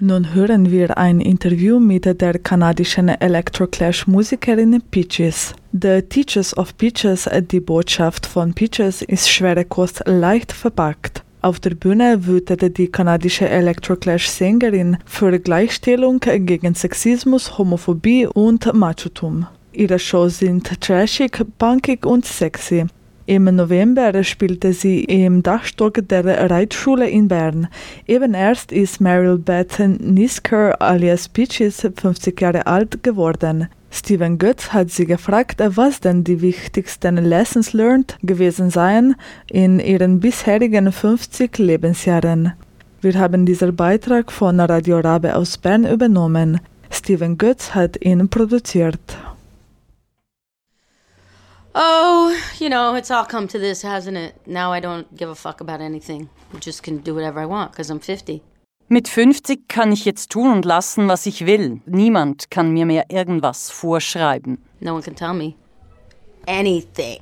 Nun 0.00 0.34
hören 0.34 0.72
wir 0.72 0.98
ein 0.98 1.20
Interview 1.20 1.78
mit 1.78 2.04
der 2.04 2.40
kanadischen 2.40 3.10
Electroclash-Musikerin 3.10 4.82
Peaches. 4.90 5.54
The 5.70 6.02
Teachers 6.02 6.58
of 6.58 6.76
Peaches, 6.76 7.30
die 7.48 7.60
Botschaft 7.60 8.26
von 8.26 8.54
Peaches, 8.54 9.02
ist 9.02 9.30
schwere 9.30 9.64
Kost 9.64 10.02
leicht 10.04 10.50
verpackt. 10.50 11.22
Auf 11.42 11.58
der 11.58 11.70
Bühne 11.70 12.26
wütete 12.26 12.68
die 12.68 12.88
kanadische 12.88 13.48
Electroclash-Sängerin 13.48 14.98
für 15.06 15.38
Gleichstellung 15.38 16.20
gegen 16.20 16.74
Sexismus, 16.74 17.56
Homophobie 17.56 18.26
und 18.26 18.70
Machotum. 18.74 19.46
Ihre 19.72 19.98
Shows 19.98 20.40
sind 20.40 20.78
trashig, 20.82 21.42
punkig 21.56 22.04
und 22.04 22.26
sexy. 22.26 22.84
Im 23.24 23.44
November 23.44 24.22
spielte 24.22 24.74
sie 24.74 25.04
im 25.04 25.42
Dachstock 25.42 26.06
der 26.08 26.50
Reitschule 26.50 27.08
in 27.08 27.28
Bern. 27.28 27.68
Eben 28.06 28.34
erst 28.34 28.70
ist 28.70 29.00
Meryl 29.00 29.38
Beth 29.38 29.78
Nisker 29.78 30.82
alias 30.82 31.26
Peaches 31.26 31.88
50 31.96 32.38
Jahre 32.38 32.66
alt 32.66 33.02
geworden. 33.02 33.68
Steven 33.92 34.38
Götz 34.38 34.72
hat 34.72 34.90
sie 34.90 35.04
gefragt, 35.04 35.60
was 35.60 36.00
denn 36.00 36.22
die 36.22 36.40
wichtigsten 36.40 37.16
Lessons 37.16 37.72
learned 37.72 38.16
gewesen 38.22 38.70
seien 38.70 39.16
in 39.50 39.80
ihren 39.80 40.20
bisherigen 40.20 40.92
50 40.92 41.58
Lebensjahren. 41.58 42.52
Wir 43.00 43.18
haben 43.18 43.46
diesen 43.46 43.74
Beitrag 43.74 44.30
von 44.30 44.60
Radio 44.60 45.00
Rabe 45.00 45.34
aus 45.34 45.58
Bern 45.58 45.84
übernommen. 45.84 46.60
Steven 46.90 47.36
Götz 47.36 47.74
hat 47.74 48.00
ihn 48.00 48.28
produziert. 48.28 49.16
Oh, 51.74 52.32
you 52.58 52.68
know, 52.68 52.94
it's 52.96 53.10
all 53.10 53.24
come 53.24 53.46
to 53.46 53.58
this, 53.58 53.82
hasn't 53.84 54.16
it? 54.16 54.34
Now 54.46 54.72
I 54.72 54.80
don't 54.80 55.06
give 55.16 55.30
a 55.30 55.34
fuck 55.34 55.60
about 55.60 55.80
anything. 55.80 56.28
I 56.52 56.58
just 56.58 56.82
can 56.82 56.98
do 56.98 57.14
whatever 57.14 57.40
I 57.40 57.46
want 57.46 57.70
because 57.72 57.90
I'm 57.90 58.00
50. 58.00 58.42
Mit 58.92 59.06
50 59.06 59.68
kann 59.68 59.92
ich 59.92 60.04
jetzt 60.04 60.32
tun 60.32 60.50
und 60.50 60.64
lassen, 60.64 61.06
was 61.06 61.24
ich 61.26 61.46
will. 61.46 61.80
Niemand 61.86 62.50
kann 62.50 62.72
mir 62.72 62.86
mehr 62.86 63.04
irgendwas 63.08 63.70
vorschreiben. 63.70 64.58
No 64.80 64.94
one 64.94 65.02
can 65.02 65.14
tell 65.14 65.32
me 65.32 65.54
anything. 66.48 67.20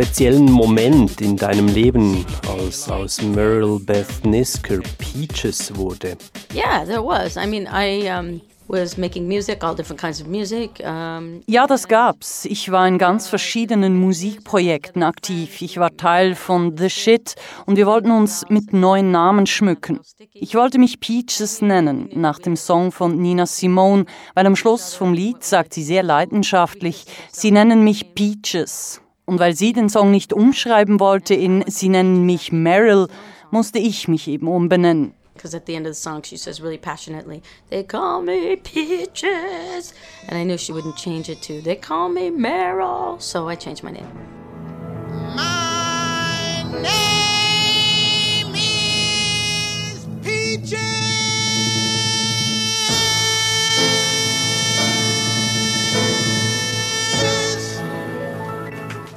Speziellen 0.00 0.50
Moment 0.50 1.20
in 1.20 1.36
deinem 1.36 1.66
Leben, 1.68 2.24
als 2.48 2.88
aus 2.88 3.20
Meryl 3.20 3.78
Beth 3.80 4.24
Nisker 4.24 4.78
Peaches 4.96 5.76
wurde? 5.76 6.16
Yeah, 6.54 6.86
there 6.86 7.04
was. 7.04 7.36
I 7.36 7.46
mean, 7.46 7.68
I 7.70 8.08
um, 8.08 8.40
was 8.66 8.96
making 8.96 9.28
music, 9.28 9.62
all 9.62 9.74
different 9.74 10.00
kinds 10.00 10.22
of 10.22 10.26
music. 10.26 10.80
Um, 10.82 11.42
Ja, 11.46 11.66
das 11.66 11.86
gab's. 11.86 12.46
Ich 12.46 12.72
war 12.72 12.88
in 12.88 12.96
ganz 12.96 13.28
verschiedenen 13.28 14.00
Musikprojekten 14.00 15.02
aktiv. 15.02 15.60
Ich 15.60 15.76
war 15.76 15.94
Teil 15.94 16.34
von 16.34 16.78
The 16.78 16.88
Shit 16.88 17.34
und 17.66 17.76
wir 17.76 17.84
wollten 17.84 18.10
uns 18.10 18.46
mit 18.48 18.72
neuen 18.72 19.10
Namen 19.10 19.46
schmücken. 19.46 20.00
Ich 20.32 20.54
wollte 20.54 20.78
mich 20.78 21.00
Peaches 21.00 21.60
nennen, 21.60 22.08
nach 22.14 22.38
dem 22.38 22.56
Song 22.56 22.90
von 22.90 23.20
Nina 23.20 23.44
Simone, 23.44 24.06
weil 24.32 24.46
am 24.46 24.56
Schluss 24.56 24.94
vom 24.94 25.12
Lied 25.12 25.44
sagt 25.44 25.74
sie 25.74 25.82
sehr 25.82 26.02
leidenschaftlich, 26.02 27.04
sie 27.30 27.50
nennen 27.50 27.84
mich 27.84 28.14
Peaches. 28.14 29.02
Und 29.30 29.38
weil 29.38 29.54
sie 29.54 29.72
den 29.72 29.88
Song 29.88 30.10
nicht 30.10 30.32
umschreiben 30.32 30.98
wollte 30.98 31.34
in 31.34 31.62
Sie 31.68 31.88
nennen 31.88 32.26
mich 32.26 32.50
Meryl, 32.50 33.06
musste 33.52 33.78
ich 33.78 34.08
mich 34.08 34.26
eben 34.26 34.48
umbenennen. 34.48 35.14
Because 35.34 35.56
at 35.56 35.66
the 35.66 35.76
end 35.76 35.86
of 35.86 35.94
the 35.94 36.02
song, 36.02 36.24
she 36.24 36.36
says 36.36 36.60
really 36.60 36.76
passionately, 36.76 37.40
They 37.70 37.84
call 37.84 38.22
me 38.22 38.56
Peaches. 38.56 39.94
And 40.26 40.36
I 40.36 40.42
knew 40.42 40.58
she 40.58 40.72
wouldn't 40.72 40.96
change 40.96 41.28
it 41.28 41.42
to, 41.42 41.62
They 41.62 41.76
call 41.76 42.08
me 42.08 42.32
Meryl. 42.32 43.22
So 43.22 43.48
I 43.48 43.54
changed 43.54 43.84
my 43.84 43.92
name. 43.92 44.08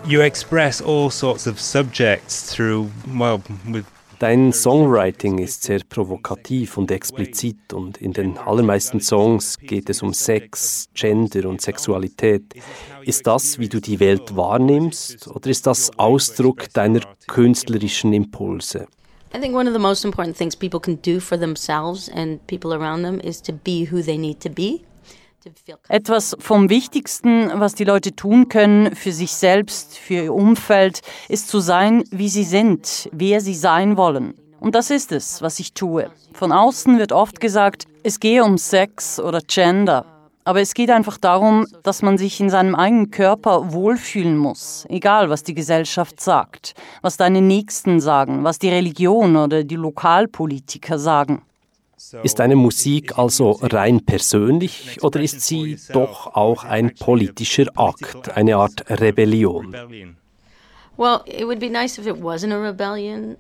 You 0.06 0.22
express 0.22 0.82
all 0.82 1.10
sorts 1.10 1.48
of 1.48 1.60
subjects 1.60 2.54
through, 2.54 2.90
well, 3.08 3.42
with 3.66 3.86
Dein 4.20 4.54
Songwriting 4.54 5.40
ist 5.40 5.64
sehr 5.64 5.82
provokativ 5.90 6.78
und 6.78 6.92
explizit 6.92 7.74
und 7.74 7.98
in 7.98 8.14
den 8.14 8.38
allermeisten 8.38 9.02
Songs 9.02 9.58
geht 9.58 9.90
es 9.90 10.02
um 10.02 10.14
Sex, 10.14 10.88
Gender 10.94 11.50
und 11.50 11.60
Sexualität. 11.60 12.54
Ist 13.04 13.28
das, 13.28 13.60
wie 13.60 13.68
du 13.68 13.82
die 13.82 14.00
Welt 14.00 14.34
wahrnimmst 14.34 15.28
oder 15.28 15.50
ist 15.50 15.68
das 15.68 15.92
Ausdruck 16.00 16.72
deiner 16.74 17.02
künstlerischen 17.28 18.14
Impulse? 18.14 18.88
I 19.36 19.40
think 19.40 19.56
one 19.56 19.68
of 19.68 19.74
the 19.74 19.82
most 19.82 20.06
important 20.06 20.38
things 20.38 20.56
people 20.56 20.80
can 20.80 21.02
do 21.02 21.20
for 21.20 21.38
themselves 21.38 22.08
and 22.08 22.40
people 22.48 22.72
around 22.72 23.04
them 23.04 23.20
is 23.20 23.42
to 23.42 23.52
be 23.52 23.86
who 23.92 24.02
they 24.02 24.18
need 24.18 24.40
to 24.40 24.50
be. 24.50 24.86
Etwas 25.90 26.36
vom 26.40 26.70
Wichtigsten, 26.70 27.52
was 27.60 27.76
die 27.76 27.84
Leute 27.84 28.16
tun 28.16 28.50
können 28.50 28.96
für 28.96 29.12
sich 29.12 29.34
selbst, 29.34 29.98
für 29.98 30.14
ihr 30.14 30.34
Umfeld, 30.34 31.02
ist 31.28 31.50
zu 31.50 31.60
sein, 31.60 32.04
wie 32.12 32.30
sie 32.30 32.44
sind, 32.44 33.10
wer 33.12 33.42
sie 33.42 33.56
sein 33.56 33.98
wollen. 33.98 34.36
Und 34.60 34.76
das 34.76 34.90
ist 34.90 35.12
es, 35.12 35.42
was 35.42 35.60
ich 35.60 35.74
tue. 35.74 36.10
Von 36.34 36.54
außen 36.54 36.98
wird 36.98 37.12
oft 37.12 37.42
gesagt, 37.42 37.86
es 38.04 38.20
gehe 38.20 38.44
um 38.44 38.58
Sex 38.58 39.20
oder 39.20 39.42
Gender. 39.42 40.06
Aber 40.46 40.62
es 40.62 40.74
geht 40.74 40.90
einfach 40.90 41.18
darum, 41.18 41.68
dass 41.84 42.02
man 42.02 42.18
sich 42.18 42.40
in 42.40 42.50
seinem 42.50 42.76
eigenen 42.76 43.12
Körper 43.12 43.72
wohlfühlen 43.72 44.38
muss, 44.38 44.86
egal 44.90 45.30
was 45.30 45.44
die 45.44 45.54
Gesellschaft 45.54 46.20
sagt, 46.20 46.76
was 47.02 47.16
deine 47.16 47.42
Nächsten 47.42 48.02
sagen, 48.02 48.44
was 48.44 48.60
die 48.60 48.70
Religion 48.70 49.38
oder 49.38 49.64
die 49.64 49.76
Lokalpolitiker 49.76 51.00
sagen. 51.00 51.42
Ist 52.24 52.40
deine 52.40 52.56
Musik 52.56 53.18
also 53.18 53.52
rein 53.62 54.06
persönlich 54.06 54.98
oder 55.02 55.20
ist 55.22 55.42
sie 55.42 55.78
doch 55.92 56.36
auch 56.36 56.64
ein 56.64 56.94
politischer 56.96 57.68
Akt, 57.76 58.36
eine 58.36 58.58
Art 58.58 58.86
Rebellion? 58.90 59.76
Well, 60.96 61.22
it 61.26 61.46
would 61.46 61.60
be 61.60 61.70
nice 61.70 61.98
if 61.98 62.06
it 62.06 62.22
wasn't 62.22 62.54
a 62.54 62.62
rebellion. 62.62 63.36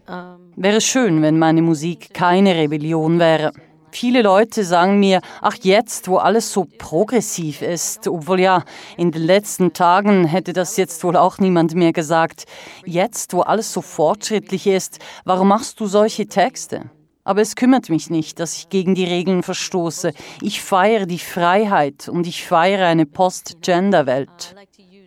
Wäre 0.56 0.82
schön, 0.82 1.22
wenn 1.22 1.38
meine 1.38 1.62
Musik 1.62 2.14
keine 2.14 2.56
Rebellion 2.56 3.20
wäre. 3.20 3.52
Viele 3.92 4.24
Leute 4.24 4.64
sagen 4.64 5.00
mir, 5.00 5.22
ach 5.40 5.56
jetzt, 5.62 6.08
wo 6.08 6.18
alles 6.18 6.52
so 6.52 6.66
progressiv 6.80 7.62
ist, 7.62 8.08
obwohl 8.08 8.40
ja, 8.40 8.64
in 8.98 9.12
den 9.12 9.22
letzten 9.22 9.74
Tagen 9.74 10.26
hätte 10.26 10.52
das 10.52 10.78
jetzt 10.78 11.04
wohl 11.04 11.16
auch 11.16 11.38
niemand 11.38 11.76
mehr 11.76 11.94
gesagt, 11.94 12.46
jetzt, 12.86 13.34
wo 13.34 13.42
alles 13.42 13.72
so 13.72 13.82
fortschrittlich 13.82 14.66
ist, 14.66 14.98
warum 15.26 15.50
machst 15.50 15.80
du 15.80 15.86
solche 15.86 16.26
Texte? 16.26 16.90
Aber 17.24 17.42
es 17.42 17.56
kümmert 17.56 17.90
mich 17.90 18.10
nicht, 18.10 18.40
dass 18.40 18.56
ich 18.58 18.70
gegen 18.70 18.96
die 18.96 19.06
Regeln 19.06 19.44
verstoße. 19.44 20.14
Ich 20.42 20.62
feiere 20.62 21.06
die 21.06 21.20
Freiheit 21.20 22.10
und 22.10 22.28
ich 22.28 22.46
feiere 22.46 22.88
eine 22.88 23.06
Post-Gender-Welt. 23.06 24.56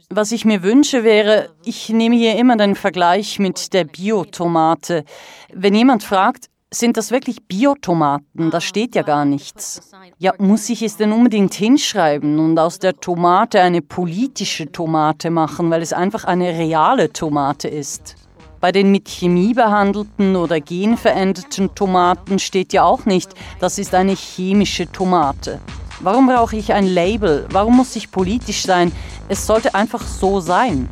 Was 0.08 0.32
ich 0.32 0.44
mir 0.44 0.62
wünsche 0.62 1.04
wäre, 1.04 1.50
ich 1.64 1.88
nehme 1.88 2.16
hier 2.16 2.36
immer 2.36 2.56
den 2.56 2.76
Vergleich 2.76 3.38
mit 3.38 3.72
der 3.72 3.84
Biotomate. 3.84 5.04
Wenn 5.52 5.74
jemand 5.74 6.04
fragt, 6.04 6.46
sind 6.70 6.96
das 6.96 7.10
wirklich 7.10 7.44
Biotomaten? 7.46 8.50
Da 8.50 8.60
steht 8.60 8.94
ja 8.94 9.02
gar 9.02 9.24
nichts. 9.24 9.90
Ja, 10.18 10.32
muss 10.38 10.68
ich 10.68 10.82
es 10.82 10.96
denn 10.96 11.12
unbedingt 11.12 11.54
hinschreiben 11.54 12.38
und 12.38 12.58
aus 12.58 12.78
der 12.78 12.96
Tomate 12.96 13.60
eine 13.60 13.82
politische 13.82 14.70
Tomate 14.70 15.30
machen, 15.30 15.70
weil 15.70 15.82
es 15.82 15.92
einfach 15.92 16.24
eine 16.24 16.50
reale 16.50 17.12
Tomate 17.12 17.68
ist? 17.68 18.16
Bei 18.60 18.72
den 18.72 18.90
mit 18.90 19.08
Chemie 19.08 19.54
behandelten 19.54 20.36
oder 20.36 20.60
genveränderten 20.60 21.74
Tomaten 21.74 22.38
steht 22.38 22.72
ja 22.72 22.84
auch 22.84 23.04
nicht, 23.04 23.30
das 23.60 23.78
ist 23.78 23.94
eine 23.94 24.14
chemische 24.14 24.90
Tomate. 24.90 25.60
Warum 26.00 26.26
brauche 26.26 26.56
ich 26.56 26.72
ein 26.72 26.86
Label? 26.86 27.46
Warum 27.50 27.76
muss 27.76 27.96
ich 27.96 28.10
politisch 28.10 28.62
sein? 28.62 28.92
Es 29.28 29.46
sollte 29.46 29.74
einfach 29.74 30.02
so 30.02 30.40
sein. 30.40 30.88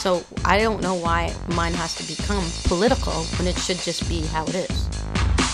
so 0.00 0.24
I 0.46 0.58
don't 0.58 0.80
know 0.80 0.94
why 0.94 1.30
mine 1.54 1.74
has 1.74 1.94
to 1.96 2.04
become 2.04 2.42
political 2.64 3.12
when 3.36 3.46
it 3.46 3.58
should 3.58 3.76
just 3.76 4.08
be 4.08 4.22
how 4.32 4.44
it 4.44 4.54
is. 4.54 4.88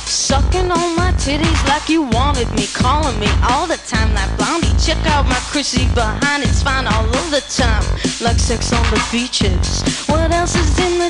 Sucking 0.07 0.71
on 0.71 0.95
my 0.97 1.11
titties 1.19 1.63
like 1.69 1.89
you 1.89 2.03
wanted 2.03 2.49
me, 2.55 2.67
calling 2.73 3.19
me 3.19 3.27
all 3.51 3.67
the 3.67 3.77
time 3.89 4.15
like 4.15 4.31
blondie. 4.39 4.71
Check 4.79 4.99
out 5.07 5.27
my 5.27 5.41
Chrissy 5.51 5.87
behind, 5.95 6.45
it's 6.45 6.63
fine 6.63 6.87
all 6.87 7.05
of 7.05 7.31
the 7.31 7.43
time, 7.51 7.83
like 8.23 8.39
sex 8.39 8.73
on 8.73 8.83
the 8.95 9.03
beaches. 9.11 9.83
What 10.07 10.31
else 10.31 10.55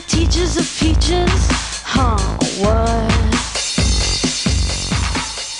teachers 0.08 0.56
of 0.56 0.66
peaches? 0.78 1.48
Huh, 1.84 2.16
what? 2.60 3.26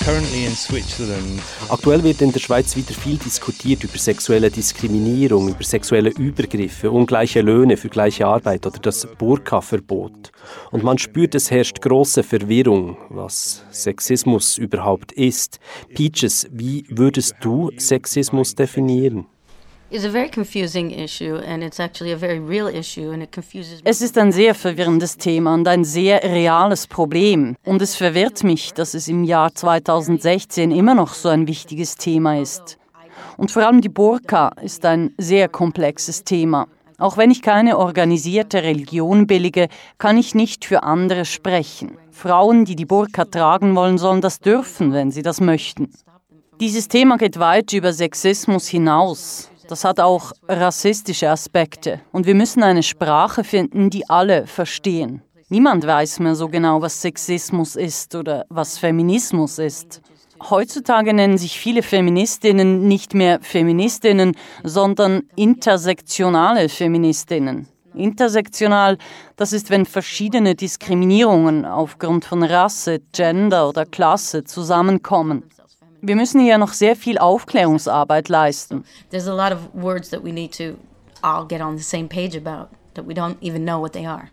Currently 0.05 0.45
in 0.45 0.55
Switzerland, 0.55 1.41
Aktuell 1.69 2.01
wird 2.01 2.21
in 2.21 2.31
der 2.31 2.39
Schweiz 2.39 2.77
wieder 2.77 2.93
viel 2.93 3.17
diskutiert 3.17 3.83
über 3.83 3.97
sexuelle 3.97 4.49
Diskriminierung, 4.49 5.49
über 5.49 5.63
sexuelle 5.63 6.11
Übergriffe, 6.11 6.89
ungleiche 6.91 7.41
Löhne 7.41 7.75
für 7.75 7.89
gleiche 7.89 8.25
Arbeit 8.25 8.65
oder 8.65 8.79
das 8.79 9.05
Burka-Verbot. 9.17 10.31
Und 10.71 10.83
man 10.83 10.97
spürt, 10.97 11.35
es 11.35 11.51
herrscht 11.51 11.81
große 11.81 12.23
Verwirrung, 12.23 12.95
was 13.09 13.63
Sexismus 13.71 14.57
überhaupt 14.57 15.11
ist. 15.11 15.59
Peaches, 15.93 16.47
wie 16.51 16.85
würdest 16.89 17.35
du 17.41 17.71
Sexismus 17.77 18.55
definieren? 18.55 19.27
Es 23.85 24.01
ist 24.01 24.17
ein 24.17 24.33
sehr 24.33 24.53
verwirrendes 24.53 25.15
Thema 25.15 25.53
und 25.53 25.65
ein 25.65 25.85
sehr 25.85 26.21
reales 26.23 26.87
Problem. 26.87 27.55
Und 27.63 27.81
es 27.81 27.95
verwirrt 27.95 28.43
mich, 28.43 28.73
dass 28.73 28.93
es 28.93 29.07
im 29.07 29.23
Jahr 29.23 29.55
2016 29.55 30.71
immer 30.71 30.93
noch 30.93 31.13
so 31.13 31.29
ein 31.29 31.47
wichtiges 31.47 31.95
Thema 31.95 32.37
ist. 32.37 32.77
Und 33.37 33.49
vor 33.49 33.65
allem 33.65 33.79
die 33.79 33.87
Burka 33.87 34.51
ist 34.61 34.83
ein 34.83 35.13
sehr 35.17 35.47
komplexes 35.47 36.25
Thema. 36.25 36.67
Auch 36.97 37.15
wenn 37.15 37.31
ich 37.31 37.41
keine 37.41 37.77
organisierte 37.77 38.63
Religion 38.63 39.25
billige, 39.25 39.69
kann 39.99 40.17
ich 40.17 40.35
nicht 40.35 40.65
für 40.65 40.83
andere 40.83 41.23
sprechen. 41.23 41.97
Frauen, 42.11 42.65
die 42.65 42.75
die 42.75 42.85
Burka 42.85 43.23
tragen 43.23 43.73
wollen, 43.73 43.97
sollen 43.97 44.19
das 44.19 44.39
dürfen, 44.39 44.91
wenn 44.91 45.11
sie 45.11 45.21
das 45.21 45.39
möchten. 45.39 45.93
Dieses 46.59 46.89
Thema 46.89 47.17
geht 47.17 47.39
weit 47.39 47.71
über 47.71 47.93
Sexismus 47.93 48.67
hinaus. 48.67 49.49
Das 49.67 49.83
hat 49.83 49.99
auch 49.99 50.31
rassistische 50.47 51.29
Aspekte. 51.29 51.99
Und 52.11 52.25
wir 52.25 52.35
müssen 52.35 52.63
eine 52.63 52.83
Sprache 52.83 53.43
finden, 53.43 53.89
die 53.89 54.09
alle 54.09 54.47
verstehen. 54.47 55.21
Niemand 55.49 55.85
weiß 55.85 56.19
mehr 56.19 56.35
so 56.35 56.47
genau, 56.47 56.81
was 56.81 57.01
Sexismus 57.01 57.75
ist 57.75 58.15
oder 58.15 58.45
was 58.49 58.77
Feminismus 58.77 59.59
ist. 59.59 60.01
Heutzutage 60.49 61.13
nennen 61.13 61.37
sich 61.37 61.59
viele 61.59 61.83
Feministinnen 61.83 62.87
nicht 62.87 63.13
mehr 63.13 63.39
Feministinnen, 63.41 64.35
sondern 64.63 65.23
intersektionale 65.35 66.69
Feministinnen. 66.69 67.67
Intersektional, 67.93 68.97
das 69.35 69.53
ist, 69.53 69.69
wenn 69.69 69.85
verschiedene 69.85 70.53
Diskriminierungen 70.55 71.65
aufgrund 71.65 72.25
von 72.25 72.43
Rasse, 72.43 72.99
Gender 73.11 73.67
oder 73.67 73.85
Klasse 73.85 74.43
zusammenkommen. 74.43 75.43
Wir 76.07 76.15
müssen 76.15 76.39
hier 76.39 76.57
noch 76.57 76.71
sehr 76.71 76.95
viel 76.95 77.17
Aufklärungsarbeit 77.17 78.29
leisten. 78.29 78.85
there's 79.09 79.27
a 79.27 79.33
lot 79.33 79.51
of 79.51 79.59
words 79.73 80.09
that 80.11 80.23
we 80.23 80.31
need 80.31 80.57
to 80.57 80.77
all 81.21 81.45
get 81.45 81.59
on 81.59 81.77
the 81.77 81.83
same 81.83 82.07
page 82.07 82.37
about 82.37 82.69
that 82.93 83.05
we 83.05 83.13
don't 83.13 83.35
even 83.41 83.65
know 83.65 83.81
what 83.81 83.91
they 83.91 84.05
are. 84.07 84.29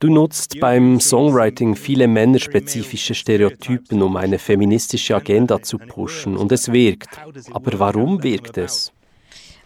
Du 0.00 0.08
nutzt 0.08 0.60
beim 0.60 1.00
Songwriting 1.00 1.74
viele 1.74 2.06
männerspezifische 2.06 3.14
Stereotypen, 3.14 4.02
um 4.02 4.16
eine 4.18 4.38
feministische 4.38 5.16
Agenda 5.16 5.62
zu 5.62 5.78
pushen. 5.78 6.36
Und 6.36 6.52
es 6.52 6.70
wirkt. 6.70 7.08
Aber 7.50 7.78
warum 7.78 8.22
wirkt 8.22 8.58
es? 8.58 8.92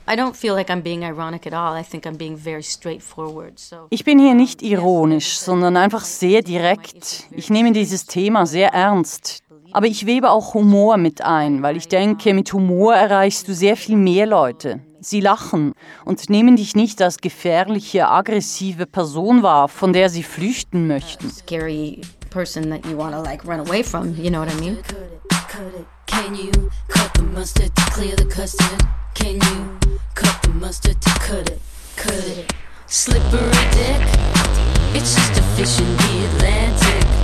I 0.06 0.16
don't 0.16 0.34
feel 0.34 0.52
like 0.52 0.68
I'm 0.70 0.82
being 0.82 1.02
ironic 1.02 1.46
at 1.46 1.54
all. 1.54 1.74
I 1.76 1.82
think 1.82 2.04
I'm 2.04 2.18
being 2.18 2.36
very 2.36 2.62
straightforward. 2.62 3.58
So 3.58 3.86
Ich 3.88 4.04
bin 4.04 4.18
hier 4.18 4.34
nicht 4.34 4.60
ironisch, 4.60 5.38
sondern 5.38 5.78
einfach 5.78 6.04
sehr 6.04 6.42
direkt. 6.42 7.24
Ich 7.30 7.48
nehme 7.48 7.72
dieses 7.72 8.04
Thema 8.04 8.44
sehr 8.44 8.68
ernst. 8.74 9.43
Aber 9.74 9.86
ich 9.88 10.06
webe 10.06 10.30
auch 10.30 10.54
Humor 10.54 10.96
mit 10.98 11.20
ein, 11.22 11.64
weil 11.64 11.76
ich 11.76 11.88
denke, 11.88 12.32
mit 12.32 12.52
Humor 12.52 12.94
erreichst 12.94 13.48
du 13.48 13.54
sehr 13.54 13.76
viel 13.76 13.96
mehr 13.96 14.24
Leute. 14.24 14.78
Sie 15.00 15.20
lachen 15.20 15.72
und 16.04 16.30
nehmen 16.30 16.54
dich 16.54 16.76
nicht 16.76 17.02
als 17.02 17.16
gefährliche, 17.16 18.08
aggressive 18.08 18.86
Person 18.86 19.42
wahr, 19.42 19.66
von 19.68 19.92
der 19.92 20.10
sie 20.10 20.22
flüchten 20.22 20.86
möchten. 20.86 21.28
scary 21.28 22.00
person 22.30 22.70
that 22.70 22.86
you 22.86 22.96
want 22.96 23.14
to 23.14 23.20
like 23.20 23.44
run 23.44 23.58
away 23.58 23.82
from. 23.82 24.14
You 24.16 24.30
know 24.30 24.38
what 24.38 24.48
I 24.48 24.60
mean? 24.60 24.78
Can 26.06 26.36
you 26.36 26.52
cut 26.88 27.12
the 27.14 27.22
mustard 27.22 27.74
to 27.74 27.82
clear 27.90 28.14
the 28.14 28.26
custard? 28.26 28.80
Can 29.14 29.34
you 29.34 29.78
cut 30.14 30.40
the 30.42 30.50
mustard 30.50 31.00
to 31.00 31.10
cut 31.18 31.50
it? 31.50 31.60
Cut 31.96 32.14
it. 32.14 32.52
Slippery 32.86 33.50
dick. 33.72 34.00
It's 34.94 35.16
just 35.16 35.36
a 35.36 35.42
fish 35.56 35.80
in 35.80 35.96
the 35.96 36.26
Atlantic. 36.36 37.23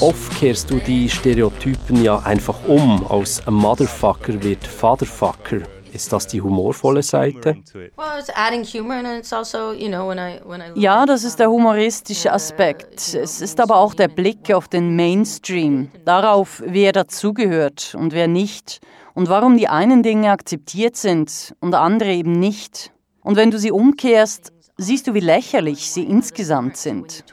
Oft 0.00 0.38
kehrst 0.38 0.70
du 0.70 0.78
die 0.78 1.10
Stereotypen 1.10 2.02
ja 2.02 2.20
einfach 2.20 2.56
um. 2.66 3.04
Aus 3.06 3.42
a 3.46 3.50
Motherfucker 3.50 4.42
wird 4.42 4.64
Fatherfucker. 4.66 5.58
Ist 5.92 6.12
das 6.12 6.26
die 6.26 6.40
humorvolle 6.40 7.02
Seite? 7.02 7.56
Well, 7.74 8.18
it's 8.18 8.30
adding 8.34 8.64
humor, 8.64 8.96
and 8.96 9.18
it's 9.18 9.32
also, 9.32 9.72
you 9.72 9.88
know, 9.88 10.08
when 10.08 10.18
I 10.18 10.40
when 10.46 10.60
I 10.60 10.80
Ja, 10.80 11.04
das 11.04 11.24
ist 11.24 11.38
der 11.38 11.50
humoristische 11.50 12.32
Aspekt. 12.32 13.14
Es 13.14 13.40
ist 13.40 13.60
aber 13.60 13.76
auch 13.76 13.94
der 13.94 14.08
Blick 14.08 14.50
auf 14.54 14.68
den 14.68 14.96
Mainstream, 14.96 15.90
darauf, 16.04 16.62
wer 16.64 16.92
dazugehört 16.92 17.94
und 17.98 18.12
wer 18.12 18.28
nicht 18.28 18.80
und 19.14 19.28
warum 19.28 19.58
die 19.58 19.68
einen 19.68 20.02
Dinge 20.02 20.30
akzeptiert 20.30 20.96
sind 20.96 21.54
und 21.60 21.74
andere 21.74 22.12
eben 22.12 22.38
nicht. 22.38 22.92
Und 23.22 23.36
wenn 23.36 23.50
du 23.50 23.58
sie 23.58 23.72
umkehrst, 23.72 24.52
siehst 24.78 25.06
du, 25.06 25.14
wie 25.14 25.20
lächerlich 25.20 25.90
sie 25.90 26.04
insgesamt 26.04 26.76
sind. 26.76 27.24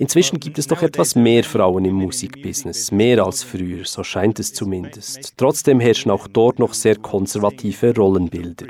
Inzwischen 0.00 0.38
gibt 0.38 0.58
es 0.58 0.68
doch 0.68 0.80
etwas 0.80 1.16
mehr 1.16 1.42
Frauen 1.42 1.84
im 1.84 1.96
Musikbusiness, 1.96 2.92
mehr 2.92 3.24
als 3.24 3.42
früher, 3.42 3.84
so 3.84 4.04
scheint 4.04 4.38
es 4.38 4.54
zumindest. 4.54 5.32
Trotzdem 5.36 5.80
herrschen 5.80 6.12
auch 6.12 6.28
dort 6.28 6.60
noch 6.60 6.72
sehr 6.72 6.94
konservative 6.94 7.94
Rollenbilder. 7.96 8.68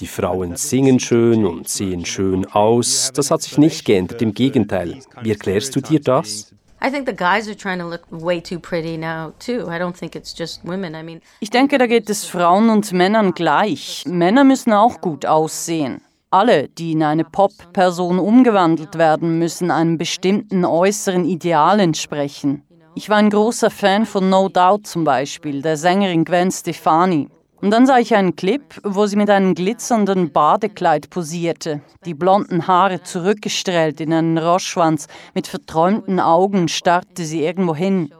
Die 0.00 0.08
Frauen 0.08 0.56
singen 0.56 0.98
schön 0.98 1.46
und 1.46 1.68
sehen 1.68 2.04
schön 2.04 2.44
aus, 2.46 3.12
das 3.14 3.30
hat 3.30 3.42
sich 3.42 3.56
nicht 3.56 3.84
geändert, 3.84 4.20
im 4.20 4.34
Gegenteil. 4.34 4.98
Wie 5.22 5.30
erklärst 5.30 5.76
du 5.76 5.80
dir 5.80 6.00
das? 6.00 6.52
I 6.84 6.90
think 6.90 7.06
the 7.06 7.14
guys 7.16 7.48
are 7.48 7.54
trying 7.56 7.78
to 7.78 7.86
look 7.86 8.02
way 8.10 8.42
too 8.42 8.58
pretty 8.58 8.98
now 8.98 9.32
too. 9.38 9.70
I 9.70 9.78
don't 9.78 9.96
think 9.96 10.14
it's 10.14 10.34
just 10.36 10.60
women. 10.64 10.94
I 10.94 11.02
mean, 11.02 11.22
Ich 11.40 11.48
denke, 11.48 11.78
da 11.78 11.86
geht 11.86 12.10
es 12.10 12.26
Frauen 12.26 12.68
und 12.68 12.92
Männern 12.92 13.32
gleich. 13.32 14.04
Männer 14.06 14.44
müssen 14.44 14.74
auch 14.74 15.00
gut 15.00 15.24
aussehen. 15.24 16.02
Alle, 16.30 16.68
die 16.68 16.92
in 16.92 17.02
eine 17.02 17.24
Pop-Person 17.24 18.18
umgewandelt 18.18 18.98
werden, 18.98 19.38
müssen 19.38 19.70
einem 19.70 19.96
bestimmten 19.96 20.66
äußeren 20.66 21.24
Ideal 21.24 21.80
entsprechen. 21.80 22.64
Ich 22.96 23.08
war 23.08 23.16
ein 23.16 23.30
großer 23.30 23.70
Fan 23.70 24.04
von 24.04 24.28
No 24.28 24.50
Doubt 24.50 24.86
zum 24.86 25.04
Beispiel, 25.04 25.62
der 25.62 25.78
Sängerin 25.78 26.24
Gwen 26.24 26.50
Stefani. 26.50 27.28
Und 27.64 27.70
dann 27.70 27.86
sah 27.86 27.98
ich 27.98 28.14
einen 28.14 28.36
Clip, 28.36 28.62
wo 28.84 29.06
sie 29.06 29.16
mit 29.16 29.30
einem 29.30 29.54
glitzernden 29.54 30.30
Badekleid 30.32 31.08
posierte, 31.08 31.80
die 32.04 32.12
blonden 32.12 32.66
Haare 32.66 33.02
zurückgestrellt 33.02 34.02
in 34.02 34.12
einen 34.12 34.36
Roschwanz, 34.36 35.06
mit 35.32 35.46
verträumten 35.46 36.20
Augen 36.20 36.68
starrte 36.68 37.24
sie 37.24 37.42
irgendwo 37.42 37.74
hin. 37.74 38.12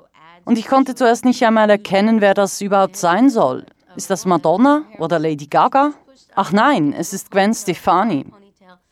Und 0.47 0.57
ich 0.57 0.66
konnte 0.66 0.95
zuerst 0.95 1.26
nicht 1.26 1.45
einmal 1.45 1.68
erkennen, 1.68 2.22
wer 2.22 2.32
das 2.32 2.62
überhaupt 2.62 2.97
sein 2.97 3.28
soll. 3.28 3.66
Ist 3.97 4.09
das 4.09 4.24
Madonna 4.24 4.84
oder 4.99 5.18
Lady 5.18 5.47
Gaga? 5.47 5.92
Ach 6.34 6.51
nein, 6.51 6.95
es 6.97 7.12
ist 7.12 7.30
Gwen 7.30 7.53
Stefani. 7.53 8.24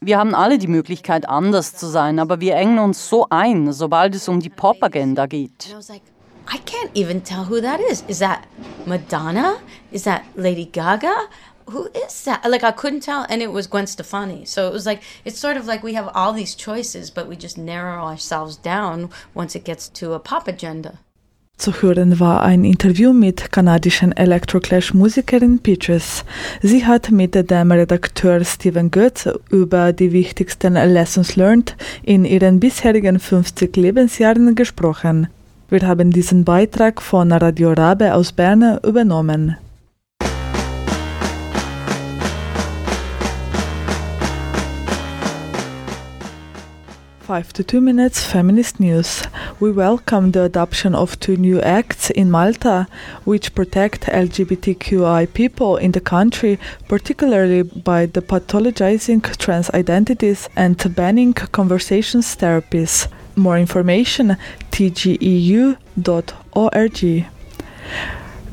Wir 0.03 0.19
haben 0.19 0.35
alle 0.35 0.59
die 0.59 0.67
Möglichkeit, 0.67 1.31
anders 1.31 1.77
zu 1.77 1.87
sein, 1.87 2.19
aber 2.19 2.41
wir 2.41 2.57
engen 2.57 2.79
uns 2.79 3.09
so 3.09 3.27
ein, 3.31 3.73
sobald 3.73 4.15
es 4.15 4.29
um 4.29 4.41
die 4.41 4.51
Pop-Agenda 4.51 5.25
geht. 5.25 5.75
I 6.47 6.59
can't 6.59 6.91
even 6.95 7.21
tell 7.21 7.45
who 7.45 7.61
that 7.61 7.81
is. 7.81 8.03
Is 8.09 8.19
that 8.19 8.47
Madonna? 8.87 9.61
Is 9.91 10.05
that 10.05 10.25
Lady 10.35 10.65
Gaga? 10.65 11.29
Who 11.71 11.89
is 11.95 12.25
that? 12.25 12.45
Like 12.49 12.65
I 12.65 12.73
couldn't 12.73 13.01
tell, 13.01 13.25
and 13.29 13.41
it 13.41 13.53
was 13.53 13.67
Gwen 13.67 13.87
Stefani. 13.87 14.45
So 14.45 14.69
it 14.69 14.73
was 14.73 14.85
like 14.85 15.03
it's 15.25 15.39
sort 15.39 15.57
of 15.57 15.67
like 15.67 15.83
we 15.83 15.95
have 15.95 16.11
all 16.15 16.33
these 16.33 16.55
choices, 16.55 17.11
but 17.11 17.29
we 17.29 17.37
just 17.37 17.57
narrow 17.57 18.05
ourselves 18.05 18.57
down 18.57 19.11
once 19.35 19.55
it 19.55 19.65
gets 19.65 19.89
to 20.01 20.13
a 20.13 20.19
pop 20.19 20.49
agenda. 20.49 20.99
Zu 21.59 21.71
hören 21.81 22.19
war 22.19 22.43
ein 22.43 22.65
Interview 22.65 23.13
mit 23.13 23.53
kanadischen 23.53 24.11
Electroclash-Musikerin 24.11 25.61
Peaches. 25.61 26.25
Sie 26.61 26.85
hat 26.85 27.13
mit 27.13 27.35
dem 27.35 27.71
Redakteur 27.71 28.45
Steven 28.45 28.91
Goetz 28.91 29.29
über 29.49 29.93
die 29.93 30.11
wichtigsten 30.11 30.75
Lessons 30.75 31.37
learned 31.37 31.77
in 32.03 32.25
ihren 32.25 32.59
bisherigen 32.59 33.21
50 33.21 33.77
Lebensjahren 33.77 34.57
gesprochen. 34.57 35.29
Wir 35.73 35.89
haben 35.89 36.11
diesen 36.11 36.45
Beitrag 36.45 37.01
von 37.01 37.33
Radio 37.33 37.73
Rabe 37.73 38.13
aus 38.13 38.33
Bern 38.33 38.79
übernommen. 38.85 39.57
5 47.27 47.53
to 47.55 47.63
2 47.63 47.81
minutes 47.81 48.23
feminist 48.23 48.81
news. 48.81 49.23
We 49.61 49.75
welcome 49.75 50.33
the 50.33 50.41
adoption 50.41 50.95
of 50.95 51.17
two 51.17 51.39
new 51.39 51.59
acts 51.61 52.11
in 52.11 52.31
Malta 52.31 52.87
which 53.25 53.55
protect 53.55 54.11
LGBTQI 54.11 55.27
people 55.33 55.79
in 55.79 55.93
the 55.95 56.01
country, 56.01 56.59
particularly 56.87 57.63
by 57.63 58.05
the 58.13 58.21
pathologizing 58.21 59.23
trans 59.39 59.71
identities 59.71 60.51
and 60.55 60.77
banning 60.95 61.33
conversations 61.33 62.37
therapies. 62.37 63.09
More 63.37 63.59
information 63.59 64.37
tgeu.org. 64.71 65.77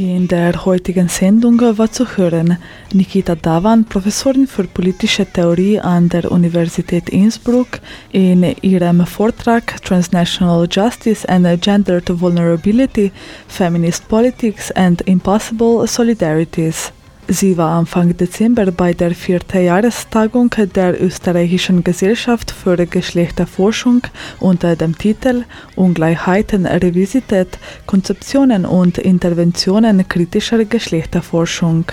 In 0.00 0.28
der 0.28 0.64
heutigen 0.64 1.08
Sendung 1.08 1.60
war 1.76 1.90
zu 1.90 2.06
hören 2.16 2.56
Nikita 2.92 3.34
Davan, 3.34 3.84
Professorin 3.84 4.46
für 4.46 4.62
politische 4.62 5.26
Theorie 5.26 5.80
an 5.80 6.08
der 6.08 6.30
Universität 6.30 7.08
Innsbruck, 7.08 7.80
in 8.12 8.44
ihrem 8.62 9.04
Vortrag 9.04 9.82
Transnational 9.82 10.68
Justice 10.70 11.28
and 11.28 11.60
Gendered 11.60 12.08
Vulnerability, 12.20 13.10
Feminist 13.48 14.06
Politics 14.06 14.70
and 14.70 15.00
Impossible 15.00 15.84
Solidarities. 15.88 16.92
Sie 17.30 17.58
war 17.58 17.78
Anfang 17.78 18.16
Dezember 18.16 18.72
bei 18.72 18.94
der 18.94 19.10
vierten 19.10 19.62
Jahrestagung 19.62 20.48
der 20.74 20.98
Österreichischen 20.98 21.84
Gesellschaft 21.84 22.50
für 22.50 22.78
Geschlechterforschung 22.86 24.00
unter 24.40 24.76
dem 24.76 24.96
Titel 24.96 25.44
Ungleichheiten 25.76 26.64
revisitiert, 26.64 27.58
Konzeptionen 27.84 28.64
und 28.64 28.96
Interventionen 28.96 30.08
kritischer 30.08 30.64
Geschlechterforschung. 30.64 31.84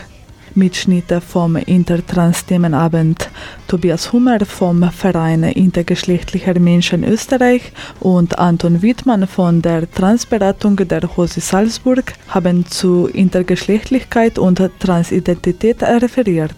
Mitschnitte 0.55 1.21
vom 1.21 1.55
Intertrans-Themenabend. 1.55 3.29
Tobias 3.67 4.11
Hummer 4.11 4.45
vom 4.45 4.89
Verein 4.91 5.43
Intergeschlechtlicher 5.43 6.59
Menschen 6.59 7.03
Österreich 7.03 7.71
und 7.99 8.39
Anton 8.39 8.81
Wittmann 8.81 9.27
von 9.27 9.61
der 9.61 9.89
Transberatung 9.91 10.77
der 10.77 11.01
Hose 11.17 11.41
Salzburg 11.41 12.13
haben 12.29 12.65
zu 12.65 13.07
Intergeschlechtlichkeit 13.07 14.39
und 14.39 14.61
Transidentität 14.79 15.83
referiert. 15.83 16.55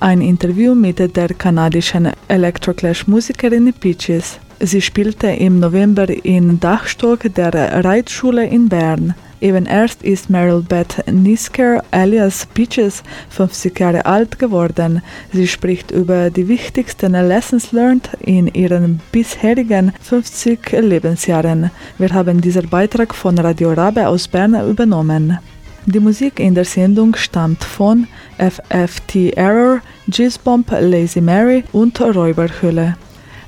Ein 0.00 0.20
Interview 0.20 0.74
mit 0.74 0.98
der 0.98 1.28
kanadischen 1.28 2.10
Electroclash-Musikerin 2.28 3.72
Peaches. 3.72 4.38
Sie 4.60 4.80
spielte 4.80 5.28
im 5.28 5.60
November 5.60 6.08
in 6.08 6.60
Dachstock 6.60 7.34
der 7.34 7.84
Reitschule 7.84 8.46
in 8.46 8.68
Bern. 8.68 9.14
Eben 9.40 9.66
erst 9.66 10.02
ist 10.02 10.30
Meryl 10.30 10.62
Beth 10.62 11.04
Nisker 11.10 11.82
alias 11.90 12.46
Peaches 12.54 13.02
50 13.28 13.78
Jahre 13.78 14.06
alt 14.06 14.38
geworden. 14.38 15.02
Sie 15.32 15.46
spricht 15.46 15.90
über 15.90 16.30
die 16.30 16.48
wichtigsten 16.48 17.12
Lessons 17.12 17.72
learned 17.72 18.08
in 18.20 18.46
ihren 18.46 19.00
bisherigen 19.12 19.92
50 20.00 20.72
Lebensjahren. 20.80 21.70
Wir 21.98 22.14
haben 22.14 22.40
diesen 22.40 22.68
Beitrag 22.70 23.14
von 23.14 23.36
Radio 23.38 23.72
Rabe 23.72 24.08
aus 24.08 24.28
Bern 24.28 24.54
übernommen. 24.68 25.38
Die 25.86 26.00
Musik 26.00 26.40
in 26.40 26.54
der 26.54 26.64
Sendung 26.64 27.14
stammt 27.14 27.62
von 27.62 28.06
FFT 28.38 29.36
Error, 29.36 29.82
Jizzbomb, 30.06 30.70
Lazy 30.70 31.20
Mary 31.20 31.64
und 31.72 32.00
Räuberhülle. 32.00 32.96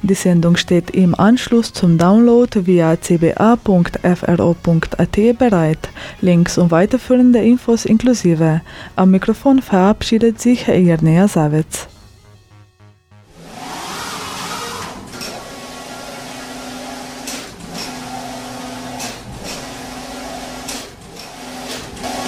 Die 0.08 0.14
Sendung 0.14 0.56
steht 0.56 0.90
im 0.90 1.18
Anschluss 1.18 1.72
zum 1.72 1.98
Download 1.98 2.64
via 2.64 2.94
cba.fro.at 2.94 3.98
bereit. 5.36 5.88
Links 6.20 6.58
und 6.58 6.70
weiterführende 6.70 7.40
Infos 7.40 7.84
inklusive. 7.84 8.60
Am 8.94 9.10
Mikrofon 9.10 9.60
verabschiedet 9.60 10.40
sich 10.40 10.68
Irnea 10.68 11.26
Savitz. 11.26 11.88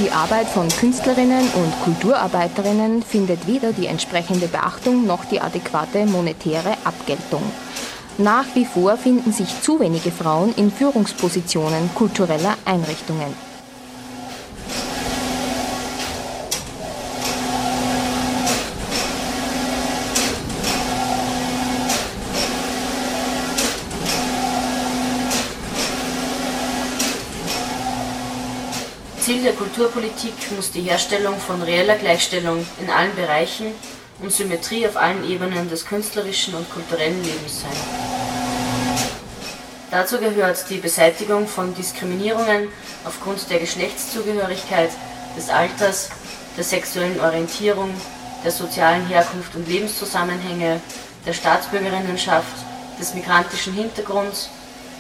Die 0.00 0.10
Arbeit 0.10 0.48
von 0.48 0.68
Künstlerinnen 0.68 1.48
und 1.54 1.80
Kulturarbeiterinnen 1.84 3.04
findet 3.04 3.46
weder 3.46 3.72
die 3.72 3.86
entsprechende 3.86 4.48
Beachtung 4.48 5.06
noch 5.06 5.24
die 5.26 5.40
adäquate 5.40 6.06
monetäre 6.06 6.72
Abgeltung. 6.84 7.42
Nach 8.20 8.46
wie 8.54 8.64
vor 8.64 8.96
finden 8.96 9.32
sich 9.32 9.62
zu 9.62 9.78
wenige 9.78 10.10
Frauen 10.10 10.52
in 10.56 10.72
Führungspositionen 10.72 11.88
kultureller 11.94 12.56
Einrichtungen. 12.64 13.32
Ziel 29.20 29.42
der 29.44 29.52
Kulturpolitik 29.52 30.32
muss 30.56 30.72
die 30.72 30.80
Herstellung 30.80 31.36
von 31.38 31.62
reeller 31.62 31.94
Gleichstellung 31.94 32.66
in 32.80 32.90
allen 32.90 33.14
Bereichen 33.14 33.66
und 34.20 34.32
Symmetrie 34.32 34.86
auf 34.86 34.96
allen 34.96 35.28
Ebenen 35.28 35.68
des 35.70 35.86
künstlerischen 35.86 36.54
und 36.54 36.70
kulturellen 36.70 37.22
Lebens 37.22 37.60
sein. 37.60 37.70
Dazu 39.90 40.18
gehört 40.18 40.68
die 40.68 40.78
Beseitigung 40.78 41.46
von 41.46 41.74
Diskriminierungen 41.74 42.68
aufgrund 43.04 43.48
der 43.50 43.58
Geschlechtszugehörigkeit, 43.58 44.90
des 45.36 45.48
Alters, 45.48 46.10
der 46.56 46.64
sexuellen 46.64 47.20
Orientierung, 47.20 47.94
der 48.44 48.50
sozialen 48.50 49.06
Herkunft 49.06 49.54
und 49.54 49.68
Lebenszusammenhänge, 49.68 50.80
der 51.24 51.32
Staatsbürgerinnenschaft, 51.32 52.56
des 52.98 53.14
migrantischen 53.14 53.72
Hintergrunds, 53.72 54.50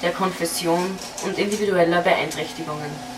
der 0.02 0.12
Konfession 0.12 0.96
und 1.24 1.38
individueller 1.38 2.00
Beeinträchtigungen. 2.00 3.17